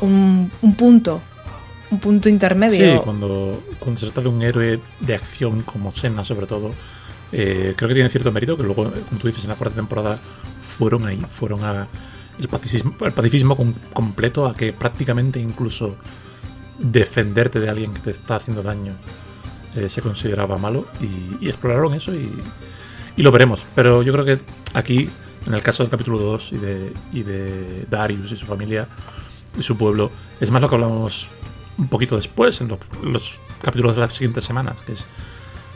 un, 0.00 0.74
punto, 0.76 1.20
un 1.90 2.00
punto 2.00 2.28
intermedio. 2.28 2.96
Sí, 2.96 3.00
cuando, 3.04 3.62
cuando 3.78 4.00
se 4.00 4.06
trata 4.06 4.22
de 4.22 4.28
un 4.28 4.42
héroe 4.42 4.80
de 5.00 5.14
acción 5.14 5.62
como 5.62 5.94
Senna 5.94 6.24
sobre 6.24 6.46
todo, 6.46 6.70
eh, 7.32 7.74
creo 7.76 7.88
que 7.88 7.94
tiene 7.94 8.10
cierto 8.10 8.32
mérito, 8.32 8.56
que 8.56 8.62
luego, 8.62 8.84
como 8.84 9.20
tú 9.20 9.26
dices, 9.26 9.44
en 9.44 9.50
la 9.50 9.56
cuarta 9.56 9.76
temporada 9.76 10.18
fueron 10.60 11.06
ahí, 11.06 11.18
fueron 11.18 11.64
a 11.64 11.86
el 12.38 12.48
pacifismo, 12.48 12.94
el 13.02 13.12
pacifismo 13.12 13.56
completo, 13.92 14.46
a 14.46 14.54
que 14.54 14.72
prácticamente 14.72 15.38
incluso 15.38 15.96
defenderte 16.78 17.60
de 17.60 17.68
alguien 17.68 17.92
que 17.92 18.00
te 18.00 18.10
está 18.10 18.36
haciendo 18.36 18.62
daño 18.62 18.94
eh, 19.76 19.88
se 19.88 20.02
consideraba 20.02 20.56
malo 20.56 20.86
y, 21.00 21.48
exploraron 21.48 21.94
eso 21.94 22.14
y, 22.14 22.30
y, 23.16 23.22
lo 23.22 23.30
veremos. 23.30 23.64
Pero 23.74 24.02
yo 24.02 24.12
creo 24.12 24.24
que 24.24 24.38
aquí, 24.74 25.08
en 25.46 25.54
el 25.54 25.62
caso 25.62 25.82
del 25.82 25.90
capítulo 25.90 26.18
2 26.18 26.52
y 26.52 26.56
de, 26.58 26.92
y 27.12 27.22
de 27.22 27.86
Darius 27.90 28.32
y 28.32 28.36
su 28.36 28.46
familia 28.46 28.88
y 29.58 29.62
su 29.62 29.76
pueblo, 29.76 30.10
es 30.40 30.50
más 30.50 30.62
lo 30.62 30.68
que 30.68 30.74
hablamos 30.74 31.28
un 31.78 31.88
poquito 31.88 32.16
después, 32.16 32.60
en 32.60 32.68
los, 33.02 33.40
capítulos 33.62 33.94
de 33.94 34.00
las 34.00 34.12
siguientes 34.12 34.44
semanas, 34.44 34.76
que 34.82 34.92
es 34.92 35.06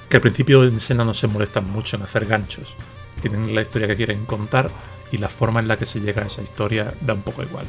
que 0.09 0.17
al 0.17 0.21
principio 0.21 0.65
en 0.65 0.79
Sena 0.81 1.05
no 1.05 1.15
se 1.15 1.27
molestan 1.27 1.71
mucho 1.71 1.97
en 1.97 2.03
hacer 2.03 2.27
ganchos. 2.27 2.75
Tienen 3.21 3.55
la 3.55 3.63
historia 3.63 3.89
que 3.89 3.97
quieren 3.97 4.25
contar 4.25 4.71
y 5.11 5.19
la 5.19 5.29
forma 5.29 5.61
en 5.61 5.69
la 5.69 5.77
que 5.77 5.87
se 5.87 6.01
llega 6.01 6.23
a 6.23 6.27
esa 6.27 6.43
historia 6.43 6.93
da 7.01 7.15
un 7.15 7.23
poco 7.23 7.43
igual. 7.43 7.67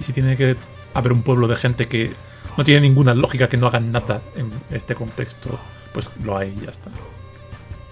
Y 0.00 0.04
si 0.04 0.12
tiene 0.12 0.36
que 0.36 0.56
haber 0.94 1.12
un 1.12 1.22
pueblo 1.22 1.46
de 1.48 1.56
gente 1.56 1.86
que 1.86 2.12
no 2.56 2.64
tiene 2.64 2.80
ninguna 2.80 3.14
lógica 3.14 3.48
que 3.48 3.56
no 3.56 3.66
hagan 3.66 3.92
nada 3.92 4.22
en 4.34 4.50
este 4.70 4.94
contexto, 4.94 5.58
pues 5.92 6.08
lo 6.24 6.36
hay 6.36 6.54
y 6.56 6.64
ya 6.64 6.70
está. 6.70 6.90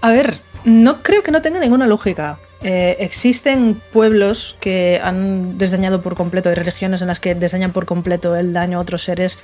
A 0.05 0.11
ver, 0.11 0.37
no 0.65 1.01
creo 1.01 1.23
que 1.23 1.31
no 1.31 1.41
tenga 1.41 1.59
ninguna 1.59 1.87
lógica. 1.87 2.37
Eh, 2.61 2.95
existen 2.99 3.81
pueblos 3.91 4.55
que 4.59 5.01
han 5.03 5.57
desdeñado 5.57 6.03
por 6.03 6.13
completo, 6.13 6.49
hay 6.49 6.53
religiones 6.53 7.01
en 7.01 7.07
las 7.07 7.19
que 7.19 7.33
desdeñan 7.33 7.71
por 7.71 7.87
completo 7.87 8.35
el 8.35 8.53
daño 8.53 8.77
a 8.77 8.81
otros 8.81 9.01
seres 9.01 9.39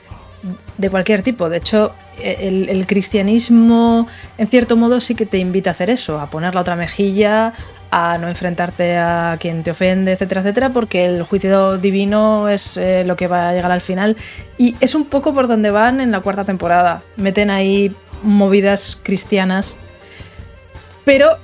de 0.77 0.89
cualquier 0.91 1.23
tipo. 1.23 1.49
De 1.49 1.57
hecho, 1.57 1.93
el, 2.21 2.69
el, 2.69 2.85
cristianismo, 2.85 4.07
en 4.37 4.47
cierto 4.49 4.77
modo, 4.77 5.01
sí 5.01 5.15
que 5.15 5.25
te 5.25 5.39
invita 5.39 5.71
a 5.71 5.73
hacer 5.73 5.89
eso, 5.89 6.19
a 6.19 6.29
poner 6.29 6.53
la 6.53 6.61
otra 6.61 6.75
mejilla, 6.75 7.53
a 7.89 8.19
no 8.19 8.27
enfrentarte 8.27 8.97
a 8.97 9.37
quien 9.39 9.63
te 9.63 9.71
ofende, 9.71 10.11
etcétera, 10.11 10.41
etcétera, 10.41 10.69
porque 10.69 11.05
el 11.05 11.23
juicio 11.23 11.79
divino 11.79 12.49
es 12.49 12.77
eh, 12.77 13.03
lo 13.03 13.15
que 13.15 13.25
va 13.25 13.49
a 13.49 13.53
llegar 13.53 13.71
al 13.71 13.81
final. 13.81 14.15
Y 14.59 14.75
es 14.79 14.93
un 14.93 15.05
poco 15.05 15.33
por 15.33 15.47
donde 15.47 15.71
van 15.71 16.01
en 16.01 16.11
la 16.11 16.19
cuarta 16.19 16.43
temporada. 16.43 17.01
Meten 17.17 17.49
ahí 17.49 17.91
movidas 18.21 18.99
cristianas. 19.01 19.75
Pero 21.05 21.37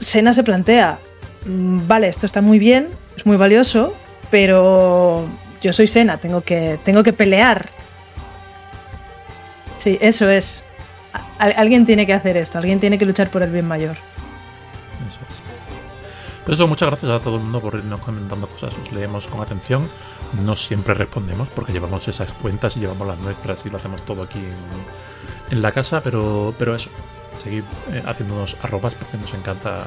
Sena 0.00 0.32
se 0.32 0.42
plantea, 0.42 0.98
mm, 1.46 1.86
vale, 1.86 2.08
esto 2.08 2.26
está 2.26 2.40
muy 2.40 2.58
bien, 2.58 2.88
es 3.16 3.26
muy 3.26 3.36
valioso, 3.36 3.94
pero 4.30 5.26
yo 5.62 5.72
soy 5.72 5.88
Sena, 5.88 6.18
tengo 6.18 6.40
que, 6.42 6.78
tengo 6.84 7.02
que 7.02 7.12
pelear 7.12 7.68
Sí, 9.84 9.98
eso 10.00 10.30
es. 10.30 10.64
alguien 11.38 11.84
tiene 11.84 12.06
que 12.06 12.14
hacer 12.14 12.38
esto, 12.38 12.56
alguien 12.56 12.80
tiene 12.80 12.96
que 12.96 13.04
luchar 13.04 13.28
por 13.28 13.42
el 13.42 13.50
bien 13.50 13.68
mayor. 13.68 13.96
Eso 15.06 15.18
es. 15.28 16.42
Por 16.42 16.54
eso, 16.54 16.66
muchas 16.66 16.88
gracias 16.88 17.12
a 17.12 17.20
todo 17.20 17.36
el 17.36 17.42
mundo 17.42 17.60
por 17.60 17.74
irnos 17.74 18.00
comentando 18.00 18.46
cosas. 18.46 18.72
Os 18.82 18.92
leemos 18.92 19.26
con 19.26 19.42
atención. 19.42 19.86
No 20.42 20.56
siempre 20.56 20.94
respondemos 20.94 21.48
porque 21.54 21.74
llevamos 21.74 22.08
esas 22.08 22.32
cuentas 22.32 22.78
y 22.78 22.80
llevamos 22.80 23.06
las 23.06 23.18
nuestras 23.18 23.58
y 23.66 23.68
lo 23.68 23.76
hacemos 23.76 24.00
todo 24.06 24.22
aquí 24.22 24.40
en, 25.50 25.60
la 25.60 25.70
casa, 25.70 26.00
pero, 26.00 26.54
pero 26.58 26.74
eso. 26.74 26.88
Seguid 27.42 27.64
eh, 27.92 28.02
haciéndonos 28.06 28.56
arrobas 28.62 28.94
porque 28.94 29.16
nos 29.16 29.32
encanta. 29.34 29.86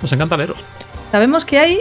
Nos 0.00 0.12
encanta 0.12 0.36
leeros. 0.36 0.58
Sabemos 1.12 1.44
que 1.44 1.58
hay 1.58 1.78